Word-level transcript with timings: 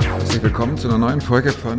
Herzlich 0.00 0.42
willkommen 0.42 0.78
zu 0.78 0.88
einer 0.88 0.96
neuen 0.96 1.20
Folge 1.20 1.50
von 1.52 1.78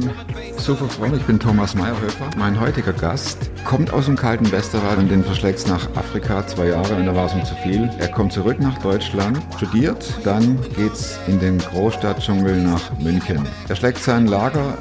Super 0.58 0.88
Freunde. 0.88 1.18
Ich 1.18 1.24
bin 1.24 1.40
Thomas 1.40 1.74
Meyerhöfer. 1.74 2.30
Mein 2.38 2.60
heutiger 2.60 2.94
Gast 2.94 3.50
kommt 3.66 3.92
aus 3.92 4.06
dem 4.06 4.16
kalten 4.16 4.52
Westerwald 4.52 5.00
und 5.00 5.10
den 5.10 5.24
verschlägt 5.24 5.68
nach 5.68 5.90
Afrika 5.96 6.46
zwei 6.46 6.68
Jahre 6.68 6.94
und 6.98 7.08
da 7.08 7.16
war 7.16 7.26
es 7.26 7.34
ihm 7.34 7.44
zu 7.46 7.56
viel. 7.56 7.90
Er 7.98 8.10
kommt 8.10 8.32
zurück 8.32 8.60
nach 8.60 8.78
Deutschland, 8.78 9.40
studiert, 9.56 10.14
dann 10.24 10.60
geht's 10.76 11.18
in 11.26 11.40
den 11.40 11.58
Großstadtdschungel 11.58 12.62
nach 12.62 12.92
München. 13.00 13.48
Er 13.68 13.76
schlägt 13.76 13.98
sein 13.98 14.28
Lager 14.28 14.78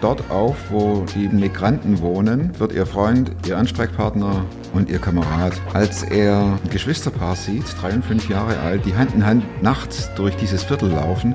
dort 0.00 0.30
auf, 0.30 0.56
wo 0.70 1.04
die 1.14 1.28
Migranten 1.28 2.00
wohnen, 2.00 2.58
wird 2.58 2.72
ihr 2.72 2.86
Freund, 2.86 3.30
ihr 3.46 3.58
Ansprechpartner 3.58 4.44
und 4.72 4.88
ihr 4.88 4.98
Kamerad. 4.98 5.52
Als 5.72 6.02
er 6.02 6.58
ein 6.62 6.70
Geschwisterpaar 6.70 7.36
sieht, 7.36 7.64
drei 7.80 7.92
und 7.92 8.04
fünf 8.04 8.28
Jahre 8.28 8.58
alt, 8.60 8.84
die 8.86 8.94
Hand 8.94 9.14
in 9.14 9.26
Hand 9.26 9.44
nachts 9.62 10.10
durch 10.16 10.36
dieses 10.36 10.62
Viertel 10.62 10.90
laufen, 10.90 11.34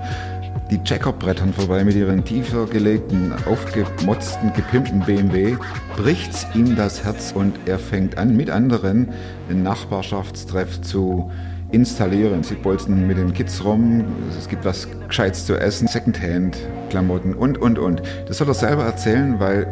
die 0.72 0.84
Checkerbrettern 0.84 1.54
vorbei 1.54 1.84
mit 1.84 1.96
ihren 1.96 2.24
tiefer 2.24 2.66
gelegten, 2.66 3.34
aufgemotzten, 3.46 4.52
gepimpten 4.54 5.02
BMW, 5.02 5.58
bricht's 5.96 6.48
ihm 6.56 6.76
das 6.76 7.04
Herz 7.04 7.34
und 7.34 7.56
er 7.66 7.78
fängt 7.78 8.18
an, 8.18 8.36
mit 8.36 8.50
anderen 8.50 9.10
einen 9.50 9.62
Nachbarschaftstreff 9.62 10.82
zu 10.82 11.32
installieren. 11.72 12.44
Sie 12.44 12.56
bolzen 12.56 13.08
mit 13.08 13.18
den 13.18 13.34
Kids 13.34 13.64
rum, 13.64 14.06
es 14.38 14.48
gibt 14.48 14.66
was 14.66 14.88
Gescheites 15.08 15.46
zu 15.46 15.60
essen, 15.60 15.88
Secondhand-Klamotten 15.88 17.34
und, 17.34 17.58
und, 17.58 17.80
und. 17.80 18.02
Das 18.28 18.38
soll 18.38 18.48
er 18.48 18.54
selber 18.54 18.84
erzählen, 18.84 19.40
weil 19.40 19.68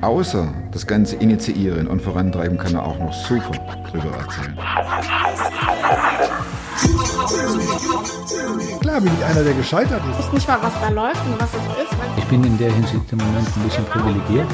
außer 0.00 0.52
das 0.72 0.86
Ganze 0.86 1.16
initiieren 1.16 1.86
und 1.86 2.02
vorantreiben 2.02 2.58
kann 2.58 2.74
er 2.74 2.84
auch 2.84 2.98
noch 2.98 3.12
super 3.12 3.52
drüber 3.90 4.10
erzählen. 4.16 4.58
Klar 8.80 9.00
bin 9.00 9.12
ich 9.18 9.24
einer, 9.24 9.44
der 9.44 9.54
gescheitert 9.54 10.02
ist. 10.10 10.18
Ich 10.18 10.26
weiß 10.26 10.32
nicht 10.32 10.48
mal, 10.48 10.58
was 10.60 10.72
da 10.80 10.88
läuft 10.88 11.24
und 11.26 11.40
was 11.40 11.50
es 11.50 11.84
ist. 11.84 11.92
Ich 12.16 12.24
bin 12.24 12.44
in 12.44 12.58
der 12.58 12.72
Hinsicht 12.72 13.12
im 13.12 13.18
Moment 13.18 13.48
ein 13.56 13.62
bisschen 13.62 13.84
privilegiert. 13.84 14.48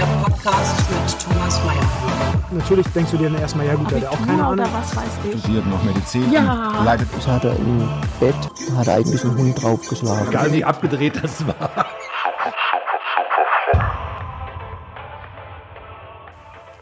Der 0.00 0.06
Podcast 0.06 0.76
mit 0.90 1.20
Thomas 1.20 1.60
Mayer. 1.62 2.42
Natürlich 2.52 2.86
denkst 2.94 3.10
du 3.10 3.18
dir 3.18 3.28
dann 3.28 3.38
erstmal, 3.42 3.66
ja 3.66 3.74
gut, 3.74 3.92
hat 3.92 4.06
auch 4.06 4.26
keine 4.26 4.46
Ahnung. 4.46 4.66
was 4.72 4.96
weiß 4.96 5.04
ich. 5.30 5.40
Studiert 5.40 5.66
noch 5.66 5.82
Medizin, 5.84 6.32
Ja. 6.32 6.82
leitet 6.84 7.08
Das 7.14 7.26
hat 7.26 7.44
er 7.44 7.54
im 7.56 7.86
Bett, 8.18 8.34
hat 8.78 8.86
er 8.86 8.94
eigentlich 8.94 9.22
einen 9.22 9.36
Hund 9.36 9.62
draufgeschlagen. 9.62 10.28
Egal 10.28 10.52
wie 10.54 10.64
abgedreht 10.64 11.22
das 11.22 11.46
war. 11.46 11.70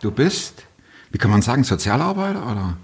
Du 0.01 0.11
bist, 0.13 0.63
wie 1.11 1.19
kann 1.19 1.31
man 1.33 1.43
sagen, 1.43 1.65
Sozialarbeiter 1.65 2.41
oder? 2.47 2.77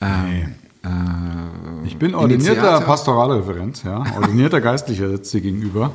Ähm, 0.00 0.54
äh, 0.84 1.86
Ich 1.86 1.98
bin 1.98 2.14
ordinierter 2.14 2.52
Initiator? 2.52 2.80
Pastoralreferent, 2.86 3.82
ja. 3.82 4.04
Ordinierter 4.16 4.60
Geistlicher 4.60 5.08
sitzt 5.08 5.32
dir 5.34 5.40
gegenüber. 5.40 5.90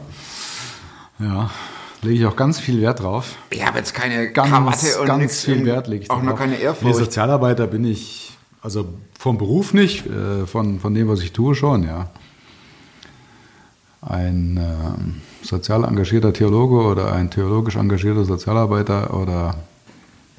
Ja, 1.20 1.50
lege 2.02 2.20
ich 2.20 2.26
auch 2.26 2.36
ganz 2.36 2.60
viel 2.60 2.82
Wert 2.82 3.02
drauf. 3.02 3.36
Ich 3.50 3.66
habe 3.66 3.80
jetzt 3.80 3.94
keine 3.94 4.32
Ganz, 4.32 4.50
Krawatte 4.50 5.00
und 5.02 5.08
ganz 5.08 5.22
nix 5.22 5.44
viel 5.44 5.66
Wert 5.66 5.88
lege 5.88 6.04
ich 6.04 6.10
auch 6.10 6.22
noch 6.22 6.32
drauf. 6.32 6.40
keine 6.40 6.56
Nee, 6.56 6.62
Ehrfurcht. 6.64 6.96
Sozialarbeiter 6.96 7.68
bin 7.68 7.86
ich, 7.86 8.38
also 8.62 8.88
vom 9.18 9.38
Beruf 9.38 9.74
nicht, 9.74 10.06
äh, 10.06 10.46
von, 10.46 10.80
von 10.80 10.94
dem, 10.94 11.08
was 11.08 11.22
ich 11.22 11.32
tue, 11.34 11.56
schon, 11.56 11.84
ja. 11.84 12.10
Ein 14.02 14.58
ähm, 14.58 15.22
sozial 15.42 15.84
engagierter 15.84 16.32
Theologe 16.32 16.76
oder 16.76 17.12
ein 17.14 17.30
theologisch 17.32 17.76
engagierter 17.76 18.26
Sozialarbeiter 18.26 19.14
oder 19.14 19.56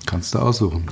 kannst 0.06 0.34
du 0.34 0.38
aussuchen. 0.38 0.86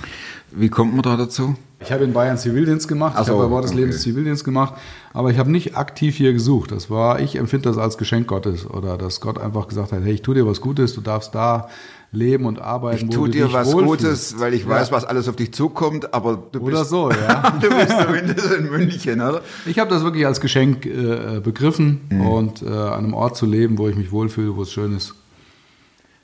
Wie 0.58 0.68
kommt 0.70 0.92
man 0.94 1.02
da 1.02 1.16
dazu? 1.16 1.54
Ich 1.80 1.92
habe 1.92 2.04
in 2.04 2.14
Bayern 2.14 2.38
Zivildienst 2.38 2.88
gemacht, 2.88 3.12
Ach 3.16 3.22
ich 3.24 3.28
habe 3.28 3.42
bei 3.44 3.50
Wort 3.50 3.64
des 3.64 3.72
okay. 3.72 3.80
Lebens 3.80 4.00
Zivildienst 4.00 4.44
gemacht, 4.44 4.74
aber 5.12 5.30
ich 5.30 5.38
habe 5.38 5.50
nicht 5.50 5.76
aktiv 5.76 6.16
hier 6.16 6.32
gesucht. 6.32 6.72
Das 6.72 6.88
war, 6.90 7.20
ich 7.20 7.36
empfinde 7.36 7.68
das 7.68 7.76
als 7.76 7.98
Geschenk 7.98 8.26
Gottes 8.28 8.68
oder 8.68 8.96
dass 8.96 9.20
Gott 9.20 9.38
einfach 9.38 9.68
gesagt 9.68 9.92
hat, 9.92 10.02
hey, 10.02 10.14
ich 10.14 10.22
tue 10.22 10.34
dir 10.34 10.46
was 10.46 10.62
Gutes, 10.62 10.94
du 10.94 11.02
darfst 11.02 11.34
da 11.34 11.68
leben 12.12 12.46
und 12.46 12.60
arbeiten, 12.62 13.08
Ich 13.08 13.14
tue 13.14 13.28
dir 13.28 13.52
was 13.52 13.70
wohlfühlst. 13.74 14.02
Gutes, 14.04 14.40
weil 14.40 14.54
ich 14.54 14.62
Ja. 14.62 14.70
weiß, 14.70 14.90
was 14.90 15.04
alles 15.04 15.28
auf 15.28 15.36
dich 15.36 15.52
zukommt, 15.52 16.14
aber 16.14 16.42
du 16.50 16.60
Oder 16.60 16.78
bist, 16.78 16.90
so, 16.90 17.10
ja. 17.28 17.58
du 17.60 17.68
bist 17.68 17.92
zumindest 18.00 18.52
in 18.54 18.70
München, 18.70 19.20
oder? 19.20 19.42
Ich 19.66 19.78
habe 19.78 19.90
das 19.90 20.02
wirklich 20.02 20.24
als 20.24 20.40
Geschenk 20.40 20.86
äh, 20.86 21.40
begriffen 21.44 22.00
Mhm. 22.08 22.20
und 22.26 22.62
äh, 22.62 22.68
an 22.68 23.04
einem 23.04 23.14
Ort 23.14 23.36
zu 23.36 23.44
leben, 23.44 23.76
wo 23.76 23.88
ich 23.88 23.96
mich 23.96 24.10
wohlfühle, 24.12 24.56
wo 24.56 24.62
es 24.62 24.72
schön 24.72 24.96
ist. 24.96 25.14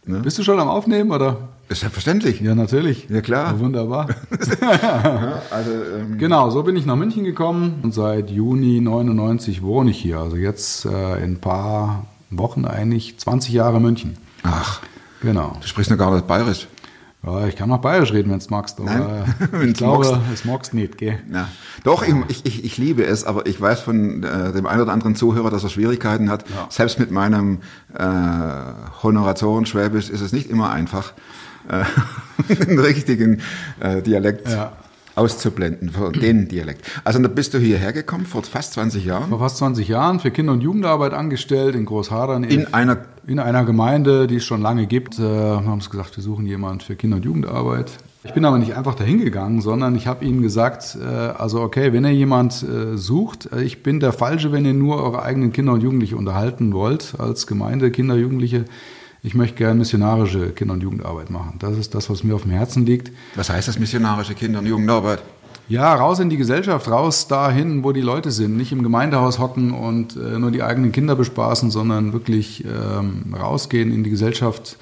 Ne? 0.05 0.19
Bist 0.21 0.39
du 0.39 0.43
schon 0.43 0.59
am 0.59 0.69
Aufnehmen 0.69 1.11
oder? 1.13 1.37
Ist 1.69 1.81
selbstverständlich. 1.81 2.41
Ja, 2.41 2.55
natürlich. 2.55 3.09
Ja, 3.09 3.21
klar. 3.21 3.53
Ja, 3.53 3.61
wunderbar. 3.61 4.09
Also, 5.51 5.71
ähm, 5.99 6.19
Genau, 6.19 6.51
so 6.51 6.63
bin 6.63 6.77
ich 6.77 6.87
nach 6.87 6.97
München 6.97 7.25
gekommen 7.25 7.81
und 7.83 7.95
seit 7.95 8.31
Juni 8.31 8.81
99 8.81 9.63
wohne 9.63 9.91
ich 9.91 9.99
hier. 9.99 10.19
Also 10.19 10.37
jetzt 10.37 10.85
äh, 10.87 11.17
in 11.23 11.33
ein 11.35 11.41
paar 11.41 12.07
Wochen 12.31 12.65
eigentlich 12.65 13.19
20 13.19 13.53
Jahre 13.55 13.81
München. 13.81 14.17
ach, 14.43 14.81
Genau. 15.21 15.57
du 15.61 15.67
sprichst 15.69 15.91
noch 15.91 15.99
gar 15.99 16.13
nicht 16.15 16.27
bayerisch. 16.27 16.67
Ja, 17.25 17.47
ich 17.47 17.55
kann 17.55 17.69
noch 17.69 17.79
bayerisch 17.81 18.13
reden, 18.13 18.31
wenn 18.31 18.39
es 18.39 18.51
magst, 18.51 18.81
aber 18.81 18.91
Nein, 18.91 19.35
ich 19.69 19.75
glaube, 19.75 20.07
magst. 20.11 20.21
es 20.35 20.45
magst 20.45 20.75
nicht, 20.75 20.99
gell? 20.99 21.19
Ja. 21.33 21.49
Doch, 21.85 22.03
ich, 22.03 22.15
ich, 22.29 22.47
ich, 22.47 22.65
ich 22.65 22.79
liebe 22.79 23.05
es, 23.05 23.25
aber 23.25 23.47
ich 23.47 23.61
weiß 23.61 23.81
von 23.81 24.25
äh, 24.25 24.53
dem 24.53 24.67
einen 24.67 24.83
oder 24.83 24.93
anderen 24.93 25.15
Zuhörer, 25.15 25.51
dass 25.51 25.63
er 25.63 25.71
Schwierigkeiten 25.71 26.31
hat. 26.31 26.49
Ja. 26.51 26.67
Selbst 26.69 26.99
mit 26.99 27.13
meinem 27.13 27.61
äh, 27.95 28.05
Honoratoren-Schwäbisch 29.03 30.11
ist 30.11 30.21
es 30.21 30.33
nicht 30.33 30.51
immer 30.51 30.71
einfach, 30.71 31.13
äh, 31.69 31.85
den 32.67 32.79
richtigen 32.81 33.41
äh, 33.79 34.03
Dialekt 34.03 34.49
Ja. 34.49 34.73
Auszublenden, 35.15 35.91
für 35.91 36.11
den 36.21 36.49
Dialekt. 36.49 36.85
Also 37.05 37.19
da 37.21 37.29
bist 37.29 37.55
du 37.55 37.59
hierher 37.59 37.93
gekommen 37.93 38.27
vor 38.27 38.43
fast 38.43 38.75
20 38.75 39.05
Jahren 39.05 39.29
Vor 39.29 39.39
fast 39.39 39.59
20 39.59 39.89
Jahren 39.89 40.21
für 40.21 40.31
Kinder- 40.31 40.53
und 40.53 40.63
Jugendarbeit 40.63 41.15
angestellt 41.15 41.75
in 41.75 41.85
Großhadern. 41.85 42.45
in 42.45 42.73
einer 42.75 42.99
in 43.25 43.39
einer 43.39 43.65
Gemeinde, 43.65 44.27
die 44.27 44.37
es 44.37 44.45
schon 44.45 44.63
lange 44.63 44.87
gibt, 44.87 45.19
äh, 45.19 45.23
haben 45.23 45.71
uns 45.73 45.91
gesagt, 45.91 46.17
wir 46.17 46.25
suchen 46.25 46.45
jemanden 46.45 46.81
für 46.81 46.97
Kinder- 46.97 47.17
und 47.17 47.25
Jugendarbeit. 47.25 47.93
Ich 48.25 48.35
bin 48.35 48.45
aber 48.45 48.59
nicht 48.59 48.77
einfach 48.77 48.95
dahin 48.95 49.19
gegangen, 49.19 49.61
sondern 49.61 49.97
ich 49.97 50.07
habe 50.07 50.25
ihnen 50.25 50.43
gesagt, 50.43 50.97
äh, 51.01 51.07
also 51.07 51.61
okay, 51.61 51.93
wenn 51.93 52.05
ihr 52.05 52.13
jemand 52.13 52.63
äh, 52.63 52.97
sucht, 52.97 53.49
äh, 53.53 53.63
ich 53.63 53.83
bin 53.83 53.99
der 53.99 54.13
Falsche, 54.13 54.53
wenn 54.53 54.65
ihr 54.65 54.75
nur 54.75 55.03
eure 55.03 55.23
eigenen 55.23 55.53
Kinder 55.53 55.73
und 55.73 55.83
Jugendliche 55.83 56.17
unterhalten 56.17 56.73
wollt 56.73 57.15
als 57.19 57.47
Gemeinde, 57.47 57.91
Kinder, 57.91 58.15
Jugendliche. 58.17 58.65
Ich 59.25 59.35
möchte 59.35 59.57
gerne 59.57 59.79
missionarische 59.79 60.51
Kinder- 60.51 60.75
und 60.75 60.83
Jugendarbeit 60.83 61.31
machen. 61.31 61.55
Das 61.61 61.79
ist 61.79 61.95
das, 61.95 62.11
was 62.11 62.25
mir 62.25 62.35
auf 62.35 62.43
dem 62.43 62.51
Herzen 62.51 62.85
liegt. 62.85 63.13
Was 63.37 63.51
heißt 63.51 63.69
das 63.69 63.79
missionarische 63.79 64.35
Kinder- 64.35 64.59
und 64.59 64.67
Jugendarbeit? 64.67 65.23
Ja, 65.69 65.95
raus 65.95 66.19
in 66.19 66.29
die 66.29 66.37
Gesellschaft, 66.37 66.89
raus 66.89 67.29
dahin, 67.29 67.85
wo 67.85 67.93
die 67.93 68.01
Leute 68.01 68.33
sind. 68.33 68.57
Nicht 68.57 68.73
im 68.73 68.83
Gemeindehaus 68.83 69.39
hocken 69.39 69.71
und 69.71 70.17
äh, 70.17 70.39
nur 70.41 70.51
die 70.51 70.65
eigenen 70.65 70.91
Kinder 70.91 71.15
bespaßen, 71.15 71.71
sondern 71.71 72.13
wirklich 72.13 72.65
ähm, 72.65 73.33
rausgehen, 73.39 73.93
in 73.93 74.03
die 74.03 74.11
Gesellschaft 74.11 74.77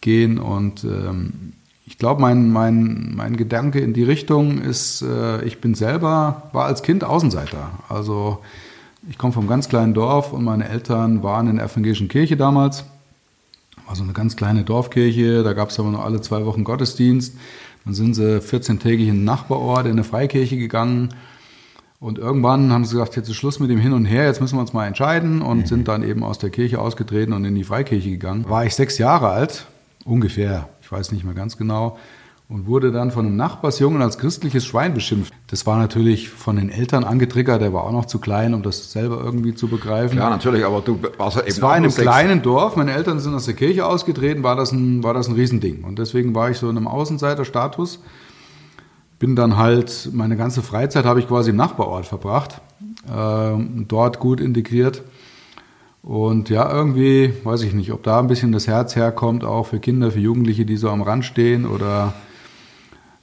gehen. 0.00 0.40
Und 0.40 0.82
ähm, 0.82 1.52
ich 1.86 1.96
glaube, 1.96 2.20
mein, 2.20 2.50
mein, 2.50 3.14
mein 3.14 3.36
Gedanke 3.36 3.78
in 3.78 3.92
die 3.92 4.02
Richtung 4.02 4.60
ist, 4.62 5.02
äh, 5.02 5.44
ich 5.44 5.60
bin 5.60 5.74
selber, 5.74 6.50
war 6.52 6.64
als 6.64 6.82
Kind 6.82 7.04
Außenseiter. 7.04 7.70
Also 7.88 8.38
ich 9.08 9.16
komme 9.16 9.32
vom 9.32 9.46
ganz 9.46 9.68
kleinen 9.68 9.94
Dorf 9.94 10.32
und 10.32 10.42
meine 10.42 10.68
Eltern 10.68 11.22
waren 11.22 11.46
in 11.46 11.56
der 11.56 11.66
evangelischen 11.66 12.08
Kirche 12.08 12.36
damals. 12.36 12.84
War 13.86 13.94
so 13.94 14.02
eine 14.02 14.12
ganz 14.12 14.36
kleine 14.36 14.64
Dorfkirche, 14.64 15.42
da 15.42 15.52
gab 15.52 15.70
es 15.70 15.78
aber 15.78 15.90
nur 15.90 16.04
alle 16.04 16.20
zwei 16.20 16.44
Wochen 16.44 16.64
Gottesdienst. 16.64 17.36
Dann 17.84 17.94
sind 17.94 18.14
sie 18.14 18.40
14-tägig 18.40 19.08
in 19.08 19.18
den 19.18 19.24
Nachbarort 19.24 19.86
in 19.86 19.92
eine 19.92 20.04
Freikirche 20.04 20.56
gegangen. 20.56 21.14
Und 22.00 22.18
irgendwann 22.18 22.72
haben 22.72 22.84
sie 22.84 22.92
gesagt, 22.94 23.16
jetzt 23.16 23.28
ist 23.28 23.36
Schluss 23.36 23.60
mit 23.60 23.70
dem 23.70 23.78
Hin 23.78 23.92
und 23.92 24.04
Her, 24.04 24.26
jetzt 24.26 24.40
müssen 24.40 24.56
wir 24.56 24.60
uns 24.60 24.72
mal 24.72 24.86
entscheiden 24.86 25.40
und 25.40 25.66
sind 25.66 25.88
dann 25.88 26.02
eben 26.02 26.22
aus 26.22 26.38
der 26.38 26.50
Kirche 26.50 26.80
ausgetreten 26.80 27.32
und 27.32 27.44
in 27.44 27.54
die 27.54 27.64
Freikirche 27.64 28.10
gegangen. 28.10 28.44
War 28.48 28.66
ich 28.66 28.74
sechs 28.74 28.98
Jahre 28.98 29.30
alt, 29.30 29.66
ungefähr, 30.04 30.68
ich 30.82 30.92
weiß 30.92 31.12
nicht 31.12 31.24
mehr 31.24 31.34
ganz 31.34 31.56
genau, 31.56 31.96
und 32.48 32.66
wurde 32.66 32.92
dann 32.92 33.10
von 33.10 33.26
einem 33.26 33.36
Nachbarsjungen 33.36 34.00
als 34.02 34.18
christliches 34.18 34.64
Schwein 34.64 34.94
beschimpft. 34.94 35.34
Das 35.48 35.66
war 35.66 35.78
natürlich 35.78 36.28
von 36.28 36.56
den 36.56 36.70
Eltern 36.70 37.02
angetriggert, 37.02 37.60
der 37.60 37.72
war 37.72 37.82
auch 37.82 37.92
noch 37.92 38.04
zu 38.04 38.20
klein, 38.20 38.54
um 38.54 38.62
das 38.62 38.92
selber 38.92 39.20
irgendwie 39.22 39.54
zu 39.54 39.66
begreifen. 39.66 40.18
Ja, 40.18 40.30
natürlich, 40.30 40.64
aber 40.64 40.80
du 40.80 41.00
warst 41.18 41.36
ja 41.36 41.42
eben 41.42 41.50
Es 41.50 41.60
war 41.60 41.76
in 41.76 41.84
einem 41.84 41.92
kleinen 41.92 42.42
Dorf, 42.42 42.76
meine 42.76 42.92
Eltern 42.92 43.18
sind 43.18 43.34
aus 43.34 43.46
der 43.46 43.54
Kirche 43.54 43.84
ausgetreten, 43.84 44.44
war 44.44 44.54
das 44.54 44.70
ein, 44.70 45.02
war 45.02 45.12
das 45.12 45.28
ein 45.28 45.34
Riesending. 45.34 45.82
Und 45.82 45.98
deswegen 45.98 46.34
war 46.36 46.48
ich 46.50 46.58
so 46.58 46.70
in 46.70 46.76
einem 46.76 46.86
Außenseiterstatus. 46.86 48.00
Bin 49.18 49.34
dann 49.34 49.56
halt, 49.56 50.10
meine 50.12 50.36
ganze 50.36 50.62
Freizeit 50.62 51.04
habe 51.04 51.18
ich 51.18 51.26
quasi 51.26 51.50
im 51.50 51.56
Nachbarort 51.56 52.06
verbracht, 52.06 52.60
ähm, 53.12 53.86
dort 53.88 54.20
gut 54.20 54.40
integriert. 54.40 55.02
Und 56.02 56.50
ja, 56.50 56.70
irgendwie, 56.70 57.32
weiß 57.42 57.62
ich 57.62 57.72
nicht, 57.72 57.90
ob 57.92 58.04
da 58.04 58.20
ein 58.20 58.28
bisschen 58.28 58.52
das 58.52 58.68
Herz 58.68 58.94
herkommt, 58.94 59.42
auch 59.42 59.66
für 59.66 59.80
Kinder, 59.80 60.12
für 60.12 60.20
Jugendliche, 60.20 60.64
die 60.64 60.76
so 60.76 60.90
am 60.90 61.02
Rand 61.02 61.24
stehen 61.24 61.66
oder 61.66 62.12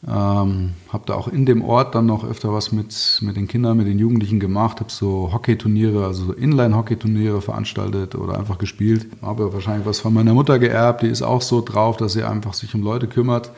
ähm, 0.08 0.72
habe 0.90 1.04
da 1.06 1.14
auch 1.14 1.28
in 1.30 1.46
dem 1.46 1.62
Ort 1.62 1.96
dann 1.96 2.06
noch 2.08 2.24
öfter 2.26 2.52
was 2.54 2.72
mit, 2.74 3.20
mit 3.22 3.38
den 3.38 3.48
Kindern, 3.48 3.78
mit 3.78 3.88
den 3.88 4.00
Jugendlichen 4.00 4.40
gemacht, 4.40 4.80
habe 4.82 4.92
so 4.92 5.30
Hockeyturniere, 5.32 6.06
also 6.06 6.26
so 6.26 6.34
Inline-Hockeyturniere 6.34 7.42
veranstaltet 7.42 8.16
oder 8.16 8.38
einfach 8.38 8.58
gespielt. 8.58 9.08
Habe 9.22 9.54
wahrscheinlich 9.54 9.86
was 9.88 10.00
von 10.02 10.14
meiner 10.14 10.34
Mutter 10.34 10.60
geerbt, 10.60 11.04
die 11.04 11.08
ist 11.08 11.22
auch 11.22 11.42
so 11.42 11.62
drauf, 11.62 11.96
dass 11.98 12.14
sie 12.14 12.24
einfach 12.24 12.54
sich 12.54 12.76
um 12.76 12.82
Leute 12.84 13.08
kümmert. 13.08 13.52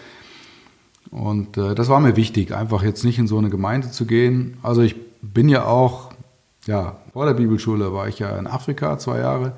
Und 1.12 1.58
äh, 1.58 1.76
das 1.76 1.90
war 1.90 2.00
mir 2.00 2.16
wichtig, 2.16 2.54
einfach 2.54 2.84
jetzt 2.84 3.04
nicht 3.06 3.18
in 3.20 3.28
so 3.28 3.38
eine 3.38 3.50
Gemeinde 3.50 3.90
zu 3.92 4.06
gehen. 4.06 4.58
Also 4.64 4.82
ich 4.82 4.96
bin 5.22 5.50
ja 5.50 5.66
auch 5.66 6.12
Ja, 6.68 6.98
vor 7.14 7.26
der 7.26 7.34
Bibelschule 7.34 7.94
war 7.94 8.08
ich 8.08 8.20
ja 8.20 8.38
in 8.38 8.48
Afrika 8.48 8.98
zwei 8.98 9.20
Jahre. 9.20 9.54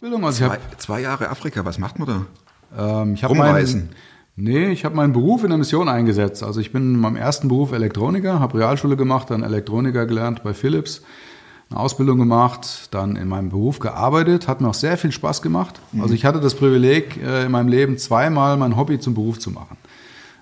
Bildung, 0.00 0.24
also 0.24 0.38
Zwei, 0.46 0.54
habe 0.54 0.60
zwei 0.78 1.00
Jahre 1.00 1.28
Afrika, 1.30 1.64
was 1.64 1.78
macht 1.78 1.98
man 1.98 2.08
da? 2.76 3.02
ähm, 3.02 3.14
ich 3.14 3.22
hab 3.24 3.30
Rumreisen. 3.30 3.80
meinen- 3.82 3.94
Nee, 4.36 4.70
ich 4.70 4.84
habe 4.84 4.96
meinen 4.96 5.12
Beruf 5.12 5.44
in 5.44 5.50
der 5.50 5.58
Mission 5.58 5.88
eingesetzt. 5.88 6.42
Also 6.42 6.60
ich 6.60 6.72
bin 6.72 6.94
in 6.94 7.00
meinem 7.00 7.14
ersten 7.14 7.46
Beruf 7.46 7.70
Elektroniker, 7.70 8.40
habe 8.40 8.58
Realschule 8.58 8.96
gemacht, 8.96 9.30
dann 9.30 9.44
Elektroniker 9.44 10.06
gelernt 10.06 10.42
bei 10.42 10.54
Philips, 10.54 11.02
eine 11.70 11.78
Ausbildung 11.78 12.18
gemacht, 12.18 12.88
dann 12.90 13.14
in 13.14 13.28
meinem 13.28 13.50
Beruf 13.50 13.78
gearbeitet, 13.78 14.48
hat 14.48 14.60
mir 14.60 14.68
auch 14.68 14.74
sehr 14.74 14.98
viel 14.98 15.12
Spaß 15.12 15.40
gemacht. 15.40 15.80
Also 16.00 16.14
ich 16.14 16.24
hatte 16.24 16.40
das 16.40 16.56
Privileg, 16.56 17.16
äh, 17.22 17.44
in 17.44 17.52
meinem 17.52 17.68
Leben 17.68 17.96
zweimal 17.96 18.56
mein 18.56 18.76
Hobby 18.76 18.98
zum 18.98 19.14
Beruf 19.14 19.38
zu 19.38 19.52
machen. 19.52 19.76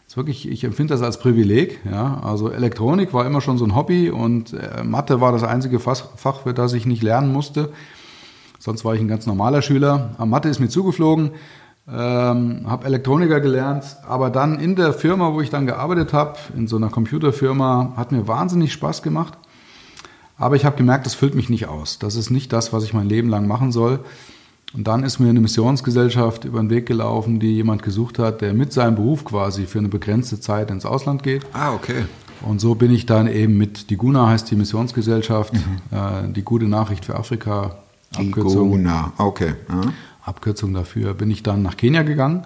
Das 0.05 0.15
ist 0.15 0.17
wirklich, 0.17 0.49
ich 0.49 0.65
empfinde 0.65 0.95
das 0.95 1.03
als 1.03 1.19
Privileg. 1.19 1.81
Ja. 1.85 2.19
Also 2.23 2.51
Elektronik 2.51 3.13
war 3.13 3.27
immer 3.27 3.43
schon 3.43 3.59
so 3.59 3.67
ein 3.67 3.77
Hobby 3.77 4.09
und 4.09 4.55
äh, 4.55 4.83
Mathe 4.85 5.21
war 5.21 5.33
das 5.33 5.43
einzige 5.43 5.79
Fach, 5.79 6.41
für 6.43 6.55
das 6.55 6.73
ich 6.73 6.87
nicht 6.87 7.03
lernen 7.03 7.31
musste. 7.31 7.69
Sonst 8.59 8.87
war 8.87 8.95
ich 8.95 9.01
ein 9.01 9.09
ganz 9.09 9.27
normaler 9.27 9.61
Schüler. 9.61 10.17
Mathe 10.25 10.49
ist 10.49 10.61
mir 10.61 10.69
zugeflogen, 10.69 11.33
ähm, 11.89 12.65
habe 12.67 12.87
Elektroniker 12.87 13.41
gelernt, 13.41 13.97
aber 14.07 14.31
dann 14.31 14.59
in 14.59 14.77
der 14.77 14.93
Firma, 14.93 15.33
wo 15.33 15.41
ich 15.41 15.51
dann 15.51 15.67
gearbeitet 15.67 16.13
habe, 16.13 16.39
in 16.57 16.69
so 16.69 16.77
einer 16.77 16.91
Computerfirma, 16.91 17.95
hat 17.97 18.13
mir 18.13 18.29
wahnsinnig 18.29 18.73
Spaß 18.73 19.03
gemacht. 19.03 19.35
Aber 20.39 20.57
ich 20.57 20.65
habe 20.65 20.77
gemerkt, 20.77 21.07
das 21.07 21.15
füllt 21.15 21.35
mich 21.35 21.49
nicht 21.51 21.69
aus. 21.69 21.99
Das 21.99 22.15
ist 22.17 22.31
nicht 22.31 22.53
das, 22.53 22.73
was 22.73 22.85
ich 22.85 22.95
mein 22.95 23.09
Leben 23.09 23.29
lang 23.29 23.47
machen 23.47 23.73
soll. 23.73 24.01
Und 24.75 24.87
dann 24.87 25.03
ist 25.03 25.19
mir 25.19 25.29
eine 25.29 25.41
Missionsgesellschaft 25.41 26.45
über 26.45 26.61
den 26.61 26.71
Weg 26.71 26.87
gelaufen, 26.87 27.39
die 27.39 27.55
jemand 27.55 27.83
gesucht 27.83 28.19
hat, 28.19 28.41
der 28.41 28.55
mit 28.55 28.73
seinem 28.73 28.95
Beruf 28.95 29.25
quasi 29.25 29.67
für 29.67 29.79
eine 29.79 29.89
begrenzte 29.89 30.41
Zeit 30.41 30.71
ins 30.71 30.87
Ausland 30.87 31.23
geht. 31.23 31.45
Ah, 31.53 31.75
okay. 31.75 32.07
Und 32.41 32.61
so 32.61 32.75
bin 32.75 32.91
ich 32.91 33.07
dann 33.07 33.29
eben 33.29 33.57
mit 33.57 33.91
Diguna 33.91 34.29
heißt 34.29 34.51
die 34.51 34.57
Missionsgesellschaft, 34.57 35.55
äh, 35.55 36.29
die 36.29 36.43
gute 36.43 36.67
Nachricht 36.67 37.05
für 37.05 37.15
Afrika, 37.17 37.77
Abkürzung, 38.17 38.69
Igona. 38.73 39.13
Okay. 39.19 39.55
Ja. 39.69 39.93
Abkürzung 40.25 40.73
dafür, 40.73 41.15
bin 41.15 41.33
ich 41.33 41.43
dann 41.43 41.63
nach 41.63 41.77
Kenia 41.77 42.03
gegangen 42.03 42.45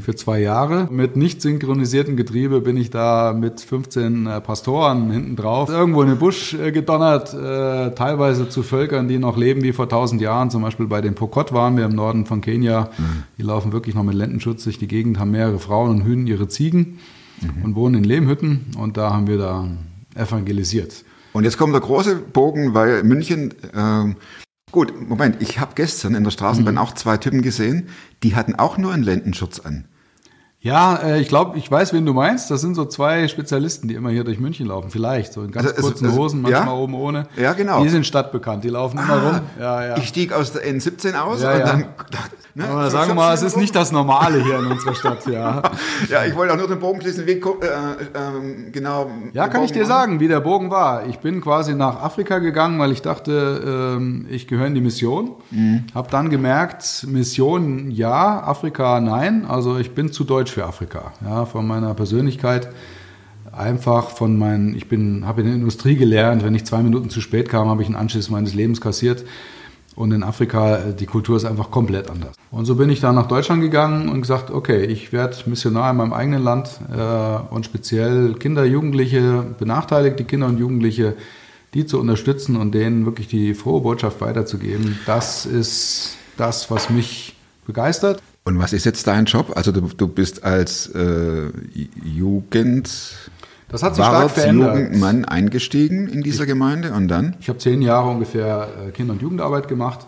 für 0.00 0.14
zwei 0.14 0.40
Jahre. 0.40 0.88
Mit 0.90 1.14
nicht 1.14 1.42
synchronisiertem 1.42 2.16
Getriebe 2.16 2.62
bin 2.62 2.78
ich 2.78 2.88
da 2.88 3.34
mit 3.38 3.60
15 3.60 4.26
äh, 4.26 4.40
Pastoren 4.40 5.10
hinten 5.10 5.36
drauf, 5.36 5.68
irgendwo 5.68 6.00
in 6.02 6.08
den 6.08 6.18
Busch 6.18 6.54
äh, 6.54 6.72
gedonnert, 6.72 7.34
äh, 7.34 7.94
teilweise 7.94 8.48
zu 8.48 8.62
Völkern, 8.62 9.08
die 9.08 9.18
noch 9.18 9.36
leben 9.36 9.62
wie 9.62 9.72
vor 9.72 9.84
1000 9.84 10.22
Jahren. 10.22 10.50
Zum 10.50 10.62
Beispiel 10.62 10.86
bei 10.86 11.02
den 11.02 11.14
Pokot 11.14 11.52
waren 11.52 11.76
wir 11.76 11.84
im 11.84 11.94
Norden 11.94 12.24
von 12.24 12.40
Kenia. 12.40 12.90
Die 13.36 13.42
laufen 13.42 13.72
wirklich 13.72 13.94
noch 13.94 14.04
mit 14.04 14.14
Lendenschutz 14.14 14.64
durch 14.64 14.78
die 14.78 14.88
Gegend, 14.88 15.18
haben 15.18 15.30
mehrere 15.30 15.58
Frauen 15.58 15.90
und 15.90 16.04
hüten 16.04 16.26
ihre 16.26 16.48
Ziegen 16.48 16.98
und 17.62 17.74
wohnen 17.74 17.96
in 17.96 18.04
Lehmhütten. 18.04 18.72
Und 18.78 18.96
da 18.96 19.12
haben 19.12 19.26
wir 19.26 19.36
da 19.36 19.68
evangelisiert. 20.14 21.04
Und 21.34 21.44
jetzt 21.44 21.58
kommt 21.58 21.74
der 21.74 21.82
große 21.82 22.16
Bogen, 22.16 22.72
weil 22.72 23.02
München. 23.04 23.52
Gut, 24.70 24.92
Moment, 25.08 25.36
ich 25.40 25.58
habe 25.60 25.72
gestern 25.74 26.14
in 26.14 26.24
der 26.24 26.30
Straßenbahn 26.30 26.74
Mhm. 26.74 26.80
auch 26.80 26.92
zwei 26.94 27.16
Typen 27.16 27.42
gesehen, 27.42 27.88
die 28.22 28.36
hatten 28.36 28.54
auch 28.54 28.76
nur 28.76 28.92
einen 28.92 29.02
Lendenschutz 29.02 29.60
an. 29.60 29.86
Ja, 30.60 30.96
äh, 30.96 31.20
ich 31.20 31.28
glaube, 31.28 31.56
ich 31.56 31.70
weiß, 31.70 31.92
wen 31.92 32.04
du 32.04 32.12
meinst. 32.12 32.50
Das 32.50 32.60
sind 32.60 32.74
so 32.74 32.84
zwei 32.84 33.28
Spezialisten, 33.28 33.86
die 33.86 33.94
immer 33.94 34.10
hier 34.10 34.24
durch 34.24 34.40
München 34.40 34.66
laufen. 34.66 34.90
Vielleicht, 34.90 35.32
so 35.32 35.42
in 35.44 35.52
ganz 35.52 35.68
Also 35.68 35.78
es- 35.78 35.82
kurzen 35.84 36.08
es- 36.08 36.16
Hosen, 36.16 36.42
manchmal 36.42 36.66
ja? 36.66 36.72
oben 36.72 36.94
ohne. 36.94 37.28
Ja, 37.36 37.52
genau. 37.52 37.80
Die 37.84 37.88
sind 37.88 38.04
stadtbekannt, 38.04 38.64
die 38.64 38.68
laufen 38.68 38.98
immer 38.98 39.22
rum. 39.22 39.40
Ja, 39.58 39.86
ja. 39.86 39.96
Ich 39.98 40.08
stieg 40.08 40.32
aus 40.32 40.52
der 40.52 40.66
N17 40.66 41.14
aus 41.14 41.42
Ja, 41.42 41.52
und 41.54 41.60
dann. 41.60 41.84
Ne, 42.58 42.68
Aber 42.68 42.90
sagen 42.90 43.10
wir 43.10 43.14
mal, 43.14 43.32
es 43.32 43.42
ist 43.42 43.56
nicht 43.56 43.72
das 43.76 43.92
Normale 43.92 44.42
hier 44.42 44.58
in 44.58 44.66
unserer 44.66 44.92
Stadt, 44.92 45.24
ja. 45.28 45.62
Ja, 46.10 46.24
ich 46.24 46.34
wollte 46.34 46.52
auch 46.52 46.58
nur 46.58 46.66
den 46.66 46.80
Bogen 46.80 47.00
schließen. 47.00 47.24
Wie, 47.24 47.34
äh, 47.34 47.40
ähm, 47.40 48.72
genau. 48.72 49.08
Ja, 49.32 49.46
kann 49.46 49.62
ich 49.62 49.68
Bogen 49.70 49.74
dir 49.74 49.88
machen. 49.88 50.00
sagen, 50.00 50.20
wie 50.20 50.26
der 50.26 50.40
Bogen 50.40 50.68
war. 50.68 51.06
Ich 51.06 51.20
bin 51.20 51.40
quasi 51.40 51.76
nach 51.76 52.02
Afrika 52.02 52.40
gegangen, 52.40 52.80
weil 52.80 52.90
ich 52.90 53.00
dachte, 53.00 53.94
ähm, 53.96 54.26
ich 54.28 54.48
gehöre 54.48 54.66
in 54.66 54.74
die 54.74 54.80
Mission. 54.80 55.36
Mhm. 55.52 55.84
Hab 55.94 56.10
dann 56.10 56.30
gemerkt, 56.30 57.06
Mission 57.06 57.92
ja, 57.92 58.42
Afrika 58.42 58.98
nein. 58.98 59.46
Also 59.46 59.78
ich 59.78 59.94
bin 59.94 60.10
zu 60.10 60.24
deutsch 60.24 60.50
für 60.50 60.64
Afrika. 60.64 61.12
Ja, 61.24 61.44
von 61.44 61.64
meiner 61.64 61.94
Persönlichkeit 61.94 62.70
einfach 63.52 64.10
von 64.10 64.36
meinen, 64.36 64.74
ich 64.74 64.88
bin, 64.88 65.24
habe 65.26 65.42
in 65.42 65.46
der 65.46 65.54
Industrie 65.54 65.94
gelernt. 65.94 66.42
Wenn 66.42 66.56
ich 66.56 66.64
zwei 66.64 66.82
Minuten 66.82 67.08
zu 67.08 67.20
spät 67.20 67.48
kam, 67.48 67.68
habe 67.68 67.82
ich 67.82 67.88
einen 67.88 67.96
Anschiss 67.96 68.30
meines 68.30 68.52
Lebens 68.52 68.80
kassiert. 68.80 69.24
Und 69.98 70.12
in 70.12 70.22
Afrika, 70.22 70.76
äh, 70.76 70.94
die 70.94 71.06
Kultur 71.06 71.36
ist 71.36 71.44
einfach 71.44 71.72
komplett 71.72 72.08
anders. 72.08 72.36
Und 72.52 72.66
so 72.66 72.76
bin 72.76 72.88
ich 72.88 73.00
dann 73.00 73.16
nach 73.16 73.26
Deutschland 73.26 73.60
gegangen 73.60 74.08
und 74.08 74.20
gesagt, 74.20 74.52
okay, 74.52 74.84
ich 74.84 75.12
werde 75.12 75.36
Missionar 75.46 75.90
in 75.90 75.96
meinem 75.96 76.12
eigenen 76.12 76.40
Land 76.40 76.78
äh, 76.96 77.52
und 77.52 77.64
speziell 77.64 78.34
Kinder, 78.34 78.64
Jugendliche, 78.64 79.44
benachteiligte 79.58 80.22
Kinder 80.22 80.46
und 80.46 80.58
Jugendliche, 80.58 81.16
die 81.74 81.84
zu 81.84 81.98
unterstützen 81.98 82.54
und 82.54 82.76
denen 82.76 83.06
wirklich 83.06 83.26
die 83.26 83.54
frohe 83.54 83.80
Botschaft 83.80 84.20
weiterzugeben. 84.20 85.00
Das 85.04 85.46
ist 85.46 86.16
das, 86.36 86.70
was 86.70 86.90
mich 86.90 87.34
begeistert. 87.66 88.22
Und 88.44 88.56
was 88.60 88.72
ist 88.72 88.84
jetzt 88.84 89.04
dein 89.08 89.24
Job? 89.24 89.50
Also 89.56 89.72
du, 89.72 89.80
du 89.80 90.06
bist 90.06 90.44
als 90.44 90.86
äh, 90.94 91.50
Jugend 92.04 92.88
Das 93.68 93.82
hat 93.82 93.94
sich 93.94 94.04
stark 94.04 94.22
Warts 94.22 94.34
verändert. 94.34 94.76
Jugendmann 94.76 95.24
eingestiegen 95.24 96.08
in 96.08 96.22
dieser 96.22 96.46
Gemeinde 96.46 96.92
und 96.92 97.08
dann? 97.08 97.36
Ich 97.40 97.48
habe 97.48 97.58
zehn 97.58 97.82
Jahre 97.82 98.08
ungefähr 98.08 98.68
äh, 98.86 98.90
Kinder- 98.92 99.12
und 99.12 99.22
Jugendarbeit 99.22 99.68
gemacht. 99.68 100.06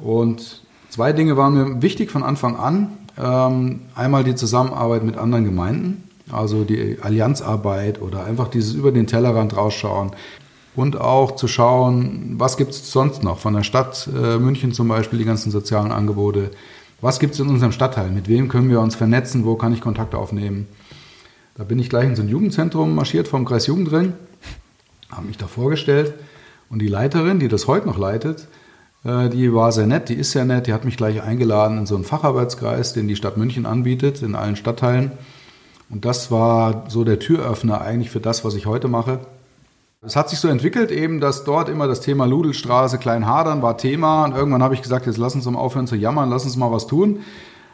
Und 0.00 0.62
zwei 0.88 1.12
Dinge 1.12 1.36
waren 1.36 1.54
mir 1.54 1.82
wichtig 1.82 2.10
von 2.10 2.22
Anfang 2.22 2.56
an. 2.56 2.88
Ähm, 3.16 3.82
einmal 3.94 4.24
die 4.24 4.34
Zusammenarbeit 4.34 5.04
mit 5.04 5.16
anderen 5.16 5.44
Gemeinden, 5.44 6.08
also 6.32 6.64
die 6.64 6.98
Allianzarbeit 7.00 8.00
oder 8.00 8.24
einfach 8.24 8.48
dieses 8.48 8.74
über 8.74 8.92
den 8.92 9.06
Tellerrand 9.06 9.56
rausschauen. 9.56 10.12
Und 10.74 11.00
auch 11.00 11.36
zu 11.36 11.48
schauen, 11.48 12.34
was 12.38 12.56
gibt 12.56 12.70
es 12.70 12.90
sonst 12.90 13.22
noch 13.22 13.38
von 13.38 13.54
der 13.54 13.64
Stadt 13.64 14.08
äh, 14.16 14.38
München 14.38 14.72
zum 14.72 14.88
Beispiel, 14.88 15.18
die 15.18 15.24
ganzen 15.24 15.50
sozialen 15.50 15.92
Angebote. 15.92 16.50
Was 17.00 17.18
gibt 17.18 17.34
es 17.34 17.40
in 17.40 17.48
unserem 17.48 17.72
Stadtteil? 17.72 18.10
Mit 18.10 18.28
wem 18.28 18.48
können 18.48 18.70
wir 18.70 18.80
uns 18.80 18.94
vernetzen? 18.94 19.44
Wo 19.44 19.56
kann 19.56 19.72
ich 19.72 19.80
Kontakt 19.80 20.14
aufnehmen? 20.14 20.66
Da 21.60 21.64
bin 21.64 21.78
ich 21.78 21.90
gleich 21.90 22.06
in 22.06 22.16
so 22.16 22.22
ein 22.22 22.28
Jugendzentrum 22.30 22.94
marschiert 22.94 23.28
vom 23.28 23.44
Kreis 23.44 23.66
Jugendring, 23.66 24.14
habe 25.10 25.26
mich 25.26 25.36
da 25.36 25.46
vorgestellt 25.46 26.14
und 26.70 26.78
die 26.78 26.88
Leiterin, 26.88 27.38
die 27.38 27.48
das 27.48 27.66
heute 27.66 27.86
noch 27.86 27.98
leitet, 27.98 28.48
äh, 29.04 29.28
die 29.28 29.52
war 29.52 29.70
sehr 29.70 29.86
nett, 29.86 30.08
die 30.08 30.14
ist 30.14 30.30
sehr 30.30 30.46
nett, 30.46 30.68
die 30.68 30.72
hat 30.72 30.86
mich 30.86 30.96
gleich 30.96 31.22
eingeladen 31.22 31.76
in 31.76 31.84
so 31.84 31.96
einen 31.96 32.04
Facharbeitskreis, 32.04 32.94
den 32.94 33.08
die 33.08 33.16
Stadt 33.16 33.36
München 33.36 33.66
anbietet, 33.66 34.22
in 34.22 34.36
allen 34.36 34.56
Stadtteilen. 34.56 35.12
Und 35.90 36.06
das 36.06 36.30
war 36.30 36.86
so 36.88 37.04
der 37.04 37.18
Türöffner 37.18 37.82
eigentlich 37.82 38.08
für 38.08 38.20
das, 38.20 38.42
was 38.42 38.54
ich 38.54 38.64
heute 38.64 38.88
mache. 38.88 39.20
Es 40.00 40.16
hat 40.16 40.30
sich 40.30 40.38
so 40.38 40.48
entwickelt 40.48 40.90
eben, 40.90 41.20
dass 41.20 41.44
dort 41.44 41.68
immer 41.68 41.86
das 41.86 42.00
Thema 42.00 42.24
Ludelstraße, 42.24 42.96
Kleinhadern 42.96 43.60
war 43.60 43.76
Thema 43.76 44.24
und 44.24 44.34
irgendwann 44.34 44.62
habe 44.62 44.72
ich 44.72 44.80
gesagt, 44.80 45.04
jetzt 45.04 45.18
lass 45.18 45.34
uns 45.34 45.44
mal 45.44 45.58
aufhören 45.58 45.86
zu 45.86 45.96
jammern, 45.96 46.30
lass 46.30 46.46
uns 46.46 46.56
mal 46.56 46.72
was 46.72 46.86
tun. 46.86 47.18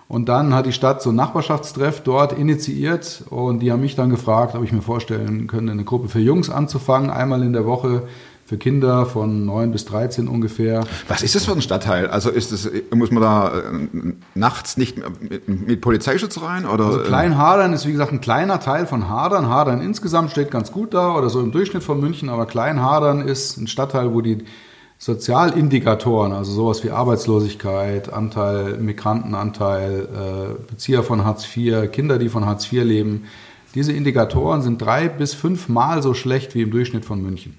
Und 0.08 0.28
dann 0.28 0.54
hat 0.54 0.66
die 0.66 0.72
Stadt 0.72 1.02
so 1.02 1.10
ein 1.10 1.16
Nachbarschaftstreff 1.16 2.00
dort 2.02 2.32
initiiert 2.32 3.24
und 3.28 3.58
die 3.58 3.72
haben 3.72 3.80
mich 3.80 3.96
dann 3.96 4.08
gefragt, 4.08 4.54
ob 4.54 4.62
ich 4.62 4.72
mir 4.72 4.82
vorstellen 4.82 5.48
könnte, 5.48 5.72
eine 5.72 5.84
Gruppe 5.84 6.08
für 6.08 6.20
Jungs 6.20 6.48
anzufangen, 6.48 7.10
einmal 7.10 7.42
in 7.42 7.52
der 7.52 7.66
Woche 7.66 8.04
für 8.46 8.58
Kinder 8.58 9.06
von 9.06 9.44
9 9.44 9.72
bis 9.72 9.86
13 9.86 10.28
ungefähr. 10.28 10.84
Was 11.08 11.22
ist 11.24 11.34
das 11.34 11.46
für 11.46 11.52
ein 11.52 11.60
Stadtteil? 11.62 12.06
Also 12.06 12.30
ist 12.30 12.52
das, 12.52 12.70
muss 12.94 13.10
man 13.10 13.20
da 13.20 13.48
äh, 13.58 13.62
nachts 14.36 14.76
nicht 14.76 14.98
mit, 15.20 15.48
mit 15.48 15.80
Polizeischutz 15.80 16.40
rein? 16.40 16.64
Oder, 16.64 16.84
Also 16.84 17.00
Kleinhadern 17.00 17.72
ist 17.72 17.86
wie 17.86 17.92
gesagt 17.92 18.12
ein 18.12 18.20
kleiner 18.20 18.60
Teil 18.60 18.86
von 18.86 19.08
Hadern. 19.08 19.48
Hadern 19.48 19.80
insgesamt 19.80 20.30
steht 20.30 20.52
ganz 20.52 20.70
gut 20.70 20.94
da 20.94 21.16
oder 21.16 21.28
so 21.28 21.40
im 21.40 21.50
Durchschnitt 21.50 21.82
von 21.82 21.98
München, 21.98 22.28
aber 22.28 22.46
Kleinhadern 22.46 23.26
ist 23.26 23.56
ein 23.56 23.66
Stadtteil, 23.66 24.14
wo 24.14 24.20
die 24.20 24.44
Sozialindikatoren, 24.98 26.32
also 26.32 26.52
sowas 26.52 26.82
wie 26.82 26.90
Arbeitslosigkeit, 26.90 28.12
Anteil 28.12 28.78
Migrantenanteil, 28.78 30.00
äh, 30.00 30.70
Bezieher 30.70 31.02
von 31.02 31.24
Hartz 31.24 31.44
IV, 31.54 31.90
Kinder, 31.92 32.18
die 32.18 32.28
von 32.28 32.46
Hartz 32.46 32.72
IV 32.72 32.84
leben, 32.84 33.24
diese 33.74 33.92
Indikatoren 33.92 34.62
sind 34.62 34.80
drei 34.80 35.08
bis 35.08 35.34
fünfmal 35.34 36.02
so 36.02 36.14
schlecht 36.14 36.54
wie 36.54 36.62
im 36.62 36.70
Durchschnitt 36.70 37.04
von 37.04 37.22
München. 37.22 37.56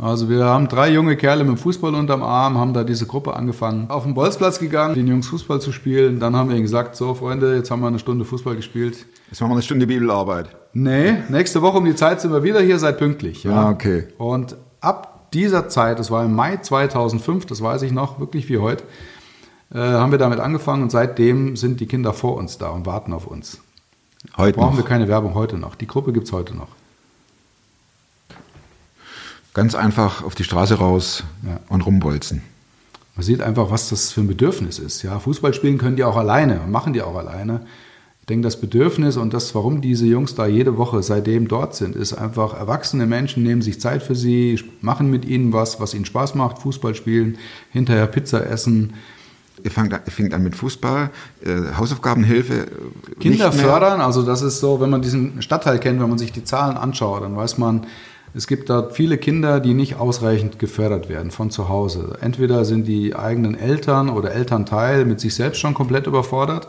Also 0.00 0.28
wir 0.28 0.44
haben 0.44 0.68
drei 0.68 0.90
junge 0.92 1.16
Kerle 1.16 1.42
mit 1.42 1.56
dem 1.56 1.58
Fußball 1.58 1.92
unterm 1.96 2.22
Arm, 2.22 2.56
haben 2.56 2.72
da 2.72 2.84
diese 2.84 3.06
Gruppe 3.06 3.34
angefangen, 3.34 3.90
auf 3.90 4.04
den 4.04 4.14
Bolzplatz 4.14 4.60
gegangen, 4.60 4.94
den 4.94 5.08
Jungs 5.08 5.26
Fußball 5.26 5.60
zu 5.60 5.72
spielen. 5.72 6.20
Dann 6.20 6.36
haben 6.36 6.48
wir 6.48 6.54
ihnen 6.54 6.64
gesagt, 6.64 6.94
so 6.94 7.14
Freunde, 7.14 7.56
jetzt 7.56 7.72
haben 7.72 7.80
wir 7.80 7.88
eine 7.88 7.98
Stunde 7.98 8.24
Fußball 8.24 8.54
gespielt. 8.54 9.06
Jetzt 9.28 9.40
machen 9.40 9.50
wir 9.50 9.54
eine 9.54 9.62
Stunde 9.62 9.88
Bibelarbeit. 9.88 10.50
Nee, 10.72 11.14
nächste 11.28 11.62
Woche 11.62 11.78
um 11.78 11.84
die 11.84 11.96
Zeit 11.96 12.20
sind 12.20 12.32
wir 12.32 12.44
wieder 12.44 12.60
hier, 12.60 12.78
seid 12.78 12.98
pünktlich. 12.98 13.42
Ja, 13.42 13.64
Ah, 13.64 13.70
okay. 13.70 14.04
Und 14.18 14.56
ab 14.80 15.09
dieser 15.32 15.68
Zeit, 15.68 15.98
das 15.98 16.10
war 16.10 16.24
im 16.24 16.34
Mai 16.34 16.56
2005, 16.58 17.46
das 17.46 17.62
weiß 17.62 17.82
ich 17.82 17.92
noch, 17.92 18.18
wirklich 18.20 18.48
wie 18.48 18.58
heute, 18.58 18.84
äh, 19.72 19.78
haben 19.78 20.10
wir 20.10 20.18
damit 20.18 20.40
angefangen 20.40 20.82
und 20.82 20.90
seitdem 20.90 21.56
sind 21.56 21.80
die 21.80 21.86
Kinder 21.86 22.12
vor 22.12 22.36
uns 22.36 22.58
da 22.58 22.68
und 22.70 22.86
warten 22.86 23.12
auf 23.12 23.26
uns. 23.26 23.58
Heute 24.36 24.58
Brauchen 24.58 24.76
noch. 24.76 24.82
wir 24.84 24.84
keine 24.88 25.08
Werbung 25.08 25.34
heute 25.34 25.56
noch. 25.58 25.74
Die 25.74 25.86
Gruppe 25.86 26.12
gibt 26.12 26.26
es 26.26 26.32
heute 26.32 26.54
noch. 26.56 26.68
Ganz 29.54 29.74
einfach 29.74 30.22
auf 30.22 30.34
die 30.34 30.44
Straße 30.44 30.74
raus 30.74 31.24
Ja. 31.44 31.58
und 31.68 31.82
rumbolzen. 31.84 32.42
Man 33.16 33.24
sieht 33.24 33.42
einfach, 33.42 33.70
was 33.70 33.88
das 33.88 34.12
für 34.12 34.20
ein 34.20 34.28
Bedürfnis 34.28 34.78
ist. 34.78 35.02
Ja, 35.02 35.18
Fußball 35.18 35.52
spielen 35.54 35.78
können 35.78 35.96
die 35.96 36.04
auch 36.04 36.16
alleine 36.16 36.60
und 36.60 36.70
machen 36.70 36.92
die 36.92 37.02
auch 37.02 37.16
alleine. 37.16 37.66
Ich 38.30 38.32
denke, 38.32 38.46
das 38.46 38.60
Bedürfnis 38.60 39.16
und 39.16 39.34
das, 39.34 39.56
warum 39.56 39.80
diese 39.80 40.06
Jungs 40.06 40.36
da 40.36 40.46
jede 40.46 40.78
Woche 40.78 41.02
seitdem 41.02 41.48
dort 41.48 41.74
sind, 41.74 41.96
ist 41.96 42.12
einfach, 42.12 42.54
erwachsene 42.54 43.04
Menschen 43.04 43.42
nehmen 43.42 43.60
sich 43.60 43.80
Zeit 43.80 44.04
für 44.04 44.14
sie, 44.14 44.62
machen 44.82 45.10
mit 45.10 45.24
ihnen 45.24 45.52
was, 45.52 45.80
was 45.80 45.94
ihnen 45.94 46.04
Spaß 46.04 46.36
macht, 46.36 46.60
Fußball 46.60 46.94
spielen, 46.94 47.38
hinterher 47.72 48.06
Pizza 48.06 48.46
essen, 48.46 48.92
Ihr 49.64 49.72
fangt, 49.72 49.92
ihr 49.92 50.12
fängt 50.12 50.32
an 50.32 50.44
mit 50.44 50.54
Fußball, 50.54 51.10
äh, 51.44 51.76
Hausaufgabenhilfe. 51.76 52.54
äh, 52.54 53.14
Kinder 53.18 53.50
fördern, 53.50 54.00
also 54.00 54.22
das 54.22 54.42
ist 54.42 54.60
so, 54.60 54.80
wenn 54.80 54.90
man 54.90 55.02
diesen 55.02 55.42
Stadtteil 55.42 55.80
kennt, 55.80 56.00
wenn 56.00 56.08
man 56.08 56.16
sich 56.16 56.30
die 56.30 56.44
Zahlen 56.44 56.76
anschaut, 56.76 57.24
dann 57.24 57.36
weiß 57.36 57.58
man, 57.58 57.88
es 58.32 58.46
gibt 58.46 58.70
da 58.70 58.90
viele 58.90 59.18
Kinder, 59.18 59.58
die 59.58 59.74
nicht 59.74 59.96
ausreichend 59.96 60.60
gefördert 60.60 61.08
werden 61.08 61.32
von 61.32 61.50
zu 61.50 61.68
Hause. 61.68 62.16
Entweder 62.20 62.64
sind 62.64 62.86
die 62.86 63.16
eigenen 63.16 63.56
Eltern 63.56 64.08
oder 64.08 64.30
Elternteil 64.30 65.04
mit 65.04 65.18
sich 65.18 65.34
selbst 65.34 65.58
schon 65.58 65.74
komplett 65.74 66.06
überfordert 66.06 66.68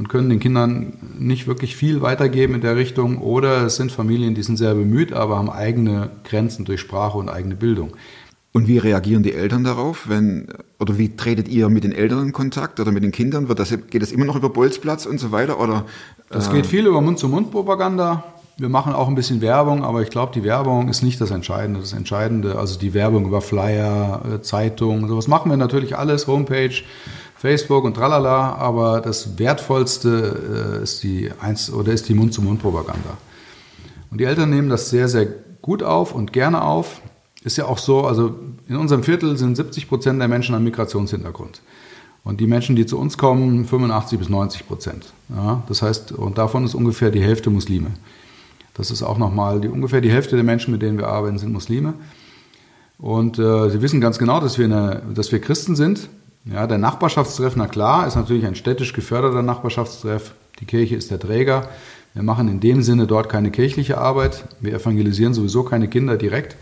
und 0.00 0.08
können 0.08 0.30
den 0.30 0.40
Kindern 0.40 0.94
nicht 1.18 1.46
wirklich 1.46 1.76
viel 1.76 2.00
weitergeben 2.00 2.54
in 2.54 2.62
der 2.62 2.74
Richtung, 2.74 3.18
oder 3.18 3.66
es 3.66 3.76
sind 3.76 3.92
Familien, 3.92 4.34
die 4.34 4.42
sind 4.42 4.56
sehr 4.56 4.74
bemüht, 4.74 5.12
aber 5.12 5.36
haben 5.36 5.50
eigene 5.50 6.08
Grenzen 6.24 6.64
durch 6.64 6.80
Sprache 6.80 7.18
und 7.18 7.28
eigene 7.28 7.54
Bildung. 7.54 7.92
Und 8.52 8.66
wie 8.66 8.78
reagieren 8.78 9.22
die 9.22 9.34
Eltern 9.34 9.62
darauf, 9.62 10.08
wenn, 10.08 10.48
oder 10.78 10.96
wie 10.96 11.16
tretet 11.16 11.48
ihr 11.48 11.68
mit 11.68 11.84
den 11.84 11.92
Eltern 11.92 12.28
in 12.28 12.32
Kontakt 12.32 12.80
oder 12.80 12.92
mit 12.92 13.02
den 13.02 13.12
Kindern? 13.12 13.48
Wird 13.48 13.58
das, 13.58 13.76
geht 13.90 14.00
das 14.00 14.10
immer 14.10 14.24
noch 14.24 14.36
über 14.36 14.48
Bolzplatz 14.48 15.04
und 15.04 15.18
so 15.18 15.32
weiter? 15.32 15.60
Oder, 15.60 15.84
Das 16.30 16.48
äh, 16.48 16.52
geht 16.52 16.64
viel 16.66 16.86
über 16.86 17.02
Mund-zu-Mund-Propaganda. 17.02 18.24
Wir 18.56 18.70
machen 18.70 18.94
auch 18.94 19.06
ein 19.06 19.14
bisschen 19.14 19.42
Werbung, 19.42 19.84
aber 19.84 20.00
ich 20.00 20.08
glaube, 20.08 20.32
die 20.34 20.44
Werbung 20.44 20.88
ist 20.88 21.02
nicht 21.02 21.20
das 21.20 21.30
Entscheidende. 21.30 21.80
Das 21.80 21.92
Entscheidende, 21.92 22.58
also 22.58 22.78
die 22.78 22.94
Werbung 22.94 23.26
über 23.26 23.42
Flyer, 23.42 24.22
äh, 24.24 24.40
Zeitungen, 24.40 25.08
sowas 25.08 25.28
machen 25.28 25.50
wir 25.50 25.58
natürlich 25.58 25.98
alles, 25.98 26.26
Homepage, 26.26 26.72
Facebook 27.40 27.84
und 27.84 27.94
tralala, 27.94 28.54
aber 28.56 29.00
das 29.00 29.38
Wertvollste 29.38 30.76
äh, 30.78 30.82
ist 30.82 31.02
die 31.02 31.30
eins 31.40 31.72
oder 31.72 31.90
ist 31.90 32.06
die 32.10 32.12
Mund-zu-Mund-Propaganda. 32.12 33.16
Und 34.10 34.20
die 34.20 34.24
Eltern 34.24 34.50
nehmen 34.50 34.68
das 34.68 34.90
sehr, 34.90 35.08
sehr 35.08 35.26
gut 35.62 35.82
auf 35.82 36.14
und 36.14 36.34
gerne 36.34 36.62
auf. 36.62 37.00
Ist 37.42 37.56
ja 37.56 37.64
auch 37.64 37.78
so, 37.78 38.04
also 38.04 38.34
in 38.68 38.76
unserem 38.76 39.04
Viertel 39.04 39.38
sind 39.38 39.56
70 39.56 39.88
Prozent 39.88 40.20
der 40.20 40.28
Menschen 40.28 40.54
einen 40.54 40.64
Migrationshintergrund. 40.64 41.62
Und 42.24 42.42
die 42.42 42.46
Menschen, 42.46 42.76
die 42.76 42.84
zu 42.84 42.98
uns 42.98 43.16
kommen, 43.16 43.64
85 43.64 44.18
bis 44.18 44.28
90 44.28 44.68
Prozent. 44.68 45.14
Ja, 45.34 45.62
das 45.66 45.80
heißt, 45.80 46.12
und 46.12 46.36
davon 46.36 46.66
ist 46.66 46.74
ungefähr 46.74 47.10
die 47.10 47.22
Hälfte 47.22 47.48
Muslime. 47.48 47.92
Das 48.74 48.90
ist 48.90 49.02
auch 49.02 49.16
nochmal, 49.16 49.62
die, 49.62 49.68
ungefähr 49.68 50.02
die 50.02 50.12
Hälfte 50.12 50.36
der 50.36 50.44
Menschen, 50.44 50.72
mit 50.72 50.82
denen 50.82 50.98
wir 50.98 51.08
arbeiten, 51.08 51.38
sind 51.38 51.54
Muslime. 51.54 51.94
Und 52.98 53.38
äh, 53.38 53.70
sie 53.70 53.80
wissen 53.80 54.02
ganz 54.02 54.18
genau, 54.18 54.40
dass 54.40 54.58
wir, 54.58 54.66
eine, 54.66 55.00
dass 55.14 55.32
wir 55.32 55.40
Christen 55.40 55.74
sind. 55.74 56.10
Ja, 56.44 56.66
der 56.66 56.78
Nachbarschaftstreff, 56.78 57.54
na 57.56 57.66
klar, 57.66 58.06
ist 58.06 58.16
natürlich 58.16 58.46
ein 58.46 58.54
städtisch 58.54 58.92
geförderter 58.92 59.42
Nachbarschaftstreff. 59.42 60.32
Die 60.60 60.64
Kirche 60.64 60.96
ist 60.96 61.10
der 61.10 61.18
Träger. 61.20 61.68
Wir 62.14 62.22
machen 62.22 62.48
in 62.48 62.60
dem 62.60 62.82
Sinne 62.82 63.06
dort 63.06 63.28
keine 63.28 63.50
kirchliche 63.50 63.98
Arbeit. 63.98 64.44
Wir 64.60 64.74
evangelisieren 64.74 65.34
sowieso 65.34 65.62
keine 65.62 65.88
Kinder 65.88 66.16
direkt 66.16 66.56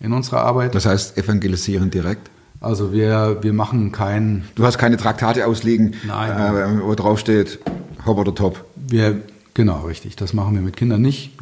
in 0.00 0.12
unserer 0.12 0.42
Arbeit. 0.42 0.74
Das 0.74 0.86
heißt, 0.86 1.18
evangelisieren 1.18 1.90
direkt. 1.90 2.30
Also 2.60 2.92
wir, 2.92 3.38
wir 3.42 3.52
machen 3.52 3.92
kein, 3.92 4.44
Du 4.54 4.64
hast 4.64 4.78
keine 4.78 4.96
Traktate 4.96 5.46
ausliegen, 5.46 5.94
Nein. 6.06 6.80
Äh, 6.80 6.82
wo 6.82 6.94
drauf 6.94 7.18
steht, 7.18 7.58
hopp 8.04 8.18
oder 8.18 8.34
top. 8.34 8.64
Wir, 8.76 9.20
genau, 9.58 9.80
richtig. 9.80 10.14
Das 10.14 10.32
machen 10.32 10.54
wir 10.54 10.62
mit 10.62 10.76
Kindern 10.76 11.02
nicht. 11.02 11.32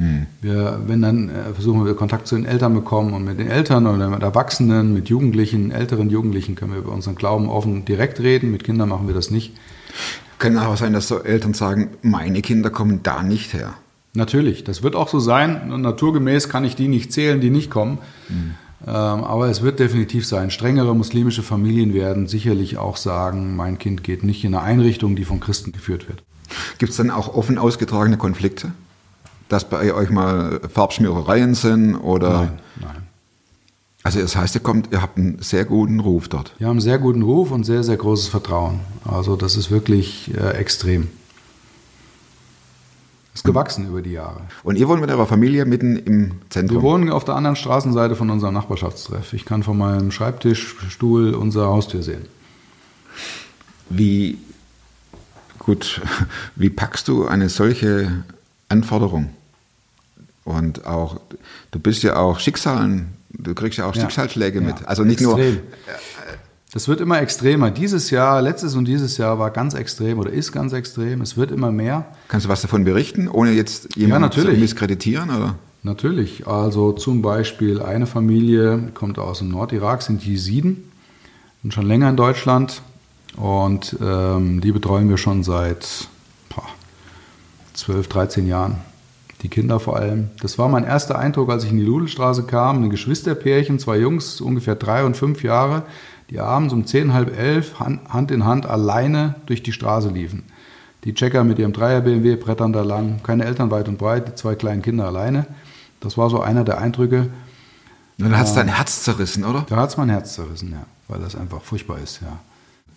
Wir, 0.41 0.81
wenn 0.87 1.03
dann 1.03 1.29
äh, 1.29 1.53
versuchen 1.53 1.85
wir 1.85 1.95
Kontakt 1.95 2.27
zu 2.27 2.35
den 2.35 2.47
Eltern 2.47 2.75
bekommen 2.75 3.13
und 3.13 3.25
mit 3.25 3.39
den 3.39 3.49
Eltern 3.49 3.87
oder 3.87 4.09
mit 4.09 4.23
Erwachsenen, 4.23 4.95
mit 4.95 5.11
Jugendlichen, 5.11 5.71
älteren 5.71 6.09
Jugendlichen 6.09 6.55
können 6.55 6.73
wir 6.73 6.79
über 6.79 6.93
unseren 6.93 7.15
Glauben 7.15 7.49
offen 7.49 7.85
direkt 7.85 8.19
reden. 8.19 8.51
Mit 8.51 8.65
Kindern 8.65 8.89
machen 8.89 9.07
wir 9.07 9.15
das 9.15 9.31
nicht. 9.31 9.53
Kann 10.39 10.57
aber 10.57 10.77
sein, 10.77 10.95
dass 10.95 11.09
so 11.09 11.23
Eltern 11.23 11.53
sagen, 11.53 11.91
meine 12.03 12.41
Kinder 12.41 12.71
kommen 12.71 13.01
da 13.03 13.23
nicht 13.23 13.53
her. 13.53 13.75
Natürlich, 14.15 14.65
das 14.65 14.83
wird 14.83 14.97
auch 14.97 15.09
so 15.09 15.21
sein. 15.21 15.71
Und 15.71 15.83
naturgemäß 15.83 16.49
kann 16.49 16.65
ich 16.65 16.75
die 16.75 16.89
nicht 16.89 17.13
zählen, 17.13 17.41
die 17.41 17.51
nicht 17.51 17.71
kommen. 17.71 17.99
Ähm, 18.87 18.93
aber 18.93 19.49
es 19.49 19.61
wird 19.61 19.79
definitiv 19.79 20.27
sein. 20.27 20.51
Strengere 20.51 20.97
muslimische 20.97 21.43
Familien 21.43 21.93
werden 21.93 22.27
sicherlich 22.27 22.79
auch 22.79 22.97
sagen, 22.97 23.57
mein 23.57 23.79
Kind 23.79 24.03
geht 24.03 24.25
nicht 24.25 24.43
in 24.43 24.55
eine 24.55 24.65
Einrichtung, 24.65 25.17
die 25.17 25.25
von 25.25 25.39
Christen 25.39 25.73
geführt 25.73 26.09
wird. 26.09 26.23
Gibt 26.79 26.91
es 26.91 26.97
dann 26.97 27.11
auch 27.11 27.35
offen 27.35 27.59
ausgetragene 27.59 28.17
Konflikte? 28.17 28.73
Dass 29.49 29.69
bei 29.69 29.93
euch 29.95 30.11
mal 30.11 30.61
Farbschmierereien 30.73 31.55
sind 31.55 31.97
oder. 31.97 32.33
Nein, 32.33 32.59
nein. 32.81 33.07
Also 34.03 34.21
das 34.21 34.37
heißt, 34.37 34.55
ihr 34.55 34.61
kommt, 34.61 34.93
ihr 34.93 35.03
habt 35.03 35.19
einen 35.19 35.43
sehr 35.43 35.65
guten 35.65 35.99
Ruf 35.99 36.29
dort. 36.29 36.55
Wir 36.59 36.69
haben 36.69 36.75
einen 36.75 36.81
sehr 36.81 36.99
guten 36.99 37.23
Ruf 37.23 37.51
und 37.51 37.65
sehr, 37.65 37.83
sehr 37.83 37.97
großes 37.97 38.29
Vertrauen. 38.29 38.79
Also 39.05 39.35
das 39.35 39.57
ist 39.57 39.73
wirklich 39.73 40.33
äh, 40.33 40.51
extrem. 40.51 41.09
Ist 43.35 43.43
gewachsen 43.43 43.89
über 43.89 44.03
die 44.03 44.13
Jahre. 44.13 44.43
Und 44.63 44.77
ihr 44.77 44.87
wohnt 44.89 45.01
mit 45.01 45.11
eurer 45.11 45.27
Familie 45.27 45.65
mitten 45.65 45.97
im 45.97 46.37
Zentrum. 46.51 46.79
Wir 46.79 46.83
wohnen 46.83 47.11
auf 47.11 47.25
der 47.25 47.35
anderen 47.35 47.57
Straßenseite 47.57 48.15
von 48.15 48.31
unserem 48.31 48.55
Nachbarschaftstreff. 48.55 49.33
Ich 49.33 49.45
kann 49.45 49.65
von 49.65 49.77
meinem 49.77 50.13
Schreibtischstuhl 50.13 51.35
unsere 51.35 51.67
Haustür 51.67 52.05
sehen. 52.05 52.27
Wie 53.91 54.39
gut, 55.67 56.01
wie 56.57 56.71
packst 56.71 57.09
du 57.09 57.27
eine 57.27 57.49
solche 57.51 58.25
Anforderung? 58.69 59.31
Und 60.45 60.87
auch, 60.87 61.21
du 61.73 61.79
bist 61.81 62.03
ja 62.05 62.17
auch 62.17 62.39
Schicksalen, 62.39 63.09
du 63.31 63.53
kriegst 63.55 63.79
ja 63.79 63.87
auch 63.87 63.95
Ja. 63.95 64.03
Schicksalsschläge 64.03 64.61
Ja, 64.61 64.65
mit. 64.67 64.87
Also 64.87 65.03
nicht 65.05 65.21
nur, 65.21 65.39
extrem. 65.39 65.61
Das 66.73 66.89
wird 66.89 67.01
immer 67.01 67.21
extremer. 67.21 67.71
Dieses 67.71 68.11
Jahr, 68.11 68.43
letztes 68.43 68.75
und 68.75 68.85
dieses 68.87 69.17
Jahr 69.17 69.39
war 69.39 69.51
ganz 69.51 69.75
extrem 69.75 70.19
oder 70.19 70.31
ist 70.31 70.53
ganz 70.53 70.73
extrem. 70.73 71.21
Es 71.21 71.37
wird 71.37 71.51
immer 71.51 71.73
mehr. 71.73 72.07
kannst 72.29 72.47
du 72.47 72.51
was 72.51 72.61
davon 72.61 72.85
berichten, 72.85 73.29
ohne 73.29 73.53
jetzt 73.53 73.97
jemanden 73.97 74.23
natürlich. 74.23 74.55
zu 74.55 74.61
misskreditieren? 74.61 75.31
Oder? 75.31 75.55
Natürlich. 75.83 76.47
Also 76.47 76.93
zum 76.93 77.23
Beispiel 77.23 77.81
eine 77.81 78.07
Familie 78.07 78.91
kommt 78.95 79.19
aus 79.19 79.39
dem 79.39 79.49
Nordirak, 79.49 80.03
sind 80.03 80.23
Jesiden, 80.25 80.91
sind 81.63 81.73
schon 81.73 81.87
länger 81.87 82.11
in 82.11 82.17
Deutschland 82.17 82.83
und 83.37 83.97
ähm, 84.01 84.61
die 84.61 84.73
betreuen 84.73 85.09
wir 85.09 85.19
schon 85.19 85.43
seit 85.43 86.09
boah, 86.49 86.65
12, 87.75 88.09
13 88.09 88.47
Jahren. 88.47 88.79
Die 89.43 89.49
Kinder 89.49 89.79
vor 89.79 89.97
allem. 89.97 90.31
Das 90.41 90.59
war 90.59 90.69
mein 90.69 90.85
erster 90.85 91.19
Eindruck, 91.19 91.51
als 91.51 91.65
ich 91.65 91.71
in 91.71 91.77
die 91.77 91.85
Ludelstraße 91.85 92.45
kam. 92.45 92.83
Ein 92.83 92.91
Geschwisterpärchen, 92.91 93.79
zwei 93.79 93.99
Jungs, 93.99 94.41
ungefähr 94.41 94.77
drei 94.77 95.05
und 95.05 95.17
fünf 95.17 95.43
Jahre, 95.43 95.83
die 96.31 96.41
abends 96.41 96.73
um 96.73 96.87
zehn, 96.87 97.13
halb 97.13 97.39
elf 97.39 97.79
Hand 97.79 98.31
in 98.31 98.45
Hand 98.47 98.67
alleine 98.67 99.35
durch 99.45 99.63
die 99.63 99.73
Straße 99.73 100.09
liefen. 100.09 100.45
Die 101.05 101.15
Checker 101.15 101.45
mit 101.45 101.59
ihrem 101.59 101.73
Dreier 101.73 102.01
BMW 102.01 102.35
brettern 102.37 102.73
da 102.73 102.83
lang, 102.83 103.23
keine 103.23 103.45
Eltern 103.45 103.71
weit 103.71 103.89
und 103.89 103.99
breit, 103.99 104.27
die 104.27 104.35
zwei 104.35 104.55
kleinen 104.55 104.83
Kinder 104.83 105.05
alleine. 105.07 105.47
Das 106.01 106.19
war 106.19 106.31
so 106.31 106.41
einer 106.41 106.65
der 106.65 106.79
Eindrücke. 106.79 107.29
Und 108.19 108.25
dann 108.25 108.37
hat 108.37 108.47
es 108.47 108.55
dein 108.55 108.69
Herz 108.69 109.03
zerrissen, 109.03 109.45
oder? 109.45 109.67
Da 109.69 109.77
hat 109.77 109.91
es 109.91 109.97
mein 109.99 110.09
Herz 110.09 110.35
zerrissen, 110.35 110.73
ja, 110.73 110.85
weil 111.07 111.21
das 111.21 111.37
einfach 111.37 111.63
furchtbar 111.63 111.99
ist, 111.99 112.23
ja. 112.23 112.41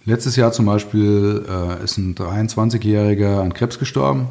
Letztes 0.06 0.36
Jahr 0.36 0.52
zum 0.52 0.66
Beispiel 0.66 1.46
äh, 1.48 1.84
ist 1.84 1.98
ein 1.98 2.16
23-Jähriger 2.16 3.42
an 3.42 3.54
Krebs 3.54 3.78
gestorben. 3.80 4.28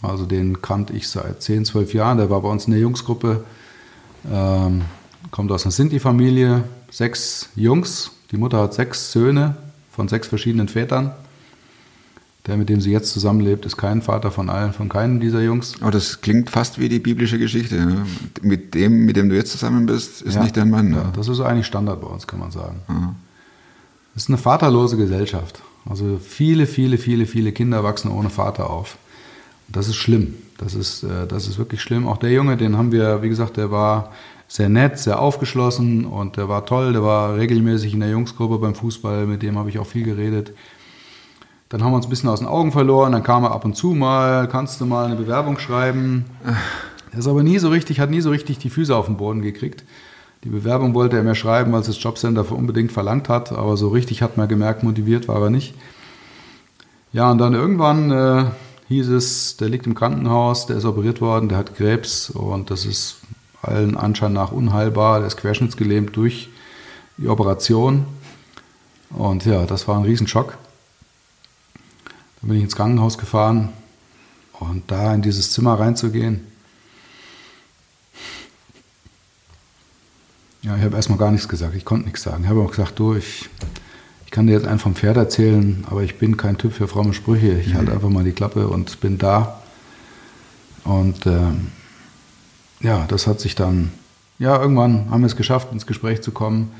Also 0.00 0.26
den 0.26 0.62
kannte 0.62 0.92
ich 0.94 1.08
seit 1.08 1.42
10, 1.42 1.64
12 1.64 1.94
Jahren. 1.94 2.18
Der 2.18 2.30
war 2.30 2.40
bei 2.40 2.48
uns 2.48 2.66
in 2.66 2.72
der 2.72 2.80
Jungsgruppe. 2.80 3.44
Ähm, 4.30 4.82
kommt 5.30 5.50
aus 5.52 5.64
einer 5.64 5.72
Sinti-Familie. 5.72 6.64
Sechs 6.90 7.48
Jungs. 7.56 8.12
Die 8.30 8.36
Mutter 8.36 8.58
hat 8.58 8.74
sechs 8.74 9.12
Söhne 9.12 9.56
von 9.90 10.08
sechs 10.08 10.28
verschiedenen 10.28 10.68
Vätern. 10.68 11.12
Der, 12.46 12.56
mit 12.56 12.68
dem 12.68 12.80
sie 12.80 12.90
jetzt 12.90 13.12
zusammenlebt, 13.12 13.64
ist 13.66 13.76
kein 13.76 14.02
Vater 14.02 14.32
von 14.32 14.50
allen, 14.50 14.72
von 14.72 14.88
keinem 14.88 15.20
dieser 15.20 15.40
Jungs. 15.42 15.74
Aber 15.80 15.92
das 15.92 16.20
klingt 16.22 16.50
fast 16.50 16.80
wie 16.80 16.88
die 16.88 16.98
biblische 16.98 17.38
Geschichte. 17.38 17.76
Ne? 17.76 18.04
Mit 18.40 18.74
dem, 18.74 19.04
mit 19.04 19.14
dem 19.16 19.28
du 19.28 19.36
jetzt 19.36 19.52
zusammen 19.52 19.86
bist, 19.86 20.22
ist 20.22 20.34
Ja. 20.34 20.42
nicht 20.42 20.56
dein 20.56 20.70
Mann. 20.70 20.92
Ja, 20.92 21.04
Ne? 21.04 21.12
das 21.14 21.28
ist 21.28 21.38
eigentlich 21.40 21.66
Standard 21.66 22.00
bei 22.00 22.08
uns, 22.08 22.26
kann 22.26 22.40
man 22.40 22.50
sagen. 22.50 22.80
Es 24.14 24.24
ist 24.24 24.28
eine 24.28 24.38
vaterlose 24.38 24.96
Gesellschaft. 24.96 25.62
Also 25.88 26.18
viele, 26.22 26.66
viele, 26.66 26.98
viele, 26.98 27.26
viele 27.26 27.52
Kinder 27.52 27.82
wachsen 27.82 28.10
ohne 28.10 28.30
Vater 28.30 28.70
auf. 28.70 28.96
Und 29.68 29.76
das 29.76 29.88
ist 29.88 29.96
schlimm. 29.96 30.34
Das 30.58 30.74
ist, 30.74 31.02
äh, 31.02 31.26
das 31.26 31.48
ist 31.48 31.58
wirklich 31.58 31.80
schlimm. 31.80 32.06
Auch 32.06 32.18
der 32.18 32.30
Junge, 32.30 32.56
den 32.56 32.76
haben 32.76 32.92
wir, 32.92 33.22
wie 33.22 33.28
gesagt, 33.28 33.56
der 33.56 33.70
war 33.70 34.12
sehr 34.48 34.68
nett, 34.68 34.98
sehr 34.98 35.18
aufgeschlossen 35.18 36.04
und 36.04 36.36
der 36.36 36.48
war 36.48 36.66
toll. 36.66 36.92
Der 36.92 37.02
war 37.02 37.36
regelmäßig 37.36 37.94
in 37.94 38.00
der 38.00 38.10
Jungsgruppe 38.10 38.58
beim 38.58 38.74
Fußball, 38.74 39.26
mit 39.26 39.42
dem 39.42 39.58
habe 39.58 39.70
ich 39.70 39.78
auch 39.78 39.86
viel 39.86 40.04
geredet. 40.04 40.52
Dann 41.70 41.82
haben 41.82 41.92
wir 41.92 41.96
uns 41.96 42.06
ein 42.06 42.10
bisschen 42.10 42.28
aus 42.28 42.40
den 42.40 42.48
Augen 42.48 42.70
verloren. 42.70 43.12
Dann 43.12 43.22
kam 43.22 43.44
er 43.44 43.52
ab 43.52 43.64
und 43.64 43.74
zu 43.74 43.94
mal, 43.94 44.46
kannst 44.46 44.78
du 44.80 44.84
mal 44.84 45.06
eine 45.06 45.16
Bewerbung 45.16 45.58
schreiben. 45.58 46.26
Er 47.12 47.18
ist 47.18 47.26
aber 47.26 47.42
nie 47.42 47.58
so 47.58 47.70
richtig, 47.70 47.98
hat 47.98 48.10
nie 48.10 48.20
so 48.20 48.28
richtig 48.28 48.58
die 48.58 48.68
Füße 48.68 48.94
auf 48.94 49.06
den 49.06 49.16
Boden 49.16 49.40
gekriegt. 49.40 49.84
Die 50.44 50.48
Bewerbung 50.48 50.94
wollte 50.94 51.16
er 51.16 51.22
mir 51.22 51.36
schreiben, 51.36 51.72
weil 51.72 51.82
es 51.82 51.86
das 51.86 52.02
Jobcenter 52.02 52.44
für 52.44 52.54
unbedingt 52.54 52.90
verlangt 52.90 53.28
hat, 53.28 53.52
aber 53.52 53.76
so 53.76 53.88
richtig 53.88 54.22
hat 54.22 54.36
man 54.36 54.48
gemerkt, 54.48 54.82
motiviert 54.82 55.28
war 55.28 55.40
er 55.40 55.50
nicht. 55.50 55.74
Ja, 57.12 57.30
und 57.30 57.38
dann 57.38 57.54
irgendwann 57.54 58.10
äh, 58.10 58.44
hieß 58.88 59.08
es, 59.08 59.56
der 59.56 59.68
liegt 59.68 59.86
im 59.86 59.94
Krankenhaus, 59.94 60.66
der 60.66 60.76
ist 60.76 60.84
operiert 60.84 61.20
worden, 61.20 61.48
der 61.48 61.58
hat 61.58 61.76
Krebs 61.76 62.30
und 62.30 62.70
das 62.70 62.84
ist 62.84 63.18
allen 63.62 63.96
Anschein 63.96 64.32
nach 64.32 64.50
unheilbar, 64.50 65.18
der 65.18 65.28
ist 65.28 65.36
querschnittsgelähmt 65.36 66.16
durch 66.16 66.50
die 67.18 67.28
Operation. 67.28 68.06
Und 69.10 69.44
ja, 69.44 69.64
das 69.66 69.86
war 69.86 69.96
ein 69.96 70.04
Riesenschock. 70.04 70.58
Dann 72.40 72.48
bin 72.48 72.56
ich 72.56 72.64
ins 72.64 72.74
Krankenhaus 72.74 73.18
gefahren. 73.18 73.68
Und 74.58 74.90
da 74.90 75.14
in 75.14 75.22
dieses 75.22 75.52
Zimmer 75.52 75.78
reinzugehen, 75.78 76.46
ja, 80.72 80.78
ich 80.78 80.84
habe 80.84 80.96
erstmal 80.96 81.18
gar 81.18 81.30
nichts 81.30 81.48
gesagt, 81.48 81.74
ich 81.74 81.84
konnte 81.84 82.06
nichts 82.06 82.22
sagen. 82.22 82.44
Ich 82.44 82.50
habe 82.50 82.60
auch 82.60 82.70
gesagt, 82.70 82.98
du, 82.98 83.14
ich, 83.14 83.48
ich 84.24 84.30
kann 84.30 84.46
dir 84.46 84.54
jetzt 84.54 84.66
einen 84.66 84.78
vom 84.78 84.94
Pferd 84.94 85.16
erzählen, 85.16 85.84
aber 85.90 86.02
ich 86.02 86.18
bin 86.18 86.36
kein 86.36 86.56
Typ 86.56 86.72
für 86.72 86.88
fromme 86.88 87.12
Sprüche. 87.12 87.58
Ich 87.58 87.74
halte 87.74 87.92
einfach 87.92 88.08
mal 88.08 88.24
die 88.24 88.32
Klappe 88.32 88.68
und 88.68 89.00
bin 89.00 89.18
da. 89.18 89.60
Und 90.84 91.26
ähm, 91.26 91.68
ja, 92.80 93.04
das 93.06 93.26
hat 93.26 93.40
sich 93.40 93.54
dann, 93.54 93.92
ja, 94.38 94.60
irgendwann 94.60 95.10
haben 95.10 95.20
wir 95.20 95.26
es 95.26 95.36
geschafft, 95.36 95.72
ins 95.72 95.86
Gespräch 95.86 96.22
zu 96.22 96.32
kommen. 96.32 96.70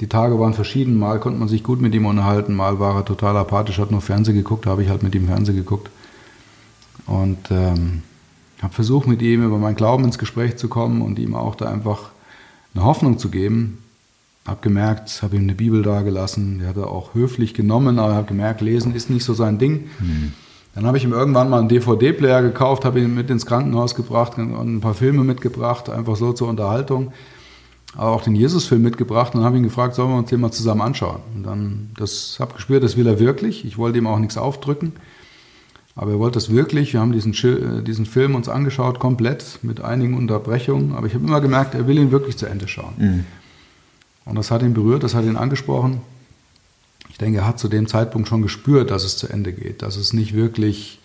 Die 0.00 0.08
Tage 0.08 0.40
waren 0.40 0.54
verschieden. 0.54 0.98
Mal 0.98 1.20
konnte 1.20 1.38
man 1.38 1.48
sich 1.48 1.62
gut 1.62 1.80
mit 1.80 1.94
ihm 1.94 2.06
unterhalten, 2.06 2.54
mal 2.54 2.80
war 2.80 2.96
er 2.96 3.04
total 3.04 3.36
apathisch, 3.36 3.78
hat 3.78 3.90
nur 3.90 4.00
Fernsehen 4.00 4.36
geguckt, 4.36 4.66
da 4.66 4.70
habe 4.70 4.82
ich 4.82 4.88
halt 4.88 5.02
mit 5.02 5.14
ihm 5.14 5.26
Fernsehen 5.26 5.56
geguckt. 5.56 5.90
Und 7.06 7.50
ähm, 7.50 8.02
habe 8.62 8.74
versucht, 8.74 9.06
mit 9.06 9.20
ihm 9.20 9.44
über 9.44 9.58
meinen 9.58 9.76
Glauben 9.76 10.04
ins 10.04 10.18
Gespräch 10.18 10.56
zu 10.56 10.68
kommen 10.68 11.02
und 11.02 11.18
ihm 11.18 11.34
auch 11.34 11.54
da 11.54 11.66
einfach 11.66 12.13
eine 12.74 12.84
Hoffnung 12.84 13.18
zu 13.18 13.28
geben. 13.28 13.78
Habe 14.46 14.60
gemerkt, 14.60 15.22
habe 15.22 15.36
ihm 15.36 15.42
eine 15.42 15.54
Bibel 15.54 15.82
dagelassen, 15.82 16.58
die 16.58 16.66
hat 16.66 16.76
er 16.76 16.88
auch 16.88 17.14
höflich 17.14 17.54
genommen, 17.54 17.98
aber 17.98 18.14
habe 18.14 18.26
gemerkt, 18.26 18.60
lesen 18.60 18.94
ist 18.94 19.08
nicht 19.08 19.24
so 19.24 19.32
sein 19.32 19.58
Ding. 19.58 19.88
Dann 20.74 20.86
habe 20.86 20.98
ich 20.98 21.04
ihm 21.04 21.12
irgendwann 21.12 21.48
mal 21.48 21.60
einen 21.60 21.68
DVD-Player 21.68 22.42
gekauft, 22.42 22.84
habe 22.84 23.00
ihn 23.00 23.14
mit 23.14 23.30
ins 23.30 23.46
Krankenhaus 23.46 23.94
gebracht 23.94 24.36
und 24.36 24.52
ein 24.52 24.80
paar 24.80 24.94
Filme 24.94 25.24
mitgebracht, 25.24 25.88
einfach 25.88 26.16
so 26.16 26.32
zur 26.32 26.48
Unterhaltung. 26.48 27.12
Aber 27.96 28.10
auch 28.10 28.22
den 28.22 28.34
Jesus-Film 28.34 28.82
mitgebracht 28.82 29.34
und 29.34 29.44
habe 29.44 29.56
ihn 29.56 29.62
gefragt, 29.62 29.94
sollen 29.94 30.10
wir 30.10 30.18
uns 30.18 30.28
den 30.28 30.40
mal 30.40 30.50
zusammen 30.50 30.82
anschauen? 30.82 31.20
Und 31.36 31.44
dann, 31.44 31.90
das 31.96 32.38
habe 32.40 32.54
gespürt, 32.54 32.82
das 32.82 32.96
will 32.96 33.06
er 33.06 33.20
wirklich. 33.20 33.64
Ich 33.64 33.78
wollte 33.78 33.98
ihm 33.98 34.08
auch 34.08 34.18
nichts 34.18 34.36
aufdrücken. 34.36 34.92
Aber 35.96 36.10
er 36.12 36.18
wollte 36.18 36.34
das 36.34 36.50
wirklich. 36.50 36.92
Wir 36.92 37.00
haben 37.00 37.12
diesen, 37.12 37.32
äh, 37.32 37.82
diesen 37.82 38.06
Film 38.06 38.34
uns 38.34 38.48
angeschaut, 38.48 38.98
komplett, 38.98 39.60
mit 39.62 39.80
einigen 39.80 40.14
Unterbrechungen. 40.16 40.94
Aber 40.94 41.06
ich 41.06 41.14
habe 41.14 41.24
immer 41.24 41.40
gemerkt, 41.40 41.74
er 41.74 41.86
will 41.86 41.98
ihn 41.98 42.10
wirklich 42.10 42.36
zu 42.36 42.46
Ende 42.46 42.66
schauen. 42.66 42.94
Und 44.24 44.36
das 44.36 44.50
hat 44.50 44.62
ihn 44.62 44.74
berührt, 44.74 45.02
das 45.02 45.14
hat 45.14 45.24
ihn 45.24 45.36
angesprochen. 45.36 46.00
Ich 47.10 47.18
denke, 47.18 47.38
er 47.38 47.46
hat 47.46 47.60
zu 47.60 47.68
dem 47.68 47.86
Zeitpunkt 47.86 48.28
schon 48.28 48.42
gespürt, 48.42 48.90
dass 48.90 49.04
es 49.04 49.16
zu 49.16 49.28
Ende 49.28 49.52
geht, 49.52 49.82
dass 49.82 49.96
es 49.96 50.12
nicht 50.12 50.34
wirklich. 50.34 50.98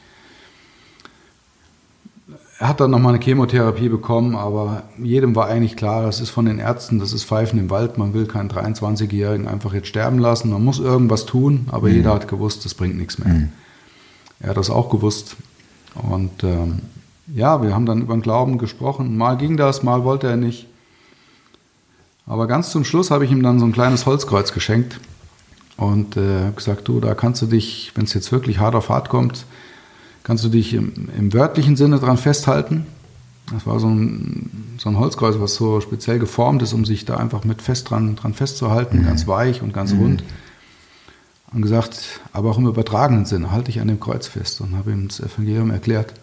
Er 2.57 2.69
hat 2.69 2.79
dann 2.79 2.91
nochmal 2.91 3.13
eine 3.13 3.23
Chemotherapie 3.23 3.89
bekommen, 3.89 4.35
aber 4.35 4.83
jedem 5.01 5.35
war 5.35 5.47
eigentlich 5.47 5.77
klar, 5.77 6.01
das 6.01 6.19
ist 6.19 6.29
von 6.29 6.45
den 6.45 6.59
Ärzten, 6.59 6.99
das 6.99 7.13
ist 7.13 7.23
Pfeifen 7.23 7.59
im 7.59 7.69
Wald. 7.69 7.97
Man 7.97 8.13
will 8.13 8.25
keinen 8.25 8.49
23-Jährigen 8.49 9.47
einfach 9.47 9.73
jetzt 9.73 9.87
sterben 9.87 10.17
lassen. 10.17 10.49
Man 10.49 10.65
muss 10.65 10.79
irgendwas 10.79 11.25
tun, 11.25 11.67
aber 11.71 11.89
jeder 11.89 12.13
hat 12.13 12.27
gewusst, 12.27 12.65
das 12.65 12.73
bringt 12.73 12.97
nichts 12.97 13.19
mehr. 13.19 13.49
Er 14.39 14.49
hat 14.49 14.57
das 14.57 14.69
auch 14.69 14.89
gewusst. 14.89 15.35
Und 15.95 16.43
ähm, 16.43 16.79
ja, 17.33 17.61
wir 17.61 17.73
haben 17.73 17.85
dann 17.85 18.01
über 18.01 18.13
den 18.13 18.21
Glauben 18.21 18.57
gesprochen. 18.57 19.17
Mal 19.17 19.37
ging 19.37 19.57
das, 19.57 19.83
mal 19.83 20.03
wollte 20.03 20.27
er 20.27 20.37
nicht. 20.37 20.67
Aber 22.25 22.47
ganz 22.47 22.71
zum 22.71 22.85
Schluss 22.85 23.11
habe 23.11 23.25
ich 23.25 23.31
ihm 23.31 23.43
dann 23.43 23.59
so 23.59 23.65
ein 23.65 23.71
kleines 23.71 24.05
Holzkreuz 24.05 24.53
geschenkt 24.53 24.99
und 25.77 26.15
äh, 26.15 26.51
gesagt, 26.55 26.87
du, 26.87 26.99
da 26.99 27.15
kannst 27.15 27.41
du 27.41 27.47
dich, 27.47 27.91
wenn 27.95 28.05
es 28.05 28.13
jetzt 28.13 28.31
wirklich 28.31 28.59
hart 28.59 28.75
auf 28.75 28.89
hart 28.89 29.09
kommt, 29.09 29.45
kannst 30.23 30.43
du 30.43 30.49
dich 30.49 30.73
im, 30.73 31.09
im 31.17 31.33
wörtlichen 31.33 31.75
Sinne 31.75 31.99
dran 31.99 32.17
festhalten. 32.17 32.85
Das 33.51 33.65
war 33.65 33.79
so 33.79 33.87
ein, 33.87 34.75
so 34.77 34.89
ein 34.89 34.99
Holzkreuz, 34.99 35.39
was 35.39 35.55
so 35.55 35.81
speziell 35.81 36.19
geformt 36.19 36.61
ist, 36.61 36.73
um 36.73 36.85
sich 36.85 37.05
da 37.05 37.17
einfach 37.17 37.45
mit 37.45 37.63
fest 37.63 37.89
dran, 37.89 38.15
dran 38.15 38.35
festzuhalten, 38.35 39.05
ganz 39.05 39.25
weich 39.25 39.63
und 39.63 39.73
ganz 39.73 39.93
rund. 39.93 40.23
Und 41.51 41.61
gesagt, 41.63 42.19
aber 42.31 42.51
auch 42.51 42.57
im 42.57 42.67
übertragenen 42.67 43.25
Sinne, 43.25 43.51
halte 43.51 43.71
ich 43.71 43.79
an 43.79 43.87
dem 43.87 43.99
Kreuz 43.99 44.27
fest 44.27 44.61
und 44.61 44.75
habe 44.75 44.91
ihm 44.91 45.07
das 45.07 45.19
Evangelium 45.19 45.71
erklärt. 45.71 46.13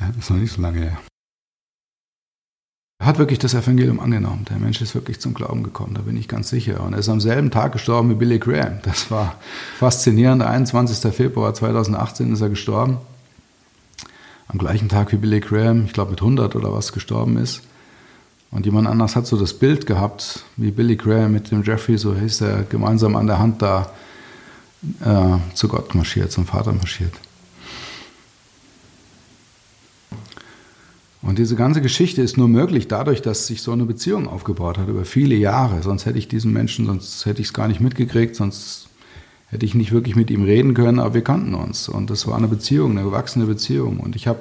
Ja, 0.00 0.08
das 0.08 0.24
ist 0.24 0.30
noch 0.30 0.36
nicht 0.36 0.52
so 0.52 0.60
lange 0.60 0.80
her. 0.80 0.98
Er 2.98 3.06
hat 3.06 3.18
wirklich 3.18 3.38
das 3.38 3.54
Evangelium 3.54 4.00
angenommen. 4.00 4.46
Der 4.48 4.58
Mensch 4.58 4.80
ist 4.80 4.94
wirklich 4.94 5.20
zum 5.20 5.34
Glauben 5.34 5.62
gekommen, 5.62 5.94
da 5.94 6.02
bin 6.02 6.16
ich 6.16 6.28
ganz 6.28 6.48
sicher. 6.48 6.80
Und 6.82 6.92
er 6.92 7.00
ist 7.00 7.08
am 7.08 7.20
selben 7.20 7.50
Tag 7.50 7.72
gestorben 7.72 8.10
wie 8.10 8.14
Billy 8.14 8.38
Graham. 8.38 8.80
Das 8.82 9.10
war 9.10 9.36
faszinierend. 9.78 10.42
21. 10.42 11.12
Februar 11.12 11.54
2018 11.54 12.32
ist 12.32 12.40
er 12.40 12.48
gestorben. 12.48 12.98
Am 14.48 14.58
gleichen 14.58 14.88
Tag 14.88 15.12
wie 15.12 15.16
Billy 15.16 15.40
Graham, 15.40 15.84
ich 15.86 15.92
glaube 15.92 16.12
mit 16.12 16.20
100 16.20 16.56
oder 16.56 16.72
was, 16.72 16.92
gestorben 16.92 17.36
ist. 17.36 17.62
Und 18.50 18.64
jemand 18.64 18.88
anders 18.88 19.16
hat 19.16 19.26
so 19.26 19.36
das 19.36 19.54
Bild 19.54 19.86
gehabt, 19.86 20.44
wie 20.56 20.70
Billy 20.70 20.96
Graham 20.96 21.32
mit 21.32 21.50
dem 21.50 21.62
Jeffrey, 21.62 21.98
so 21.98 22.14
hieß 22.14 22.42
er, 22.42 22.62
gemeinsam 22.64 23.16
an 23.16 23.26
der 23.26 23.38
Hand 23.38 23.60
da 23.60 23.90
äh, 25.04 25.54
zu 25.54 25.68
Gott 25.68 25.94
marschiert, 25.94 26.32
zum 26.32 26.46
Vater 26.46 26.72
marschiert. 26.72 27.12
Und 31.26 31.40
diese 31.40 31.56
ganze 31.56 31.80
Geschichte 31.82 32.22
ist 32.22 32.36
nur 32.36 32.46
möglich 32.46 32.86
dadurch, 32.86 33.20
dass 33.20 33.48
sich 33.48 33.60
so 33.60 33.72
eine 33.72 33.84
Beziehung 33.84 34.28
aufgebaut 34.28 34.78
hat 34.78 34.88
über 34.88 35.04
viele 35.04 35.34
Jahre. 35.34 35.82
Sonst 35.82 36.06
hätte 36.06 36.18
ich 36.18 36.28
diesen 36.28 36.52
Menschen, 36.52 36.86
sonst 36.86 37.26
hätte 37.26 37.40
ich 37.40 37.48
es 37.48 37.52
gar 37.52 37.66
nicht 37.66 37.80
mitgekriegt, 37.80 38.36
sonst 38.36 38.88
hätte 39.48 39.66
ich 39.66 39.74
nicht 39.74 39.90
wirklich 39.90 40.14
mit 40.14 40.30
ihm 40.30 40.44
reden 40.44 40.72
können, 40.74 41.00
aber 41.00 41.14
wir 41.14 41.24
kannten 41.24 41.54
uns. 41.54 41.88
Und 41.88 42.10
das 42.10 42.28
war 42.28 42.36
eine 42.36 42.46
Beziehung, 42.46 42.92
eine 42.92 43.02
gewachsene 43.02 43.46
Beziehung. 43.46 43.98
Und 43.98 44.14
ich 44.14 44.28
habe 44.28 44.38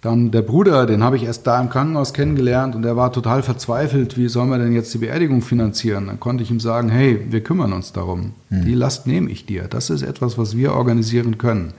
dann 0.00 0.30
der 0.30 0.40
Bruder, 0.42 0.86
den 0.86 1.02
habe 1.04 1.16
ich 1.16 1.24
erst 1.24 1.46
da 1.46 1.60
im 1.60 1.68
Krankenhaus 1.68 2.14
kennengelernt 2.14 2.74
und 2.74 2.82
der 2.82 2.96
war 2.96 3.12
total 3.12 3.42
verzweifelt, 3.42 4.16
wie 4.16 4.28
sollen 4.28 4.48
wir 4.48 4.56
denn 4.58 4.72
jetzt 4.72 4.94
die 4.94 4.98
Beerdigung 4.98 5.42
finanzieren? 5.42 6.06
Dann 6.06 6.18
konnte 6.18 6.42
ich 6.42 6.50
ihm 6.50 6.58
sagen, 6.60 6.88
hey, 6.88 7.26
wir 7.28 7.42
kümmern 7.42 7.72
uns 7.74 7.92
darum. 7.92 8.32
Die 8.48 8.74
Last 8.74 9.06
nehme 9.06 9.28
ich 9.30 9.44
dir. 9.44 9.64
Das 9.68 9.90
ist 9.90 10.00
etwas, 10.02 10.38
was 10.38 10.56
wir 10.56 10.72
organisieren 10.72 11.36
können. 11.36 11.74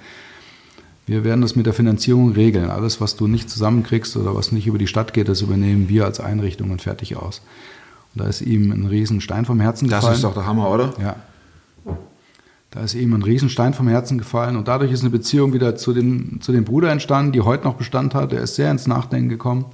Wir 1.08 1.24
werden 1.24 1.42
das 1.42 1.56
mit 1.56 1.66
der 1.66 1.74
Finanzierung 1.74 2.32
regeln. 2.34 2.70
Alles, 2.70 3.02
was 3.02 3.16
du 3.16 3.28
nicht 3.28 3.50
zusammenkriegst 3.50 4.16
oder 4.16 4.36
was 4.36 4.52
nicht 4.52 4.68
über 4.68 4.78
die 4.78 4.88
Stadt 4.88 5.14
geht, 5.14 5.28
das 5.28 5.42
übernehmen 5.42 5.90
wir 5.90 6.06
als 6.06 6.20
Einrichtung 6.20 6.70
und 6.70 6.82
fertig 6.84 7.18
aus. 7.18 7.42
Und 8.14 8.22
da 8.24 8.28
ist 8.30 8.42
ihm 8.42 8.72
ein 8.72 8.86
riesen 8.86 9.20
Stein 9.20 9.46
vom 9.46 9.60
Herzen 9.60 9.90
Das 9.90 10.02
gefallen. 10.02 10.16
ist 10.16 10.24
doch 10.24 10.36
der 10.36 10.46
Hammer, 10.46 10.70
oder? 10.70 10.94
Ja. 11.02 11.16
Da 12.72 12.80
ist 12.82 12.94
ihm 12.94 13.14
ein 13.14 13.22
Riesenstein 13.22 13.74
vom 13.74 13.90
Herzen 13.90 14.18
gefallen 14.18 14.56
und 14.56 14.70
dadurch 14.70 14.94
ist 14.94 15.02
eine 15.02 15.10
Beziehung 15.10 15.52
wieder 15.52 15.76
zu 15.76 15.92
dem, 15.92 16.40
zu 16.40 16.54
dem 16.54 16.64
Bruder 16.64 16.90
entstanden, 16.90 17.34
die 17.34 17.42
heute 17.42 17.66
noch 17.66 17.76
Bestand 17.76 18.16
hat. 18.16 18.32
Der 18.32 18.42
ist 18.42 18.56
sehr 18.56 18.72
ins 18.72 18.88
Nachdenken 18.88 19.28
gekommen. 19.28 19.66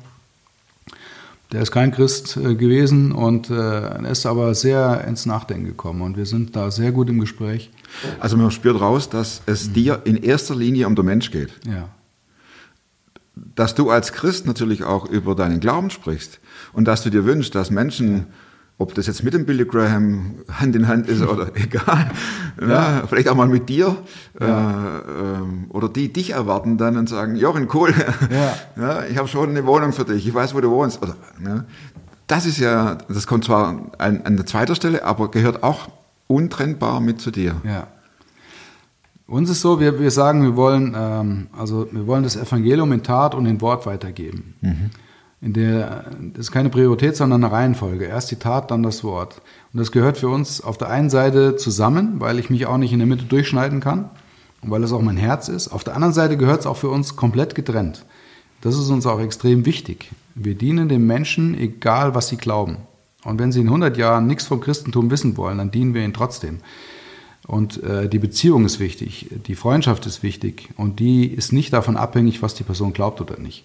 Der 1.51 1.61
ist 1.61 1.71
kein 1.71 1.91
Christ 1.91 2.37
äh, 2.37 2.55
gewesen 2.55 3.11
und 3.11 3.49
äh, 3.51 3.53
er 3.53 4.09
ist 4.09 4.25
aber 4.25 4.53
sehr 4.53 5.05
ins 5.07 5.25
Nachdenken 5.25 5.65
gekommen 5.65 6.01
und 6.01 6.17
wir 6.17 6.25
sind 6.25 6.55
da 6.55 6.71
sehr 6.71 6.91
gut 6.91 7.07
im 7.07 7.19
Gespräch. 7.19 7.69
Also 8.19 8.35
man 8.35 8.51
spürt 8.51 8.81
raus, 8.81 9.09
dass 9.09 9.43
es 9.45 9.71
dir 9.71 10.01
in 10.03 10.17
erster 10.17 10.55
Linie 10.55 10.87
um 10.87 10.95
den 10.95 11.05
Mensch 11.05 11.31
geht. 11.31 11.51
Ja, 11.65 11.87
Dass 13.55 13.75
du 13.75 13.91
als 13.91 14.11
Christ 14.11 14.45
natürlich 14.45 14.83
auch 14.83 15.05
über 15.05 15.35
deinen 15.35 15.61
Glauben 15.61 15.89
sprichst 15.89 16.39
und 16.73 16.85
dass 16.85 17.03
du 17.03 17.11
dir 17.11 17.23
wünschst, 17.23 17.55
dass 17.55 17.71
Menschen, 17.71 18.25
ob 18.79 18.93
das 18.93 19.07
jetzt 19.07 19.23
mit 19.23 19.33
dem 19.33 19.45
Billy 19.45 19.65
Graham 19.65 20.35
Hand 20.51 20.75
in 20.75 20.87
Hand 20.87 21.07
ist 21.07 21.21
oder 21.21 21.49
egal, 21.55 22.11
ja. 22.61 23.03
vielleicht 23.07 23.27
auch 23.27 23.35
mal 23.35 23.47
mit 23.47 23.69
dir 23.69 23.95
äh, 24.39 24.45
ähm, 24.45 25.65
oder 25.69 25.89
die 25.89 26.13
dich 26.13 26.31
erwarten 26.31 26.77
dann 26.77 26.95
und 26.97 27.09
sagen, 27.09 27.35
Jochen, 27.35 27.67
cool, 27.73 27.93
Ja. 28.29 28.55
ja, 28.81 29.05
ich 29.05 29.17
habe 29.17 29.27
schon 29.27 29.49
eine 29.49 29.65
Wohnung 29.65 29.93
für 29.93 30.05
dich, 30.05 30.27
ich 30.27 30.33
weiß, 30.33 30.53
wo 30.53 30.61
du 30.61 30.69
wohnst. 30.69 31.01
Oder, 31.01 31.15
ne? 31.39 31.65
Das 32.27 32.45
ist 32.45 32.59
ja, 32.59 32.95
das 33.07 33.25
kommt 33.25 33.45
zwar 33.45 33.89
an, 33.97 34.21
an 34.23 34.45
zweiter 34.45 34.75
Stelle, 34.75 35.03
aber 35.03 35.31
gehört 35.31 35.63
auch 35.63 35.87
untrennbar 36.27 36.99
mit 36.99 37.19
zu 37.21 37.31
dir. 37.31 37.55
ja. 37.63 37.87
Uns 39.29 39.49
ist 39.49 39.59
so, 39.59 39.81
wir, 39.81 39.99
wir 39.99 40.09
sagen, 40.09 40.41
wir 40.41 40.55
wollen, 40.55 40.95
ähm, 40.97 41.47
also 41.51 41.85
wir 41.91 42.07
wollen 42.07 42.23
das 42.23 42.37
Evangelium 42.37 42.93
in 42.93 43.03
Tat 43.03 43.35
und 43.35 43.45
in 43.45 43.59
Wort 43.59 43.85
weitergeben. 43.85 44.53
In 45.39 45.53
der, 45.53 46.05
das 46.33 46.47
ist 46.47 46.51
keine 46.51 46.69
Priorität, 46.69 47.15
sondern 47.15 47.43
eine 47.43 47.53
Reihenfolge. 47.53 48.05
Erst 48.05 48.31
die 48.31 48.37
Tat, 48.37 48.71
dann 48.71 48.81
das 48.81 49.03
Wort. 49.03 49.41
Und 49.71 49.79
das 49.79 49.91
gehört 49.91 50.17
für 50.17 50.29
uns 50.29 50.61
auf 50.61 50.77
der 50.77 50.89
einen 50.89 51.11
Seite 51.11 51.55
zusammen, 51.55 52.19
weil 52.19 52.39
ich 52.39 52.49
mich 52.49 52.65
auch 52.65 52.77
nicht 52.77 52.91
in 52.91 52.99
der 52.99 53.07
Mitte 53.07 53.25
durchschneiden 53.25 53.79
kann 53.79 54.09
und 54.61 54.71
weil 54.71 54.83
es 54.83 54.91
auch 54.91 55.01
mein 55.01 55.17
Herz 55.17 55.47
ist. 55.47 55.67
Auf 55.67 55.83
der 55.83 55.93
anderen 55.93 56.13
Seite 56.13 56.37
gehört 56.37 56.61
es 56.61 56.65
auch 56.65 56.77
für 56.77 56.89
uns 56.89 57.15
komplett 57.15 57.53
getrennt. 57.53 58.05
Das 58.61 58.75
ist 58.77 58.89
uns 58.89 59.05
auch 59.05 59.19
extrem 59.19 59.65
wichtig. 59.65 60.09
Wir 60.33 60.55
dienen 60.55 60.89
den 60.89 61.05
Menschen, 61.05 61.55
egal 61.55 62.15
was 62.15 62.29
sie 62.29 62.37
glauben. 62.37 62.77
Und 63.23 63.39
wenn 63.39 63.51
sie 63.51 63.61
in 63.61 63.67
100 63.67 63.97
Jahren 63.97 64.25
nichts 64.25 64.47
vom 64.47 64.59
Christentum 64.59 65.11
wissen 65.11 65.37
wollen, 65.37 65.59
dann 65.59 65.69
dienen 65.69 65.93
wir 65.93 66.03
ihnen 66.03 66.13
trotzdem. 66.13 66.59
Und 67.45 67.83
äh, 67.83 68.09
die 68.09 68.19
Beziehung 68.19 68.65
ist 68.65 68.79
wichtig, 68.79 69.29
die 69.47 69.55
Freundschaft 69.55 70.05
ist 70.05 70.23
wichtig 70.23 70.69
und 70.75 70.99
die 70.99 71.27
ist 71.27 71.53
nicht 71.53 71.71
davon 71.71 71.95
abhängig, 71.95 72.41
was 72.41 72.55
die 72.55 72.63
Person 72.63 72.93
glaubt 72.93 73.21
oder 73.21 73.37
nicht. 73.37 73.63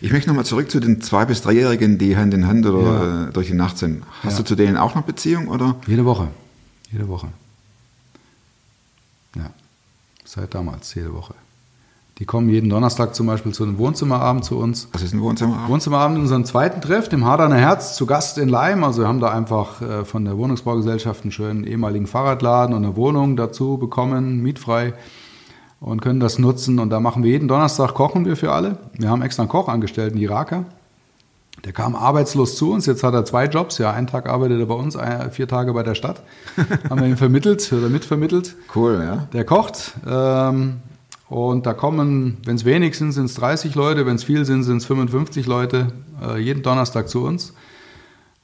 Ich 0.00 0.12
möchte 0.12 0.28
nochmal 0.28 0.44
zurück 0.44 0.70
zu 0.70 0.80
den 0.80 1.00
zwei- 1.00 1.24
bis 1.24 1.42
dreijährigen, 1.42 1.98
die 1.98 2.16
Hand 2.16 2.32
in 2.34 2.46
Hand 2.46 2.66
oder 2.66 3.28
äh, 3.28 3.32
durch 3.32 3.48
die 3.48 3.54
Nacht 3.54 3.78
sind. 3.78 4.02
Hast 4.22 4.34
Ja. 4.34 4.38
du 4.38 4.44
zu 4.44 4.54
denen 4.54 4.76
auch 4.76 4.94
noch 4.94 5.02
Beziehung 5.02 5.48
oder? 5.48 5.76
Jede 5.86 6.04
Woche. 6.04 6.28
Jede 6.92 7.08
Woche. 7.08 7.28
Ja. 9.34 9.50
Seit 10.24 10.54
damals, 10.54 10.94
jede 10.94 11.12
Woche. 11.12 11.34
Die 12.18 12.24
kommen 12.24 12.48
jeden 12.48 12.70
Donnerstag 12.70 13.14
zum 13.14 13.26
Beispiel 13.26 13.52
zu 13.52 13.62
einem 13.64 13.76
Wohnzimmerabend 13.76 14.42
zu 14.42 14.56
uns. 14.56 14.88
Was 14.92 15.02
ist 15.02 15.12
ein 15.12 15.20
Wohnzimmer? 15.20 15.68
Wohnzimmerabend 15.68 16.16
in 16.16 16.22
unserem 16.22 16.46
zweiten 16.46 16.80
Treff, 16.80 17.10
dem 17.10 17.26
Haderner 17.26 17.56
Herz, 17.58 17.94
zu 17.94 18.06
Gast 18.06 18.38
in 18.38 18.48
Leim. 18.48 18.84
Also 18.84 19.02
wir 19.02 19.08
haben 19.08 19.20
da 19.20 19.28
einfach 19.32 19.82
äh, 19.82 20.04
von 20.06 20.24
der 20.24 20.38
Wohnungsbaugesellschaft 20.38 21.24
einen 21.24 21.32
schönen 21.32 21.64
ehemaligen 21.64 22.06
Fahrradladen 22.06 22.74
und 22.74 22.84
eine 22.86 22.96
Wohnung 22.96 23.36
dazu 23.36 23.76
bekommen, 23.76 24.42
mietfrei 24.42 24.94
und 25.80 26.00
können 26.00 26.20
das 26.20 26.38
nutzen. 26.38 26.78
Und 26.78 26.90
da 26.90 27.00
machen 27.00 27.22
wir 27.22 27.30
jeden 27.30 27.48
Donnerstag, 27.48 27.94
kochen 27.94 28.24
wir 28.24 28.36
für 28.36 28.52
alle. 28.52 28.78
Wir 28.94 29.10
haben 29.10 29.22
extra 29.22 29.42
einen 29.42 29.50
Koch 29.50 29.68
angestellt, 29.68 30.12
einen 30.12 30.22
Iraker. 30.22 30.64
Der 31.64 31.72
kam 31.72 31.96
arbeitslos 31.96 32.56
zu 32.56 32.72
uns. 32.72 32.86
Jetzt 32.86 33.02
hat 33.02 33.14
er 33.14 33.24
zwei 33.24 33.46
Jobs. 33.46 33.78
Ja, 33.78 33.92
einen 33.92 34.06
Tag 34.06 34.28
arbeitet 34.28 34.60
er 34.60 34.66
bei 34.66 34.74
uns, 34.74 34.96
vier 35.30 35.48
Tage 35.48 35.72
bei 35.72 35.82
der 35.82 35.94
Stadt. 35.94 36.22
haben 36.90 37.00
wir 37.00 37.08
ihn 37.08 37.16
vermittelt 37.16 37.72
oder 37.72 37.88
mitvermittelt. 37.88 38.54
Cool, 38.74 39.02
ja. 39.02 39.26
Der 39.32 39.44
kocht. 39.44 39.94
Ähm, 40.06 40.76
und 41.28 41.66
da 41.66 41.72
kommen, 41.72 42.38
wenn 42.44 42.56
es 42.56 42.64
wenig 42.64 42.96
sind, 42.96 43.12
sind 43.12 43.24
es 43.24 43.34
30 43.34 43.74
Leute, 43.74 44.06
wenn 44.06 44.14
es 44.14 44.22
viel 44.22 44.44
sind, 44.44 44.62
sind 44.62 44.76
es 44.78 44.86
55 44.86 45.46
Leute, 45.46 45.88
äh, 46.22 46.38
jeden 46.38 46.62
Donnerstag 46.62 47.08
zu 47.08 47.24
uns. 47.24 47.52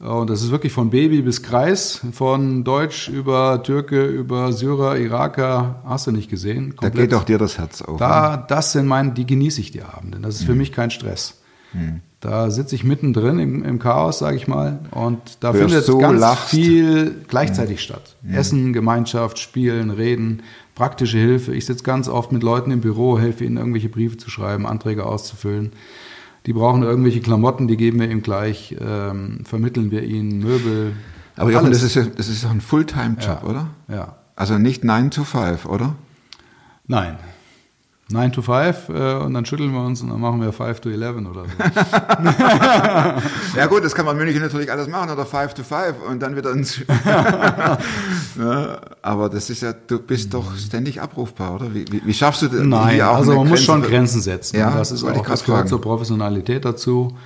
Und 0.03 0.31
das 0.31 0.43
ist 0.43 0.51
wirklich 0.51 0.73
von 0.73 0.91
Baby 0.91 1.23
bis 1.23 1.43
Kreis, 1.45 2.01
von 2.13 2.65
Deutsch 2.65 3.09
über 3.09 3.63
Türke, 3.63 4.05
über 4.05 4.53
Syrer, 4.53 4.99
Iraker, 4.99 5.77
hast 5.85 6.09
du 6.09 6.11
nicht 6.11 6.29
gesehen. 6.29 6.71
Da 6.71 6.89
Komplett. 6.89 7.11
geht 7.11 7.19
auch 7.19 7.25
dir 7.25 7.39
das 7.39 7.57
Herz 7.57 7.83
auf. 7.83 8.01
ne? 8.01 8.07
Da, 8.07 8.37
das 8.37 8.73
sind 8.73 8.87
meine, 8.89 9.13
die 9.13 9.25
genieße 9.27 9.61
ich 9.61 9.71
die 9.71 9.83
Abende. 9.83 10.19
Das 10.19 10.35
ist 10.35 10.45
für 10.45 10.55
mich 10.57 10.73
kein 10.73 10.91
Stress. 10.91 11.39
Da 12.21 12.51
sitze 12.51 12.75
ich 12.75 12.85
mittendrin 12.85 13.39
im, 13.39 13.65
im 13.65 13.79
Chaos, 13.79 14.19
sage 14.19 14.37
ich 14.37 14.47
mal, 14.47 14.81
und 14.91 15.39
da 15.41 15.53
Hörst 15.53 15.59
findet 15.65 15.85
zu, 15.87 15.99
ganz 15.99 16.21
lachst. 16.21 16.51
viel 16.51 17.25
gleichzeitig 17.29 17.81
statt. 17.81 18.17
Essen, 18.31 18.73
Gemeinschaft, 18.75 19.39
Spielen, 19.39 19.91
Reden, 19.91 20.43
praktische 20.75 21.17
Hilfe. 21.17 21.55
Ich 21.55 21.65
sitze 21.65 21.83
ganz 21.83 22.09
oft 22.09 22.31
mit 22.31 22.43
Leuten 22.43 22.71
im 22.73 22.81
Büro, 22.83 23.19
helfe 23.19 23.45
ihnen 23.45 23.57
irgendwelche 23.57 23.89
Briefe 23.89 24.19
zu 24.19 24.29
schreiben, 24.31 24.67
Anträge 24.67 25.07
auszufüllen. 25.07 25.73
Die 26.47 26.53
brauchen 26.53 26.83
irgendwelche 26.83 27.21
Klamotten, 27.21 27.69
die 27.69 27.77
geben 27.77 28.01
wir 28.01 28.11
ihm 28.11 28.23
gleich, 28.23 28.77
ähm, 28.81 29.45
vermitteln 29.45 29.91
wir 29.91 30.03
ihnen 30.03 30.39
Möbel. 30.41 30.93
Aber 31.37 31.51
Jochen, 31.53 31.67
alles. 31.67 31.83
das 31.83 31.91
ist 31.91 31.95
ja 31.95 32.05
das 32.17 32.29
ist 32.29 32.45
doch 32.45 32.51
ein 32.51 32.61
Fulltime-Job, 32.61 33.43
Ja. 33.43 33.49
oder? 33.49 33.67
Ja. 33.89 34.17
Also 34.35 34.59
nicht 34.59 34.83
9 34.85 35.11
to 35.11 35.25
5, 35.25 35.67
oder? 35.67 35.95
Nein. 36.87 37.17
9 38.13 38.33
to 38.33 38.43
5 38.43 38.89
äh, 38.89 39.15
und 39.25 39.35
dann 39.35 39.45
schütteln 39.47 39.73
wir 39.73 39.85
uns 39.85 40.03
und 40.03 40.11
dann 40.11 40.21
machen 40.21 40.41
wir 40.41 40.53
5 40.53 40.81
to 40.81 40.91
11 40.91 41.17
oder 41.17 41.45
so. 41.45 41.47
Ja 43.57 43.67
gut, 43.67 43.85
das 43.85 43.95
kann 43.95 44.05
man 44.07 44.19
in 44.19 44.25
München 44.25 44.43
natürlich 44.43 44.71
alles 44.71 44.89
machen, 44.89 45.11
oder 45.11 45.27
5 45.27 45.55
to 45.55 45.63
5 45.63 45.95
und 46.09 46.21
dann 46.21 46.37
wieder 46.37 46.53
ins... 46.53 46.79
ja, 48.39 48.81
aber 49.03 49.29
das 49.29 49.51
ist 49.51 49.63
ja, 49.63 49.73
du 49.73 49.99
bist 49.99 50.33
doch 50.35 50.57
ständig 50.57 51.01
abrufbar, 51.01 51.55
oder? 51.57 51.75
Wie, 51.75 51.85
wie, 51.91 52.03
wie 52.05 52.15
schaffst 52.15 52.43
du 52.43 52.49
das? 52.49 52.61
Nein, 52.63 53.01
also 53.01 53.35
man 53.35 53.49
muss 53.49 53.59
Grenze 53.59 53.65
schon 53.65 53.83
für- 53.83 53.91
Grenzen 53.91 54.21
setzen. 54.21 54.57
Ja, 54.59 54.71
das 54.77 54.93
ist 54.93 55.05
auch, 55.05 55.27
das 55.27 55.45
gehört 55.45 55.69
zur 55.69 55.81
Professionalität 55.81 56.65
dazu. 56.65 57.17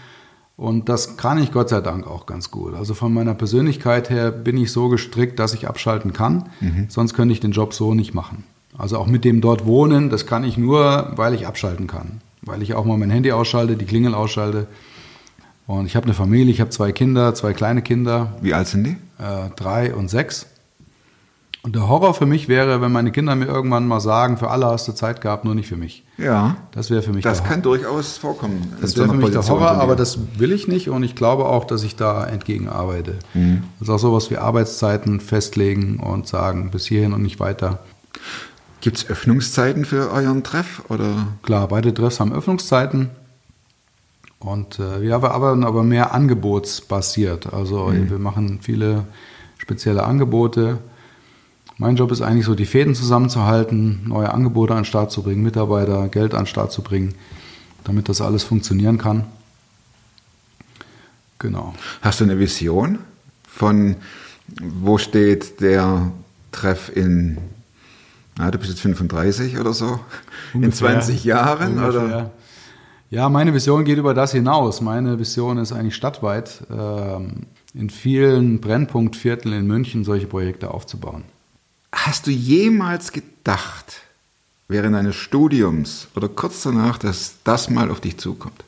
Und 0.57 0.89
das 0.89 1.19
kann 1.19 1.37
ich 1.37 1.53
Gott 1.53 1.69
sei 1.69 1.83
Dank 1.83 2.07
auch 2.07 2.25
ganz 2.25 2.51
gut. 2.51 2.75
Also 2.75 2.95
von 2.95 3.13
meiner 3.13 3.35
Persönlichkeit 3.35 4.09
her 4.09 4.31
bin 4.31 4.57
ich 4.57 4.73
so 4.73 4.89
gestrickt, 4.89 5.39
dass 5.39 5.53
ich 5.53 5.69
abschalten 5.69 6.15
kann. 6.15 6.49
Mhm. 6.61 6.87
Sonst 6.89 7.13
könnte 7.13 7.35
ich 7.35 7.41
den 7.41 7.51
Job 7.53 7.75
so 7.75 7.93
nicht 7.93 8.15
machen. 8.15 8.45
Also 8.79 8.99
auch 8.99 9.07
mit 9.07 9.25
dem 9.25 9.41
dort 9.41 9.65
wohnen, 9.67 10.11
das 10.11 10.27
kann 10.27 10.45
ich 10.45 10.59
nur, 10.59 11.13
weil 11.17 11.35
ich 11.35 11.47
abschalten 11.47 11.87
kann. 11.87 12.21
Weil 12.43 12.63
ich 12.63 12.75
auch 12.75 12.85
mal 12.85 12.97
mein 12.99 13.11
Handy 13.11 13.33
ausschalte, 13.33 13.77
die 13.77 13.87
Klingel 13.87 14.15
ausschalte. 14.15 14.67
Und 15.67 15.87
ich 15.87 15.97
habe 15.97 16.05
eine 16.05 16.15
Familie, 16.15 16.53
ich 16.53 16.61
habe 16.61 16.71
zwei 16.71 16.93
Kinder, 16.93 17.35
zwei 17.35 17.53
kleine 17.53 17.83
Kinder, 17.83 18.35
Wie 18.41 18.55
alt 18.55 18.69
sind 18.69 18.85
die? 18.85 18.97
äh, 19.19 19.51
drei 19.57 19.95
und 19.95 20.09
sechs. 20.09 20.47
Und 21.63 21.75
der 21.75 21.89
Horror 21.89 22.15
für 22.15 22.27
mich 22.27 22.47
wäre, 22.49 22.81
wenn 22.81 22.93
meine 22.93 23.11
Kinder 23.11 23.35
mir 23.35 23.47
irgendwann 23.47 23.89
mal 23.89 23.99
sagen, 23.99 24.37
für 24.37 24.51
alle 24.51 24.67
hast 24.67 24.87
du 24.87 24.93
Zeit 24.93 25.21
gehabt, 25.21 25.45
nur 25.45 25.57
nicht 25.57 25.67
für 25.67 25.77
mich. 25.77 26.05
Ja. 26.17 26.57
Das 26.71 26.91
wäre 26.91 27.03
für 27.03 27.13
mich 27.13 27.25
Das 27.25 27.43
kann 27.43 27.61
durchaus 27.63 28.19
vorkommen. 28.19 28.73
das 28.81 28.93
so 28.93 28.99
wäre 28.99 29.11
einer 29.11 29.19
für 29.19 29.25
mich 29.27 29.33
der 29.35 29.49
Horror, 29.49 29.73
aber 29.73 29.97
das 29.97 30.17
will 30.39 30.53
ich 30.53 30.69
nicht 30.69 30.89
und 30.91 31.03
ich 31.03 31.17
glaube 31.17 31.47
auch, 31.47 31.65
dass 31.65 31.83
ich 31.83 31.97
da 31.97 32.25
entgegen 32.25 32.69
arbeite. 32.69 33.17
Mhm. 33.35 33.65
Also 33.81 33.95
auch 33.95 33.99
sowas 33.99 34.31
wie 34.31 34.37
Arbeitszeiten 34.37 35.19
festlegen 35.19 35.99
und 35.99 36.29
sagen, 36.29 36.71
bis 36.71 36.87
hierhin 36.87 37.13
und 37.13 37.23
nicht 37.23 37.41
weiter. 37.41 37.81
Gibt 38.81 38.99
es 38.99 39.09
Öffnungszeiten 39.09 39.85
für 39.85 40.11
euren 40.11 40.43
Treff? 40.43 40.83
Oder? 40.89 41.29
Klar, 41.43 41.69
beide 41.69 41.93
Treffs 41.93 42.21
haben 42.21 42.33
Öffnungszeiten 42.33 43.11
und 44.39 44.79
äh, 44.79 45.01
wir 45.03 45.15
arbeiten 45.17 45.65
aber 45.65 45.83
mehr 45.83 46.13
angebotsbasiert. 46.15 47.53
Also 47.53 47.87
Mhm. 47.89 48.11
wir 48.11 48.19
machen 48.19 48.59
viele 48.63 49.05
spezielle 49.59 50.05
Angebote. 50.05 50.79
Mein 51.79 51.97
Job 51.97 52.11
ist 52.13 52.23
eigentlich 52.23 52.47
so, 52.47 52.55
die 52.55 52.65
Fäden 52.67 52.95
zusammenzuhalten, 52.95 54.03
neue 54.07 54.33
Angebote 54.33 54.73
an 54.75 54.81
den 54.81 54.85
Start 54.85 55.11
zu 55.11 55.23
bringen, 55.23 55.43
Mitarbeiter, 55.43 56.09
Geld 56.09 56.33
an 56.35 56.43
den 56.43 56.47
Start 56.47 56.73
zu 56.73 56.83
bringen, 56.83 57.15
damit 57.85 58.09
das 58.09 58.21
alles 58.21 58.45
funktionieren 58.45 58.99
kann. 58.99 59.25
Genau. 61.39 61.75
Hast 62.01 62.21
du 62.21 62.25
eine 62.25 62.39
Vision 62.39 62.99
von, 63.47 63.97
wo 64.63 64.97
steht 64.99 65.61
der 65.61 66.11
Treff 66.53 66.91
in, 66.95 67.39
na, 68.39 68.51
du 68.51 68.59
bist 68.59 68.71
jetzt 68.71 68.81
35 68.81 69.59
oder 69.59 69.73
so, 69.73 69.99
in 70.53 70.65
Ungefähr. 70.65 71.01
20 71.01 71.25
Jahren? 71.25 71.79
Oder? 71.79 72.01
Ungefähr. 72.01 72.31
Ja, 73.09 73.29
meine 73.29 73.55
Vision 73.55 73.85
geht 73.85 73.99
über 73.99 74.15
das 74.15 74.33
hinaus. 74.33 74.81
Meine 74.81 75.19
Vision 75.19 75.59
ist 75.59 75.73
eigentlich 75.73 75.95
stadtweit 75.95 76.63
ähm, 76.71 77.47
in 77.73 77.89
vielen 77.89 78.61
Brennpunktvierteln 78.61 79.55
in 79.55 79.67
München 79.67 80.05
solche 80.05 80.27
Projekte 80.27 80.73
aufzubauen. 80.73 81.23
Hast 81.93 82.27
du 82.27 82.31
jemals 82.31 83.13
gedacht, 83.13 84.03
während 84.69 84.95
deines 84.97 85.15
Studiums 85.15 86.09
oder 86.17 86.29
kurz 86.29 86.63
danach, 86.63 86.99
dass 86.99 87.37
das 87.45 87.71
mal 87.71 87.91
auf 87.91 88.01
dich 88.01 88.19
zukommt? 88.19 88.65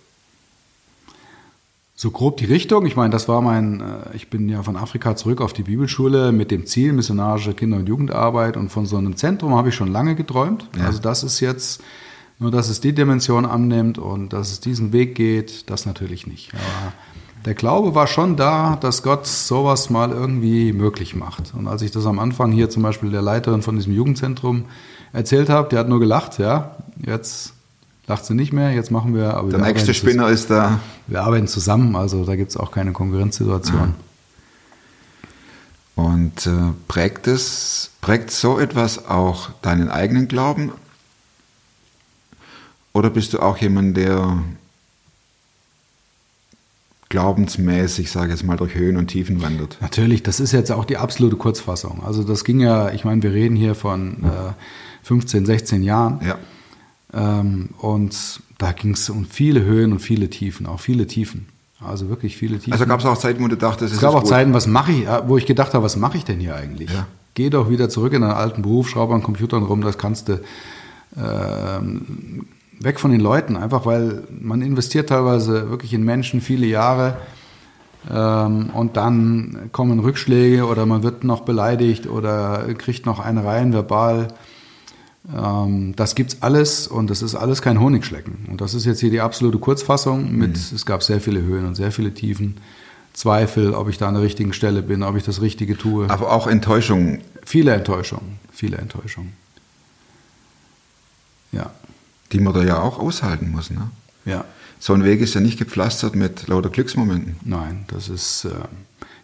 So 2.01 2.13
grob 2.13 2.37
die 2.37 2.45
Richtung. 2.45 2.87
Ich 2.87 2.95
meine, 2.95 3.11
das 3.11 3.27
war 3.27 3.43
mein, 3.43 3.81
äh, 3.81 4.15
ich 4.15 4.31
bin 4.31 4.49
ja 4.49 4.63
von 4.63 4.77
Afrika 4.77 5.17
zurück 5.17 5.41
auf 5.41 5.53
die 5.53 5.65
Bibelschule 5.65 6.31
mit 6.31 6.53
dem 6.53 6.65
Ziel 6.65 6.93
missionarische 6.93 7.55
Kinder- 7.55 7.79
und 7.79 7.89
Jugendarbeit 7.89 8.57
und 8.57 8.69
von 8.69 8.87
so 8.87 8.99
einem 8.99 9.17
Zentrum 9.17 9.57
habe 9.57 9.71
ich 9.71 9.75
schon 9.75 9.91
lange 9.91 10.15
geträumt. 10.15 10.69
Ja. 10.79 10.85
Also 10.85 11.01
das 11.01 11.25
ist 11.25 11.41
jetzt, 11.41 11.83
nur 12.39 12.53
dass 12.53 12.69
es 12.69 12.81
die 12.81 12.93
Dimension 12.93 13.45
annimmt 13.45 13.99
und 13.99 14.33
dass 14.33 14.53
es 14.53 14.61
diesen 14.61 14.93
Weg 14.93 15.17
geht, 15.17 15.69
das 15.71 15.87
natürlich 15.87 16.29
nicht. 16.29 16.55
Aber 16.55 16.93
der 17.45 17.55
Glaube 17.55 17.97
war 17.97 18.07
schon 18.07 18.37
da, 18.37 18.77
dass 18.77 19.03
Gott 19.03 19.27
sowas 19.27 19.91
mal 19.91 20.13
irgendwie 20.13 20.73
möglich 20.73 21.17
macht. 21.17 21.53
Und 21.53 21.67
als 21.67 21.83
ich 21.83 21.91
das 21.91 22.07
am 22.07 22.21
Anfang 22.21 22.53
hier 22.53 22.71
zum 22.71 22.85
Beispiel 22.85 23.11
der 23.11 23.23
Leiterin 23.23 23.63
von 23.63 23.75
diesem 23.75 23.93
Jugendzentrum 23.93 24.67
erzählt 25.13 25.49
habe, 25.49 25.69
die 25.69 25.77
hat 25.77 25.89
nur 25.89 25.99
gelacht, 25.99 26.39
ja, 26.39 26.77
jetzt 27.05 27.55
lacht 28.09 28.25
sie 28.25 28.35
nicht 28.35 28.53
mehr, 28.53 28.73
jetzt 28.73 28.91
machen 28.91 29.15
wir, 29.15 29.35
aber 29.35 29.51
Der 29.51 29.61
wir 29.61 29.67
nächste 29.67 29.91
arbeiten 29.91 29.95
zusammen. 29.95 29.95
Spinner 29.95 30.29
ist 30.31 30.51
da. 30.51 30.81
Wir 31.07 31.23
arbeiten 31.23 31.47
zusammen, 31.47 31.95
also 31.95 32.25
da 32.25 32.37
gibt 32.37 32.51
es 32.51 32.57
auch 32.57 32.71
keine 32.71 32.93
Konkurrenzsituation. 32.93 33.95
Und 35.95 36.47
äh, 36.47 36.51
prägt 36.87 37.27
es, 37.27 37.91
prägt 38.01 38.31
so 38.31 38.59
etwas 38.59 39.07
auch 39.07 39.51
deinen 39.63 39.89
eigenen 39.89 40.29
Glauben? 40.29 40.73
Oder 42.93 43.11
bist 43.11 43.35
du 43.35 43.41
auch 43.41 43.59
jemand, 43.59 43.97
der 43.97 44.39
glaubensmäßig, 47.09 48.11
sage 48.11 48.27
ich 48.27 48.33
jetzt 48.33 48.45
mal, 48.45 48.57
durch 48.57 48.75
Höhen 48.75 48.97
und 48.97 49.09
Tiefen 49.09 49.43
wandert? 49.43 49.77
Natürlich, 49.81 50.23
das 50.23 50.41
ist 50.41 50.53
jetzt 50.53 50.71
auch 50.71 50.85
die 50.85 50.97
absolute 50.97 51.37
Kurzfassung. 51.37 52.03
Also 52.05 52.23
das 52.23 52.45
ging 52.45 52.61
ja, 52.61 52.91
ich 52.91 53.05
meine, 53.05 53.23
wir 53.23 53.33
reden 53.33 53.57
hier 53.57 53.75
von 53.75 54.25
äh, 54.25 54.53
15, 55.03 55.47
16 55.47 55.83
Jahren. 55.83 56.21
Ja. 56.25 56.39
Ähm, 57.13 57.71
und 57.79 58.41
da 58.59 58.73
ging 58.73 58.93
es 58.93 59.09
um 59.09 59.25
viele 59.25 59.65
Höhen 59.65 59.93
und 59.93 60.01
viele 60.01 60.31
Tiefen, 60.31 60.67
auch 60.67 60.81
viele 60.81 61.07
Tiefen. 61.07 61.47
Also 61.81 62.09
wirklich 62.09 62.37
viele 62.37 62.59
Tiefen. 62.59 62.73
Also 62.73 62.87
gab 62.87 63.01
es 63.01 63.07
auch 63.07 63.17
Zeiten, 63.17 63.43
wo 63.43 63.49
du 63.49 63.57
dachtest, 63.57 63.95
es 63.95 64.01
gab 64.01 64.15
auch 64.15 64.21
gut. 64.21 64.29
Zeiten, 64.29 64.53
was 64.53 64.67
mache 64.67 64.93
ich, 64.93 65.07
äh, 65.07 65.23
wo 65.27 65.37
ich 65.37 65.47
gedacht 65.47 65.75
habe, 65.75 65.85
was 65.85 65.97
mache 65.97 66.17
ich 66.17 66.25
denn 66.25 66.41
hier 66.41 66.57
eigentlich? 66.57 66.91
Ja. 66.91 67.07
Geh 67.35 67.51
doch 67.51 67.71
wieder 67.71 67.89
zurück 67.89 68.13
in 68.13 68.23
deinen 68.23 68.33
alten 68.33 68.63
Beruf, 68.63 68.89
schraub 68.89 69.13
an 69.13 69.23
Computern 69.23 69.63
rum, 69.63 69.81
das 69.81 69.97
kannst 69.97 70.29
du 70.29 70.41
ähm, 71.17 72.47
weg 72.81 72.99
von 72.99 73.13
den 73.13 73.21
Leuten, 73.21 73.57
einfach 73.57 73.87
weil 73.87 74.25
man 74.41 74.61
investiert 74.61 75.09
teilweise 75.09 75.71
wirklich 75.71 75.95
in 75.95 76.03
Menschen 76.03 76.41
viele 76.41 76.67
Jahre 76.67 77.17
ähm, 78.11 78.71
und 78.71 78.97
dann 78.97 79.71
kommen 79.73 80.01
Rückschläge 80.01 80.67
oder 80.67 80.87
man 80.87 81.03
wird 81.03 81.25
noch 81.25 81.41
beleidigt 81.41 82.09
oder 82.09 82.65
kriegt 82.77 83.07
noch 83.07 83.21
eine 83.21 83.45
rein 83.45 83.73
verbal. 83.73 84.29
Ähm, 85.35 85.95
das 85.97 86.15
gibt's 86.15 86.39
alles 86.41 86.89
und 86.89 87.11
das 87.11 87.23
ist 87.23 87.35
alles 87.35 87.63
kein 87.63 87.81
Honigschlecken. 87.81 88.47
Und 88.51 88.61
das 88.61 88.75
ist 88.75 88.85
jetzt 88.85 89.01
hier 89.01 89.11
die 89.11 89.21
absolute 89.21 89.59
Kurzfassung 89.59 90.35
mit, 90.37 90.57
es 90.57 90.87
gab 90.87 91.03
sehr 91.03 91.21
viele 91.21 91.43
Höhen 91.43 91.67
und 91.67 91.75
sehr 91.75 91.93
viele 91.93 92.15
Tiefen. 92.15 92.57
Zweifel, 93.13 93.75
ob 93.75 93.89
ich 93.89 93.99
da 93.99 94.09
an 94.09 94.15
der 94.15 94.23
richtigen 94.23 94.53
Stelle 94.53 94.83
bin, 94.83 95.03
ob 95.03 95.17
ich 95.17 95.25
das 95.25 95.41
Richtige 95.41 95.77
tue. 95.77 96.09
Aber 96.09 96.33
auch 96.33 96.47
Enttäuschung. 96.47 97.21
Viele 97.45 97.73
Enttäuschungen, 97.73 98.39
viele 98.53 98.77
Enttäuschungen. 98.77 99.33
Ja, 101.51 101.73
die 102.33 102.41
man 102.41 102.55
da 102.55 102.63
ja 102.63 102.81
auch 102.81 102.99
aushalten 102.99 103.51
muss. 103.51 103.71
Ne? 103.71 103.91
ja. 104.25 104.45
So 104.81 104.93
ein 104.93 105.03
Weg 105.03 105.21
ist 105.21 105.35
ja 105.35 105.41
nicht 105.41 105.59
gepflastert 105.59 106.15
mit 106.15 106.47
lauter 106.47 106.71
Glücksmomenten. 106.71 107.37
Nein, 107.43 107.85
das 107.89 108.09
ist 108.09 108.45
äh, 108.45 108.51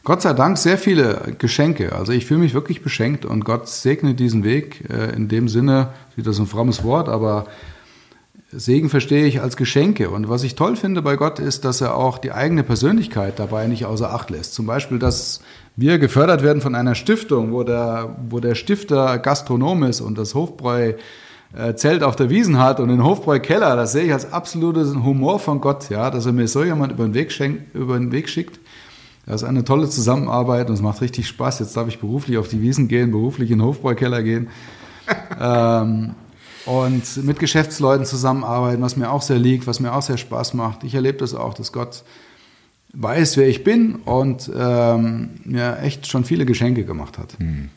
Gott 0.05 0.21
sei 0.21 0.35
Dank 0.35 0.59
sehr 0.59 0.77
viele 0.77 1.35
Geschenke. 1.39 1.95
Also 1.95 2.13
ich 2.13 2.27
fühle 2.27 2.41
mich 2.41 2.53
wirklich 2.53 2.83
beschenkt 2.83 3.25
und 3.25 3.45
Gott 3.45 3.69
segne 3.69 4.15
diesen 4.15 4.45
Weg 4.45 4.85
äh, 4.91 5.17
in 5.17 5.29
dem 5.29 5.49
Sinne, 5.49 5.89
wieder 6.15 6.35
so 6.35 6.43
ein 6.43 6.47
frommes 6.47 6.85
Wort, 6.85 7.09
aber 7.09 7.47
Segen 8.53 8.91
verstehe 8.91 9.25
ich 9.25 9.41
als 9.41 9.57
Geschenke. 9.57 10.11
Und 10.11 10.29
was 10.29 10.45
ich 10.45 10.57
toll 10.57 10.77
finde 10.77 11.01
bei 11.01 11.17
Gott 11.17 11.39
ist, 11.39 11.65
dass 11.65 11.81
er 11.81 11.97
auch 11.97 12.19
die 12.19 12.33
eigene 12.33 12.63
Persönlichkeit 12.63 13.39
dabei 13.39 13.67
nicht 13.67 13.87
außer 13.87 14.13
Acht 14.13 14.29
lässt. 14.29 14.53
Zum 14.53 14.67
Beispiel, 14.67 14.99
dass 14.99 15.41
wir 15.75 15.99
gefördert 15.99 16.43
werden 16.43 16.61
von 16.61 16.75
einer 16.75 16.95
Stiftung, 16.95 17.53
wo 17.53 17.63
der, 17.63 18.15
wo 18.29 18.41
der 18.41 18.55
Stifter 18.55 19.19
Gastronom 19.19 19.85
ist 19.85 20.03
und 20.03 20.19
das 20.19 20.35
Hofbräu 20.35 20.93
äh, 21.57 21.75
Zelt 21.77 22.03
auf 22.03 22.15
der 22.15 22.29
Wiesen 22.29 22.59
hat 22.59 22.79
und 22.79 22.89
den 22.89 23.03
Hofbräu 23.03 23.41
Keller. 23.41 23.75
Das 23.75 23.93
sehe 23.93 24.05
ich 24.05 24.13
als 24.13 24.33
absoluten 24.33 25.03
Humor 25.03 25.39
von 25.39 25.63
Gott, 25.63 25.89
ja, 25.89 26.11
dass 26.11 26.27
er 26.27 26.33
mir 26.33 26.47
so 26.47 26.63
jemand 26.63 26.93
über 26.93 27.05
den 27.05 27.15
Weg, 27.15 27.33
schenkt, 27.33 27.75
über 27.75 27.99
den 27.99 28.13
Weg 28.13 28.29
schickt. 28.29 28.61
Das 29.27 29.43
ist 29.43 29.49
eine 29.49 29.65
tolle 29.65 29.89
Zusammenarbeit 29.89 30.69
und 30.69 30.75
es 30.75 30.83
macht 30.83 31.01
richtig 31.01 31.27
Spaß. 31.29 31.61
Jetzt 31.61 31.77
darf 31.77 31.89
ich 31.89 31.99
beruflich 31.99 32.37
auf 32.37 32.49
die 32.49 32.61
Wiesen 32.61 32.89
gehen, 32.89 33.11
beruflich 33.11 33.51
in 33.51 33.59
den 33.59 33.67
Hofbräukeller 33.67 34.23
gehen. 34.23 34.49
ähm, 35.41 36.15
und 36.67 37.25
mit 37.25 37.39
Geschäftsleuten 37.39 38.07
zusammenarbeiten, 38.07 38.83
was 38.83 38.97
mir 38.97 39.11
auch 39.11 39.23
sehr 39.23 39.39
liegt, 39.39 39.67
was 39.67 39.81
mir 39.81 39.95
auch 39.95 40.03
sehr 40.03 40.17
Spaß 40.17 40.55
macht. 40.55 40.85
Ich 40.85 40.95
erlebe 40.95 41.19
das 41.19 41.35
auch, 41.35 41.55
dass 41.55 41.73
Gott 41.73 42.05
weiß, 42.95 43.37
wer 43.37 43.49
ich 43.49 43.65
bin 43.65 43.97
und 43.97 44.51
ähm, 44.55 45.31
mir 45.45 45.79
echt 45.81 46.07
schon 46.07 46.25
viele 46.25 46.47
Geschenke 46.47 46.85
gemacht 46.85 47.19
hat. 47.19 47.39
Mhm. 47.39 47.71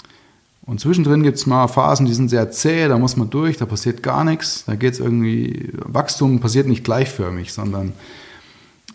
Und 0.65 0.81
zwischendrin 0.81 1.23
gibt 1.23 1.37
es 1.37 1.45
mal 1.45 1.67
Phasen, 1.67 2.05
die 2.05 2.13
sind 2.13 2.29
sehr 2.29 2.51
zäh, 2.51 2.89
da 2.89 2.97
muss 2.97 3.15
man 3.15 3.29
durch, 3.29 3.55
da 3.55 3.65
passiert 3.65 4.03
gar 4.03 4.25
nichts. 4.25 4.65
Da 4.65 4.75
geht 4.75 4.93
es 4.93 4.99
irgendwie, 4.99 5.71
Wachstum 5.73 6.41
passiert 6.41 6.67
nicht 6.67 6.83
gleichförmig, 6.83 7.53
sondern 7.53 7.93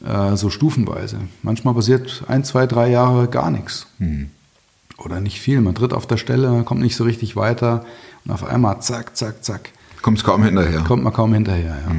äh, 0.04 0.36
so 0.36 0.50
stufenweise. 0.50 1.18
Manchmal 1.42 1.74
passiert 1.74 2.24
ein, 2.28 2.44
zwei, 2.44 2.66
drei 2.66 2.90
Jahre 2.90 3.28
gar 3.28 3.50
nichts. 3.50 3.86
Mhm. 3.98 4.30
Oder 4.98 5.20
nicht 5.20 5.40
viel. 5.40 5.60
Man 5.60 5.74
tritt 5.74 5.92
auf 5.92 6.06
der 6.06 6.16
Stelle, 6.16 6.62
kommt 6.64 6.80
nicht 6.80 6.96
so 6.96 7.04
richtig 7.04 7.34
weiter 7.36 7.84
und 8.24 8.30
auf 8.30 8.44
einmal 8.44 8.80
zack, 8.80 9.16
zack, 9.16 9.42
zack. 9.44 9.70
Kommst 10.00 10.24
kaum 10.24 10.42
hinterher. 10.42 10.80
Kommt 10.80 11.02
man 11.02 11.12
kaum 11.12 11.32
hinterher, 11.32 11.76
ja. 11.86 11.94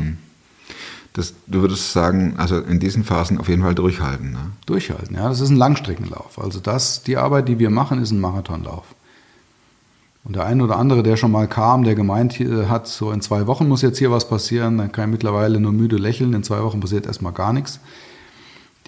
Das, 1.13 1.33
du 1.47 1.61
würdest 1.61 1.93
sagen, 1.93 2.35
also 2.37 2.59
in 2.59 2.79
diesen 2.79 3.03
Phasen 3.03 3.37
auf 3.37 3.47
jeden 3.47 3.61
Fall 3.61 3.75
durchhalten. 3.75 4.31
Ne? 4.31 4.51
Durchhalten, 4.65 5.15
ja. 5.15 5.29
Das 5.29 5.41
ist 5.41 5.49
ein 5.49 5.57
Langstreckenlauf. 5.57 6.39
Also 6.39 6.59
das, 6.59 7.03
die 7.03 7.17
Arbeit, 7.17 7.47
die 7.47 7.59
wir 7.59 7.69
machen, 7.69 8.01
ist 8.01 8.11
ein 8.11 8.19
Marathonlauf. 8.19 8.95
Und 10.23 10.35
der 10.37 10.45
eine 10.45 10.63
oder 10.63 10.77
andere, 10.77 11.03
der 11.03 11.17
schon 11.17 11.31
mal 11.31 11.47
kam, 11.47 11.83
der 11.83 11.95
gemeint 11.95 12.39
äh, 12.39 12.67
hat, 12.67 12.87
so 12.87 13.11
in 13.11 13.21
zwei 13.21 13.45
Wochen 13.47 13.67
muss 13.67 13.81
jetzt 13.81 13.97
hier 13.97 14.11
was 14.11 14.27
passieren, 14.27 14.77
dann 14.77 14.91
kann 14.91 15.09
ich 15.09 15.11
mittlerweile 15.11 15.59
nur 15.59 15.73
müde 15.73 15.97
lächeln. 15.97 16.33
In 16.33 16.43
zwei 16.43 16.61
Wochen 16.63 16.79
passiert 16.79 17.05
erstmal 17.05 17.33
gar 17.33 17.51
nichts. 17.51 17.79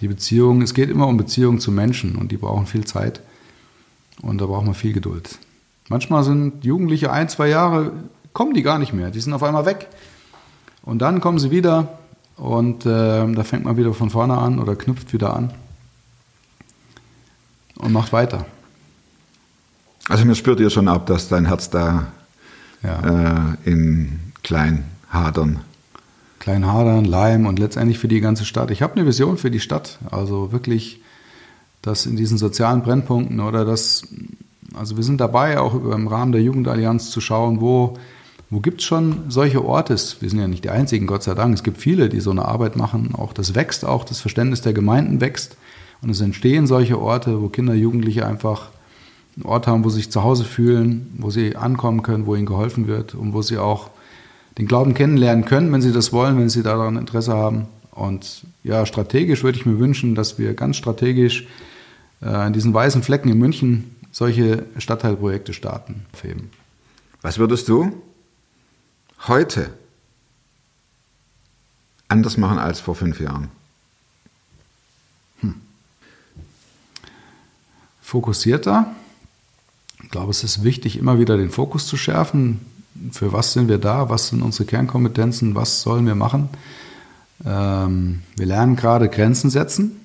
Die 0.00 0.08
Beziehung, 0.08 0.62
es 0.62 0.72
geht 0.72 0.90
immer 0.90 1.06
um 1.06 1.16
Beziehungen 1.16 1.60
zu 1.60 1.70
Menschen 1.70 2.16
und 2.16 2.32
die 2.32 2.36
brauchen 2.36 2.66
viel 2.66 2.84
Zeit. 2.84 3.20
Und 4.22 4.40
da 4.40 4.46
braucht 4.46 4.64
man 4.64 4.74
viel 4.74 4.94
Geduld. 4.94 5.38
Manchmal 5.88 6.24
sind 6.24 6.64
Jugendliche 6.64 7.12
ein, 7.12 7.28
zwei 7.28 7.48
Jahre, 7.48 7.92
kommen 8.32 8.54
die 8.54 8.62
gar 8.62 8.78
nicht 8.78 8.92
mehr. 8.92 9.10
Die 9.10 9.20
sind 9.20 9.32
auf 9.32 9.42
einmal 9.42 9.66
weg. 9.66 9.88
Und 10.82 11.00
dann 11.00 11.20
kommen 11.20 11.38
sie 11.38 11.50
wieder 11.50 11.98
und 12.36 12.86
äh, 12.86 13.32
da 13.32 13.44
fängt 13.44 13.64
man 13.64 13.76
wieder 13.76 13.92
von 13.92 14.10
vorne 14.10 14.38
an 14.38 14.58
oder 14.58 14.76
knüpft 14.76 15.12
wieder 15.12 15.34
an 15.34 15.52
und 17.78 17.92
macht 17.92 18.12
weiter. 18.12 18.46
Also 20.08 20.24
mir 20.24 20.34
spürt 20.34 20.60
ihr 20.60 20.70
schon 20.70 20.88
ab, 20.88 21.06
dass 21.06 21.28
dein 21.28 21.46
Herz 21.46 21.70
da 21.70 22.06
Ja. 22.82 23.54
äh, 23.64 23.70
in 23.70 24.20
klein 24.42 24.84
hadern. 25.10 25.60
Kleinhadern, 26.38 27.04
Leim 27.04 27.46
und 27.46 27.58
letztendlich 27.58 27.98
für 27.98 28.06
die 28.06 28.20
ganze 28.20 28.44
Stadt. 28.44 28.70
Ich 28.70 28.82
habe 28.82 28.94
eine 28.94 29.06
Vision 29.06 29.36
für 29.36 29.50
die 29.50 29.58
Stadt. 29.58 29.98
Also 30.10 30.52
wirklich, 30.52 31.00
dass 31.82 32.06
in 32.06 32.16
diesen 32.16 32.38
sozialen 32.38 32.82
Brennpunkten 32.82 33.40
oder 33.40 33.64
das, 33.64 34.02
also 34.74 34.96
wir 34.96 35.02
sind 35.02 35.20
dabei, 35.20 35.58
auch 35.58 35.74
im 35.74 36.06
Rahmen 36.06 36.30
der 36.32 36.42
Jugendallianz 36.42 37.10
zu 37.10 37.20
schauen, 37.20 37.60
wo, 37.60 37.98
wo 38.50 38.60
gibt 38.60 38.80
es 38.82 38.86
schon 38.86 39.24
solche 39.28 39.64
Orte. 39.64 39.96
Wir 40.20 40.30
sind 40.30 40.38
ja 40.38 40.46
nicht 40.46 40.62
die 40.62 40.70
einzigen, 40.70 41.08
Gott 41.08 41.24
sei 41.24 41.34
Dank. 41.34 41.52
Es 41.54 41.64
gibt 41.64 41.78
viele, 41.78 42.08
die 42.08 42.20
so 42.20 42.30
eine 42.30 42.44
Arbeit 42.44 42.76
machen. 42.76 43.14
Auch 43.14 43.32
das 43.32 43.56
wächst, 43.56 43.84
auch 43.84 44.04
das 44.04 44.20
Verständnis 44.20 44.60
der 44.60 44.72
Gemeinden 44.74 45.20
wächst. 45.20 45.56
Und 46.02 46.10
es 46.10 46.20
entstehen 46.20 46.68
solche 46.68 47.00
Orte, 47.00 47.40
wo 47.42 47.48
Kinder, 47.48 47.74
Jugendliche 47.74 48.24
einfach 48.26 48.68
einen 49.36 49.46
Ort 49.46 49.66
haben, 49.66 49.84
wo 49.84 49.90
sie 49.90 49.96
sich 49.96 50.10
zu 50.10 50.22
Hause 50.22 50.44
fühlen, 50.44 51.14
wo 51.18 51.30
sie 51.30 51.56
ankommen 51.56 52.02
können, 52.02 52.26
wo 52.26 52.34
ihnen 52.34 52.46
geholfen 52.46 52.86
wird 52.86 53.14
und 53.14 53.32
wo 53.32 53.42
sie 53.42 53.58
auch 53.58 53.90
den 54.58 54.66
Glauben 54.66 54.94
kennenlernen 54.94 55.44
können, 55.44 55.70
wenn 55.72 55.82
sie 55.82 55.92
das 55.92 56.12
wollen, 56.12 56.38
wenn 56.38 56.48
sie 56.48 56.62
daran 56.62 56.96
Interesse 56.96 57.34
haben. 57.34 57.66
Und 57.90 58.44
ja, 58.64 58.86
strategisch 58.86 59.42
würde 59.42 59.58
ich 59.58 59.66
mir 59.66 59.78
wünschen, 59.78 60.14
dass 60.14 60.38
wir 60.38 60.54
ganz 60.54 60.76
strategisch 60.76 61.46
äh, 62.22 62.26
an 62.26 62.52
diesen 62.52 62.72
weißen 62.72 63.02
Flecken 63.02 63.28
in 63.28 63.38
München 63.38 63.94
solche 64.10 64.64
Stadtteilprojekte 64.78 65.52
starten. 65.52 66.06
Aufheben. 66.14 66.50
Was 67.20 67.38
würdest 67.38 67.68
du 67.68 67.92
heute 69.26 69.70
anders 72.08 72.38
machen 72.38 72.58
als 72.58 72.80
vor 72.80 72.94
fünf 72.94 73.20
Jahren? 73.20 73.48
Fokussierter. 78.00 78.94
Ich 80.06 80.12
glaube, 80.12 80.30
es 80.30 80.44
ist 80.44 80.62
wichtig, 80.62 80.98
immer 80.98 81.18
wieder 81.18 81.36
den 81.36 81.50
Fokus 81.50 81.88
zu 81.88 81.96
schärfen. 81.96 82.60
Für 83.10 83.32
was 83.32 83.52
sind 83.52 83.66
wir 83.66 83.78
da? 83.78 84.08
Was 84.08 84.28
sind 84.28 84.40
unsere 84.40 84.64
Kernkompetenzen? 84.64 85.56
Was 85.56 85.82
sollen 85.82 86.06
wir 86.06 86.14
machen? 86.14 86.48
Ähm, 87.44 88.22
wir 88.36 88.46
lernen 88.46 88.76
gerade 88.76 89.08
Grenzen 89.08 89.50
setzen. 89.50 89.96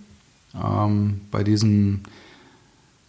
Ähm, 0.56 1.22
bei 1.30 1.44
diesen 1.44 2.02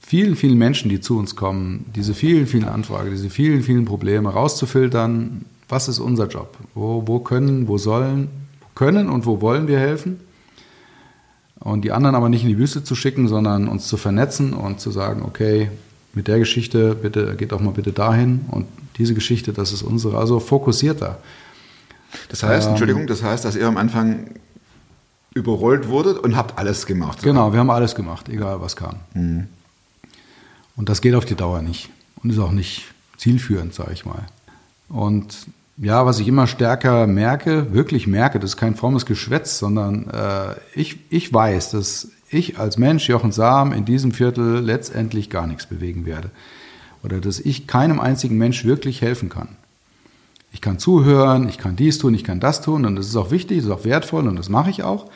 vielen, 0.01 0.37
vielen 0.37 0.59
Menschen, 0.59 0.91
die 0.91 1.01
zu 1.01 1.19
uns 1.19 1.35
kommen, 1.35 1.87
diese 1.97 2.13
vielen, 2.13 2.47
vielen 2.47 2.69
Anfragen, 2.69 3.11
diese 3.11 3.31
vielen, 3.31 3.63
vielen 3.63 3.87
Probleme 3.87 4.29
rauszufiltern, 4.29 5.47
was 5.71 5.89
ist 5.89 5.99
unser 5.99 6.29
Job? 6.29 6.59
Wo, 6.75 7.05
wo 7.07 7.21
können, 7.21 7.69
wo 7.69 7.79
sollen, 7.79 8.29
können 8.75 9.09
und 9.09 9.25
wo 9.25 9.41
wollen 9.41 9.67
wir 9.67 9.79
helfen? 9.79 10.21
Und 11.59 11.87
die 11.87 11.93
anderen 11.93 12.17
aber 12.17 12.29
nicht 12.29 12.43
in 12.43 12.51
die 12.51 12.59
Wüste 12.59 12.85
zu 12.85 12.95
schicken, 12.95 13.29
sondern 13.29 13.67
uns 13.67 13.89
zu 13.89 13.97
vernetzen 13.97 14.53
und 14.53 14.79
zu 14.79 14.91
sagen, 14.91 15.23
okay, 15.23 15.71
mit 16.15 16.29
der 16.29 16.39
Geschichte, 16.39 16.95
bitte, 16.95 17.37
geht 17.37 17.53
doch 17.53 17.61
mal 17.61 17.73
bitte 17.73 17.93
dahin 17.93 18.43
und 18.49 18.67
diese 18.99 19.15
Geschichte, 19.15 19.53
das 19.53 19.73
ist 19.73 19.83
unsere, 19.83 20.19
also 20.19 20.41
fokussierter. 20.41 21.19
Das 22.29 22.43
heißt, 22.43 22.67
Ähm, 22.67 22.71
Entschuldigung, 22.71 23.07
das 23.07 23.23
heißt, 23.23 23.45
dass 23.45 23.57
ihr 23.57 23.67
am 23.67 23.77
Anfang 23.79 24.27
überrollt 25.35 25.89
wurdet 25.89 26.19
und 26.19 26.37
habt 26.37 26.59
alles 26.59 26.85
gemacht. 26.85 27.23
Genau, 27.23 27.53
wir 27.53 27.61
haben 27.61 27.71
alles 27.71 27.95
gemacht, 27.95 28.29
egal 28.29 28.61
was 28.61 28.77
kam. 28.77 28.97
Und 30.77 30.89
das 30.89 31.01
geht 31.01 31.15
auf 31.15 31.25
die 31.25 31.35
Dauer 31.35 31.63
nicht 31.63 31.89
und 32.23 32.31
ist 32.31 32.39
auch 32.39 32.51
nicht 32.53 32.93
zielführend, 33.17 33.73
sage 33.73 33.93
ich 33.93 34.05
mal. 34.05 34.27
Und 34.89 35.47
ja, 35.79 36.05
was 36.05 36.19
ich 36.19 36.29
immer 36.29 36.47
stärker 36.47 37.07
merke, 37.07 37.73
wirklich 37.73 38.07
merke, 38.07 38.39
das 38.39 38.51
ist 38.51 38.57
kein 38.59 38.77
frommes 38.77 39.07
Geschwätz, 39.07 39.59
sondern 39.59 40.11
äh, 40.11 40.55
ich, 40.75 40.99
ich 41.09 41.33
weiß, 41.33 41.71
dass 41.71 42.09
ich 42.33 42.59
als 42.59 42.79
Mensch, 42.79 43.09
Jochen 43.09 43.33
Sam, 43.33 43.73
in 43.73 43.85
diesem 43.85 44.13
Viertel 44.13 44.61
letztendlich 44.61 45.31
gar 45.31 45.47
nichts 45.47 45.67
bewegen 45.67 46.07
werde. 46.07 46.31
Oder 47.03 47.21
dass 47.21 47.41
ich 47.41 47.67
keinem 47.67 48.01
einzigen 48.01 48.39
Mensch 48.39 48.65
wirklich 48.65 49.03
helfen 49.03 49.29
kann. 49.29 49.57
Ich 50.53 50.61
kann 50.61 50.79
zuhören, 50.79 51.49
ich 51.49 51.59
kann 51.59 51.77
dies 51.77 51.99
tun, 51.99 52.15
ich 52.15 52.25
kann 52.25 52.39
das 52.39 52.61
tun 52.61 52.85
und 52.85 52.97
das 52.97 53.07
ist 53.07 53.17
auch 53.17 53.31
wichtig, 53.31 53.59
das 53.59 53.67
ist 53.67 53.73
auch 53.73 53.85
wertvoll 53.85 54.29
und 54.29 54.37
das 54.37 54.49
mache 54.49 54.71
ich 54.71 54.83
auch. 54.83 55.11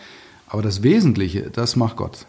Aber 0.48 0.62
das 0.62 0.82
Wesentliche, 0.82 1.50
das 1.50 1.76
macht 1.76 1.96
Gott. 1.96 2.26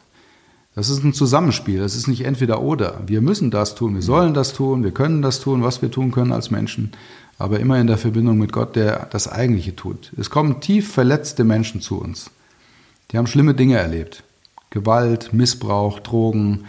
Das 0.75 0.89
ist 0.89 1.03
ein 1.03 1.13
Zusammenspiel, 1.13 1.79
das 1.79 1.95
ist 1.95 2.07
nicht 2.07 2.25
entweder 2.25 2.61
oder. 2.61 3.01
Wir 3.07 3.21
müssen 3.21 3.49
das 3.49 3.73
tun, 3.73 3.95
wir 3.95 4.01
sollen 4.03 4.33
das 4.33 4.53
tun, 4.53 4.83
wir 4.83 4.91
können 4.91 5.21
das 5.21 5.39
tun, 5.39 5.63
was 5.63 5.81
wir 5.81 5.89
tun 5.89 6.11
können 6.11 6.31
als 6.31 6.51
Menschen, 6.51 6.91
aber 7.39 7.59
immer 7.59 7.79
in 7.79 7.87
der 7.87 7.97
Verbindung 7.97 8.37
mit 8.37 8.51
Gott, 8.51 8.75
der 8.75 9.07
das 9.09 9.27
Eigentliche 9.27 9.75
tut. 9.75 10.11
Es 10.17 10.29
kommen 10.29 10.59
tief 10.59 10.91
verletzte 10.91 11.43
Menschen 11.43 11.81
zu 11.81 11.99
uns. 11.99 12.29
Die 13.11 13.17
haben 13.17 13.25
schlimme 13.25 13.55
Dinge 13.55 13.77
erlebt. 13.77 14.23
Gewalt, 14.69 15.33
Missbrauch, 15.33 15.99
Drogen, 15.99 16.65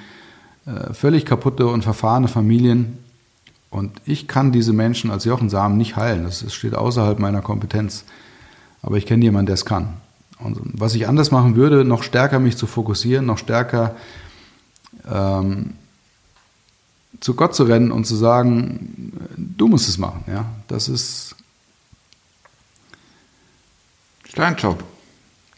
äh, 0.66 0.92
völlig 0.92 1.24
kaputte 1.24 1.66
und 1.66 1.82
verfahrene 1.82 2.28
Familien. 2.28 2.98
Und 3.70 4.00
ich 4.04 4.28
kann 4.28 4.52
diese 4.52 4.72
Menschen 4.72 5.10
als 5.10 5.24
Jochen 5.24 5.50
Samen 5.50 5.76
nicht 5.76 5.96
heilen. 5.96 6.24
Das 6.24 6.52
steht 6.52 6.74
außerhalb 6.74 7.18
meiner 7.18 7.42
Kompetenz. 7.42 8.04
Aber 8.82 8.96
ich 8.96 9.06
kenne 9.06 9.24
jemanden, 9.24 9.46
der 9.46 9.54
es 9.54 9.64
kann. 9.64 9.94
Und 10.38 10.58
was 10.62 10.94
ich 10.94 11.08
anders 11.08 11.30
machen 11.30 11.56
würde, 11.56 11.84
noch 11.84 12.02
stärker 12.02 12.38
mich 12.38 12.56
zu 12.56 12.66
fokussieren, 12.66 13.26
noch 13.26 13.38
stärker 13.38 13.96
ähm, 15.10 15.74
zu 17.20 17.34
Gott 17.34 17.54
zu 17.54 17.64
rennen 17.64 17.90
und 17.90 18.06
zu 18.06 18.14
sagen, 18.14 19.12
du 19.36 19.66
musst 19.68 19.88
es 19.88 19.98
machen. 19.98 20.24
Ja, 20.28 20.44
das 20.68 20.88
ist, 20.88 21.34
Das 24.22 24.30
ist 24.30 24.38
dein 24.38 24.56
Job. 24.56 24.84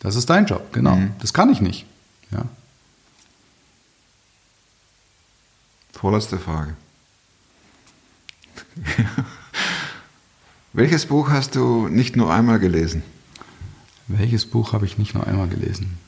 das 0.00 0.16
ist 0.16 0.30
dein 0.30 0.46
Job. 0.46 0.72
Genau. 0.72 0.98
Das 1.20 1.34
kann 1.34 1.50
ich 1.50 1.60
nicht. 1.60 1.84
Ja. 2.30 2.44
Vorletzte 5.92 6.38
Frage. 6.38 6.74
Welches 10.72 11.06
Buch 11.06 11.30
hast 11.30 11.56
du 11.56 11.88
nicht 11.88 12.16
nur 12.16 12.32
einmal 12.32 12.58
gelesen? 12.58 13.02
Welches 14.06 14.46
Buch 14.46 14.72
habe 14.72 14.86
ich 14.86 14.98
nicht 14.98 15.14
nur 15.14 15.26
einmal 15.26 15.48
gelesen? 15.48 15.98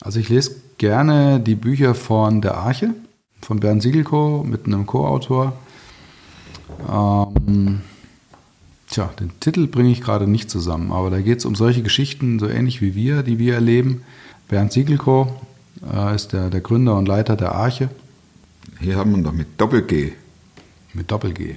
Also 0.00 0.20
ich 0.20 0.28
lese 0.28 0.56
gerne 0.78 1.40
die 1.40 1.54
Bücher 1.54 1.94
von 1.94 2.42
der 2.42 2.56
Arche, 2.56 2.94
von 3.40 3.60
Bernd 3.60 3.82
Siegelko 3.82 4.44
mit 4.46 4.66
einem 4.66 4.86
Co-Autor. 4.86 5.56
Ähm, 6.90 7.80
Tja, 8.94 9.10
den 9.18 9.32
Titel 9.40 9.66
bringe 9.66 9.90
ich 9.90 10.02
gerade 10.02 10.28
nicht 10.28 10.48
zusammen, 10.48 10.92
aber 10.92 11.10
da 11.10 11.20
geht 11.20 11.38
es 11.38 11.44
um 11.44 11.56
solche 11.56 11.82
Geschichten, 11.82 12.38
so 12.38 12.48
ähnlich 12.48 12.80
wie 12.80 12.94
wir, 12.94 13.24
die 13.24 13.40
wir 13.40 13.54
erleben. 13.54 14.04
Bernd 14.48 14.72
Siegelko 14.72 15.40
äh, 15.92 16.14
ist 16.14 16.32
der, 16.32 16.50
der 16.50 16.60
Gründer 16.60 16.96
und 16.96 17.06
Leiter 17.06 17.36
der 17.36 17.52
Arche 17.52 17.88
Hier 18.80 18.96
haben 18.96 19.12
wir 19.12 19.18
noch 19.18 19.32
mit 19.32 19.60
Doppel-G. 19.60 20.12
mit 20.92 21.10
Doppel-G. 21.10 21.56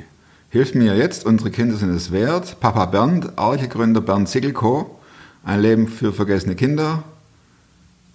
Hilf 0.49 0.73
mir 0.73 0.95
jetzt, 0.95 1.25
unsere 1.25 1.51
Kinder 1.51 1.75
sind 1.75 1.89
es 1.89 2.11
wert. 2.11 2.59
Papa 2.61 2.85
Bernd, 2.85 3.37
Archegründer 3.37 4.01
Bernd 4.01 4.29
Sickelko. 4.29 4.97
Ein 5.43 5.61
Leben 5.61 5.87
für 5.87 6.13
vergessene 6.13 6.55
Kinder. 6.55 7.03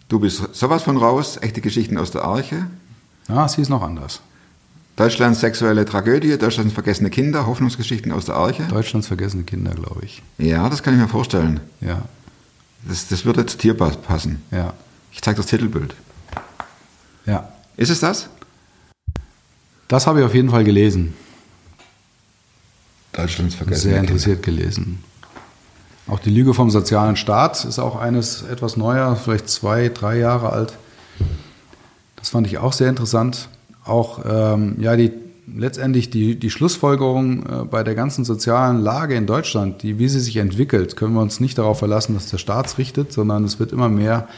Du 0.09 0.19
bist 0.19 0.55
sowas 0.55 0.83
von 0.83 0.97
raus. 0.97 1.39
Echte 1.41 1.61
Geschichten 1.61 1.99
aus 1.99 2.11
der 2.11 2.25
Arche. 2.25 2.67
Ah, 3.29 3.49
sie 3.49 3.63
ist 3.63 3.69
noch 3.69 3.83
anders. 3.83 4.21
Deutschlands 4.97 5.41
sexuelle 5.41 5.85
Tragödie, 5.85 6.37
Deutschlands 6.37 6.75
vergessene 6.75 7.09
Kinder, 7.09 7.47
Hoffnungsgeschichten 7.47 8.13
aus 8.13 8.27
der 8.27 8.35
Arche. 8.37 8.65
Deutschlands 8.65 9.07
vergessene 9.07 9.45
Kinder, 9.45 9.73
glaube 9.73 10.05
ich. 10.05 10.23
Ja, 10.39 10.69
das 10.69 10.83
kann 10.83 10.95
ich 10.95 11.01
mir 11.01 11.09
vorstellen. 11.09 11.61
Ja, 11.81 12.03
Das, 12.89 13.09
das 13.09 13.25
würde 13.25 13.47
zu 13.47 13.57
dir 13.59 13.77
pass- 13.77 13.97
passen. 13.97 14.43
ja, 14.51 14.73
Ich 15.13 15.23
zeige 15.23 15.37
das 15.39 15.47
Titelbild. 15.47 15.95
ja. 17.27 17.49
Ist 17.77 17.89
es 17.91 18.01
das? 18.01 18.29
Das 19.89 20.07
habe 20.07 20.21
ich 20.21 20.27
auf 20.27 20.35
jeden 20.35 20.51
Fall 20.51 20.63
gelesen. 20.63 21.15
Deutschlands 23.13 23.55
Sehr 23.55 23.65
vergessene 23.65 23.95
Kinder. 23.95 24.09
interessiert 24.11 24.43
gelesen. 24.43 25.03
Auch 26.07 26.19
die 26.19 26.31
Lüge 26.31 26.53
vom 26.55 26.71
sozialen 26.71 27.17
Staat 27.17 27.65
ist 27.65 27.79
auch 27.79 27.97
eines 27.97 28.43
etwas 28.43 28.77
neuer, 28.77 29.17
vielleicht 29.17 29.49
zwei, 29.49 29.89
drei 29.89 30.19
Jahre 30.19 30.51
alt. 30.51 30.75
Das 32.17 32.29
fand 32.31 32.47
ich 32.47 32.59
auch 32.59 32.73
sehr 32.73 32.89
interessant. 32.89 33.49
Auch 33.85 34.21
ähm, 34.25 34.77
ja, 34.79 34.97
die, 34.97 35.13
letztendlich 35.47 36.11
die, 36.11 36.39
die 36.39 36.51
Schlussfolgerung 36.51 37.47
äh, 37.47 37.65
bei 37.65 37.83
der 37.83 37.95
ganzen 37.95 38.25
sozialen 38.25 38.81
Lage 38.81 39.15
in 39.15 39.27
Deutschland, 39.27 39.83
die, 39.83 39.99
wie 39.99 40.09
sie 40.09 40.21
sich 40.21 40.37
entwickelt, 40.37 40.97
können 40.97 41.15
wir 41.15 41.21
uns 41.21 41.41
nicht 41.41 41.59
darauf 41.59 41.79
verlassen, 41.79 42.15
dass 42.15 42.31
der 42.31 42.39
Staat 42.39 42.67
es 42.67 42.79
richtet, 42.79 43.13
sondern 43.13 43.45
es 43.45 43.59
wird 43.59 43.73
immer 43.73 43.89
mehr 43.89 44.29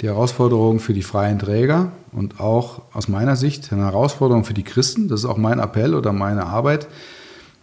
die 0.00 0.06
Herausforderung 0.06 0.80
für 0.80 0.94
die 0.94 1.02
freien 1.02 1.38
Träger 1.38 1.92
und 2.12 2.40
auch 2.40 2.82
aus 2.92 3.08
meiner 3.08 3.36
Sicht 3.36 3.70
eine 3.72 3.84
Herausforderung 3.84 4.44
für 4.44 4.54
die 4.54 4.62
Christen. 4.62 5.08
Das 5.08 5.20
ist 5.20 5.26
auch 5.26 5.36
mein 5.36 5.58
Appell 5.58 5.94
oder 5.94 6.12
meine 6.12 6.46
Arbeit, 6.46 6.88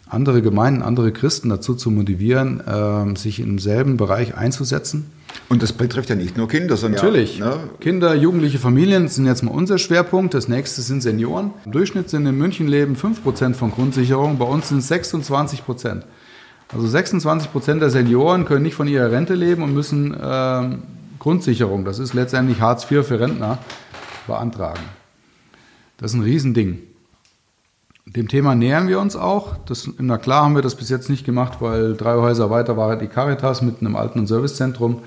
andere 0.07 0.41
Gemeinden, 0.41 0.83
andere 0.83 1.11
Christen 1.11 1.49
dazu 1.49 1.73
zu 1.73 1.89
motivieren, 1.89 2.61
ähm, 2.67 3.15
sich 3.15 3.39
im 3.39 3.59
selben 3.59 3.97
Bereich 3.97 4.35
einzusetzen. 4.35 5.11
Und 5.49 5.63
das 5.63 5.71
betrifft 5.71 6.09
ja 6.09 6.15
nicht 6.15 6.35
nur 6.35 6.49
Kinder, 6.49 6.75
sondern 6.75 7.01
Natürlich. 7.01 7.37
Ja, 7.37 7.55
ne? 7.55 7.69
Kinder, 7.79 8.13
jugendliche 8.15 8.59
Familien 8.59 9.07
sind 9.07 9.25
jetzt 9.25 9.43
mal 9.43 9.51
unser 9.51 9.77
Schwerpunkt. 9.77 10.33
Das 10.33 10.49
nächste 10.49 10.81
sind 10.81 11.01
Senioren. 11.01 11.51
Im 11.65 11.71
Durchschnitt 11.71 12.09
sind 12.09 12.25
in 12.25 12.37
München 12.37 12.67
leben 12.67 12.95
5% 12.95 13.53
von 13.53 13.71
Grundsicherung, 13.71 14.37
bei 14.37 14.45
uns 14.45 14.69
sind 14.69 14.79
es 14.79 14.91
26%. 14.91 16.01
Also 16.73 16.85
26% 16.85 17.79
der 17.79 17.89
Senioren 17.89 18.43
können 18.43 18.63
nicht 18.63 18.75
von 18.75 18.89
ihrer 18.89 19.09
Rente 19.09 19.35
leben 19.35 19.63
und 19.63 19.73
müssen 19.73 20.17
ähm, 20.21 20.83
Grundsicherung, 21.17 21.85
das 21.85 21.99
ist 21.99 22.13
letztendlich 22.13 22.59
Hartz 22.59 22.89
IV 22.91 23.05
für 23.07 23.19
Rentner, 23.19 23.57
beantragen. 24.27 24.83
Das 25.97 26.11
ist 26.11 26.17
ein 26.17 26.23
Riesending. 26.23 26.79
Dem 28.05 28.27
Thema 28.27 28.55
nähern 28.55 28.87
wir 28.87 28.99
uns 28.99 29.15
auch. 29.15 29.57
Das, 29.65 29.89
na 29.97 30.17
klar 30.17 30.43
haben 30.43 30.55
wir 30.55 30.61
das 30.61 30.75
bis 30.75 30.89
jetzt 30.89 31.09
nicht 31.09 31.25
gemacht, 31.25 31.57
weil 31.59 31.95
drei 31.95 32.15
Häuser 32.15 32.49
weiter 32.49 32.77
war 32.77 32.95
die 32.97 33.07
Caritas 33.07 33.61
mit 33.61 33.81
einem 33.81 33.95
Alten- 33.95 34.19
und 34.19 34.27
Servicezentrum. 34.27 35.01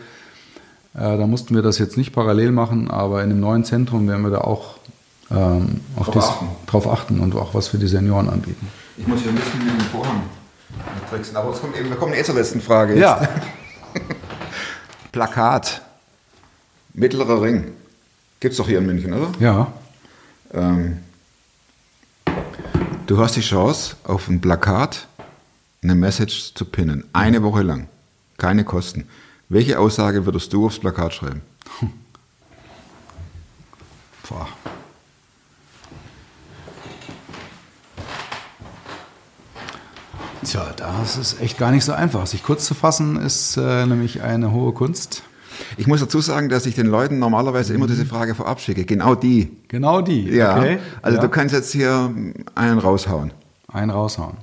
Äh, 0.94 1.18
da 1.18 1.26
mussten 1.26 1.54
wir 1.54 1.62
das 1.62 1.78
jetzt 1.78 1.96
nicht 1.96 2.12
parallel 2.12 2.52
machen, 2.52 2.90
aber 2.90 3.22
in 3.22 3.30
dem 3.30 3.40
neuen 3.40 3.64
Zentrum 3.64 4.08
werden 4.08 4.22
wir 4.22 4.30
da 4.30 4.38
auch 4.38 4.76
ähm, 5.30 5.80
auf 5.96 6.06
Drauf 6.06 6.14
das, 6.14 6.28
achten. 6.28 6.46
drauf 6.66 6.88
achten 6.88 7.20
und 7.20 7.34
auch 7.36 7.54
was 7.54 7.68
für 7.68 7.78
die 7.78 7.86
Senioren 7.86 8.28
anbieten. 8.28 8.68
Ich 8.96 9.06
muss 9.06 9.20
hier 9.20 9.30
ein 9.30 9.36
bisschen 9.36 9.64
mit 9.64 9.74
dem 9.74 9.80
Vorhang 9.86 10.22
tricksen, 11.08 11.36
aber 11.36 11.50
es 11.52 11.60
kommt 11.60 11.76
eben, 11.76 11.88
wir 11.88 11.96
kommen 11.96 12.14
eh 12.14 12.22
zur 12.22 12.34
letzten 12.34 12.60
Frage. 12.60 12.96
jetzt. 12.96 13.28
Plakat. 15.12 15.82
Mittlerer 16.94 17.40
Ring. 17.42 17.72
Gibt's 18.40 18.56
doch 18.56 18.66
hier 18.66 18.78
in 18.78 18.86
München, 18.86 19.12
oder? 19.12 19.28
ja. 19.38 19.72
Ähm, 20.52 20.98
du 23.06 23.18
hast 23.18 23.36
die 23.36 23.40
Chance, 23.40 23.94
auf 24.04 24.28
ein 24.28 24.40
Plakat 24.40 25.06
eine 25.82 25.94
Message 25.94 26.54
zu 26.54 26.64
pinnen. 26.64 27.04
Eine 27.12 27.42
Woche 27.42 27.62
lang. 27.62 27.88
Keine 28.36 28.64
Kosten. 28.64 29.08
Welche 29.50 29.80
Aussage 29.80 30.26
würdest 30.26 30.52
du 30.52 30.64
aufs 30.64 30.78
Plakat 30.78 31.12
schreiben? 31.12 31.42
Boah. 34.28 34.46
Tja, 40.44 40.72
das 40.76 41.16
ist 41.16 41.40
echt 41.40 41.58
gar 41.58 41.72
nicht 41.72 41.84
so 41.84 41.90
einfach. 41.92 42.28
Sich 42.28 42.44
kurz 42.44 42.64
zu 42.64 42.74
fassen 42.74 43.16
ist 43.16 43.56
äh, 43.56 43.86
nämlich 43.86 44.22
eine 44.22 44.52
hohe 44.52 44.72
Kunst. 44.72 45.24
Ich 45.76 45.88
muss 45.88 45.98
dazu 45.98 46.20
sagen, 46.20 46.48
dass 46.48 46.64
ich 46.66 46.76
den 46.76 46.86
Leuten 46.86 47.18
normalerweise 47.18 47.74
immer 47.74 47.88
diese 47.88 48.06
Frage 48.06 48.36
vorab 48.36 48.60
schicke. 48.60 48.84
Genau 48.84 49.16
die. 49.16 49.56
Genau 49.66 50.00
die. 50.00 50.30
Ja. 50.30 50.58
Okay. 50.58 50.78
Also 51.02 51.16
ja. 51.16 51.22
du 51.22 51.28
kannst 51.28 51.52
jetzt 51.52 51.72
hier 51.72 52.14
einen 52.54 52.78
raushauen. 52.78 53.32
einen 53.66 53.90
raushauen. 53.90 54.36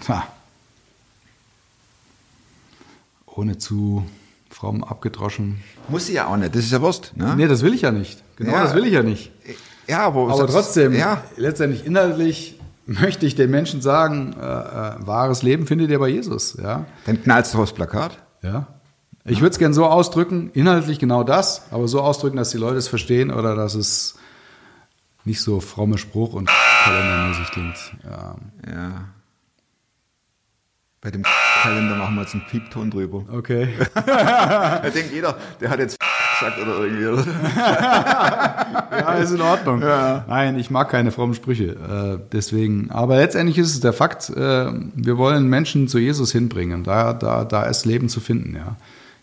Tja. 0.00 0.26
Ohne 3.40 3.56
zu 3.56 4.04
fromm 4.50 4.84
abgedroschen. 4.84 5.60
Muss 5.88 6.06
sie 6.06 6.12
ja 6.14 6.26
auch 6.26 6.36
nicht. 6.36 6.54
Das 6.54 6.62
ist 6.64 6.72
ja 6.72 6.80
Wurst. 6.82 7.12
Ne? 7.16 7.34
Nee, 7.36 7.48
das 7.48 7.62
will 7.62 7.72
ich 7.72 7.82
ja 7.82 7.90
nicht. 7.90 8.22
Genau, 8.36 8.52
Ja. 8.52 8.64
das 8.64 8.74
will 8.74 8.84
ich 8.84 8.92
ja 8.92 9.02
nicht. 9.02 9.32
Ja, 9.88 10.00
aber, 10.00 10.30
Aber 10.30 10.46
trotzdem, 10.46 10.92
Ja, 10.92 11.22
letztendlich 11.36 11.86
inhaltlich 11.86 12.58
möchte 12.86 13.24
ich 13.24 13.34
den 13.36 13.50
Menschen 13.50 13.80
sagen, 13.80 14.34
äh, 14.38 14.44
äh, 14.44 15.06
wahres 15.06 15.42
Leben 15.42 15.66
findet 15.66 15.90
ihr 15.90 15.98
bei 15.98 16.08
Jesus. 16.08 16.58
Ja, 16.62 16.84
dann 17.06 17.22
knallst 17.22 17.54
du 17.54 17.62
aufs 17.62 17.72
Plakat. 17.72 18.18
ja. 18.42 18.66
Ich 19.24 19.40
würde 19.42 19.52
es 19.52 19.58
gerne 19.58 19.74
so 19.74 19.84
ausdrücken, 19.86 20.50
inhaltlich 20.54 20.98
genau 20.98 21.22
das, 21.24 21.62
aber 21.70 21.86
so 21.88 22.00
ausdrücken, 22.00 22.38
dass 22.38 22.50
die 22.50 22.56
Leute 22.58 22.76
es 22.78 22.88
verstehen 22.88 23.30
oder 23.30 23.54
dass 23.54 23.74
es 23.74 24.16
nicht 25.24 25.40
so 25.42 25.60
fromme 25.60 25.98
Spruch 25.98 26.32
und 26.32 26.48
kalendermäßig 26.84 27.50
klingt. 27.52 27.76
Ja. 28.02 28.34
Ja. 28.66 28.92
Bei 31.02 31.10
dem 31.10 31.22
Kalender 31.62 31.96
machen 31.96 32.14
wir 32.16 32.22
jetzt 32.22 32.34
einen 32.34 32.44
Piepton 32.44 32.90
drüber. 32.90 33.24
Okay. 33.32 33.68
Da 33.94 34.90
denkt 34.94 35.12
jeder, 35.14 35.34
der 35.58 35.70
hat 35.70 35.78
jetzt 35.78 35.98
gesagt 35.98 36.60
oder 36.60 36.78
irgendwie. 36.84 37.06
Oder? 37.06 37.24
Ja, 38.90 39.12
ist 39.14 39.30
in 39.30 39.40
Ordnung. 39.40 39.78
Nein, 39.80 40.58
ich 40.58 40.70
mag 40.70 40.90
keine 40.90 41.10
frommen 41.10 41.34
Sprüche. 41.34 42.18
Äh, 42.20 42.28
deswegen, 42.32 42.90
aber 42.90 43.16
letztendlich 43.16 43.56
ist 43.56 43.72
es 43.72 43.80
der 43.80 43.92
Fakt, 43.92 44.28
äh, 44.30 44.72
wir 44.94 45.16
wollen 45.16 45.48
Menschen 45.48 45.88
zu 45.88 45.98
Jesus 45.98 46.32
hinbringen. 46.32 46.84
Da, 46.84 47.14
da, 47.14 47.44
da 47.44 47.62
ist 47.62 47.86
Leben 47.86 48.08
zu 48.08 48.20
finden, 48.20 48.56
ja. 48.56 48.76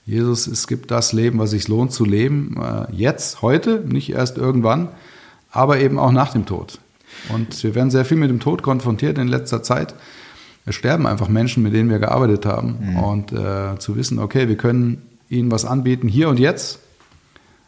Jesus, 0.05 0.47
es 0.47 0.67
gibt 0.67 0.89
das 0.89 1.11
Leben, 1.13 1.37
was 1.37 1.51
sich 1.51 1.67
lohnt 1.67 1.91
zu 1.91 2.05
leben, 2.05 2.55
äh, 2.59 2.91
jetzt, 2.91 3.41
heute, 3.41 3.83
nicht 3.85 4.11
erst 4.11 4.37
irgendwann, 4.37 4.87
aber 5.51 5.79
eben 5.79 5.99
auch 5.99 6.11
nach 6.11 6.31
dem 6.31 6.45
Tod. 6.45 6.79
Und 7.29 7.61
wir 7.61 7.75
werden 7.75 7.91
sehr 7.91 8.05
viel 8.05 8.17
mit 8.17 8.29
dem 8.29 8.39
Tod 8.39 8.63
konfrontiert 8.63 9.17
in 9.17 9.27
letzter 9.27 9.61
Zeit. 9.63 9.93
Es 10.67 10.75
sterben 10.75 11.07
einfach 11.07 11.29
Menschen, 11.29 11.63
mit 11.63 11.73
denen 11.73 11.89
wir 11.89 11.97
gearbeitet 11.97 12.45
haben. 12.45 12.77
Und 13.01 13.31
äh, 13.31 13.79
zu 13.79 13.95
wissen, 13.95 14.19
okay, 14.19 14.49
wir 14.49 14.57
können 14.57 15.01
ihnen 15.29 15.49
was 15.49 15.63
anbieten, 15.63 16.09
hier 16.09 16.27
und 16.27 16.39
jetzt, 16.39 16.79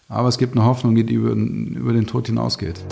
aber 0.09 0.27
es 0.27 0.37
gibt 0.37 0.55
eine 0.55 0.65
Hoffnung, 0.65 0.95
die 0.95 1.13
über, 1.13 1.31
über 1.31 1.93
den 1.93 2.07
Tod 2.07 2.27
hinausgeht. 2.27 2.83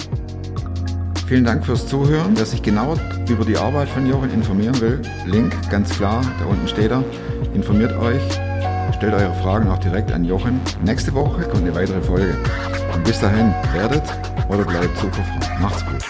Vielen 1.28 1.44
Dank 1.44 1.66
fürs 1.66 1.88
Zuhören. 1.88 2.32
Wer 2.36 2.46
sich 2.46 2.62
genauer 2.62 2.98
über 3.30 3.44
die 3.44 3.58
Arbeit 3.58 3.90
von 3.90 4.08
Jochen 4.10 4.32
informieren 4.32 4.80
will, 4.80 5.02
Link 5.26 5.54
ganz 5.70 5.90
klar, 5.90 6.22
da 6.40 6.46
unten 6.46 6.70
steht 6.70 6.92
er. 6.92 7.04
Informiert 7.54 7.92
euch, 7.98 8.22
stellt 8.96 9.14
eure 9.14 9.34
Fragen 9.42 9.68
auch 9.68 9.80
direkt 9.80 10.14
an 10.14 10.24
Jochen. 10.24 10.62
Nächste 10.86 11.14
Woche 11.14 11.42
kommt 11.42 11.64
eine 11.64 11.76
weitere 11.76 12.02
Folge. 12.02 12.34
Und 12.96 13.04
bis 13.04 13.20
dahin, 13.20 13.54
werdet 13.74 14.04
oder 14.48 14.64
bleibt 14.64 14.98
superfroh. 14.98 15.62
Macht's 15.62 15.84
gut. 15.86 16.02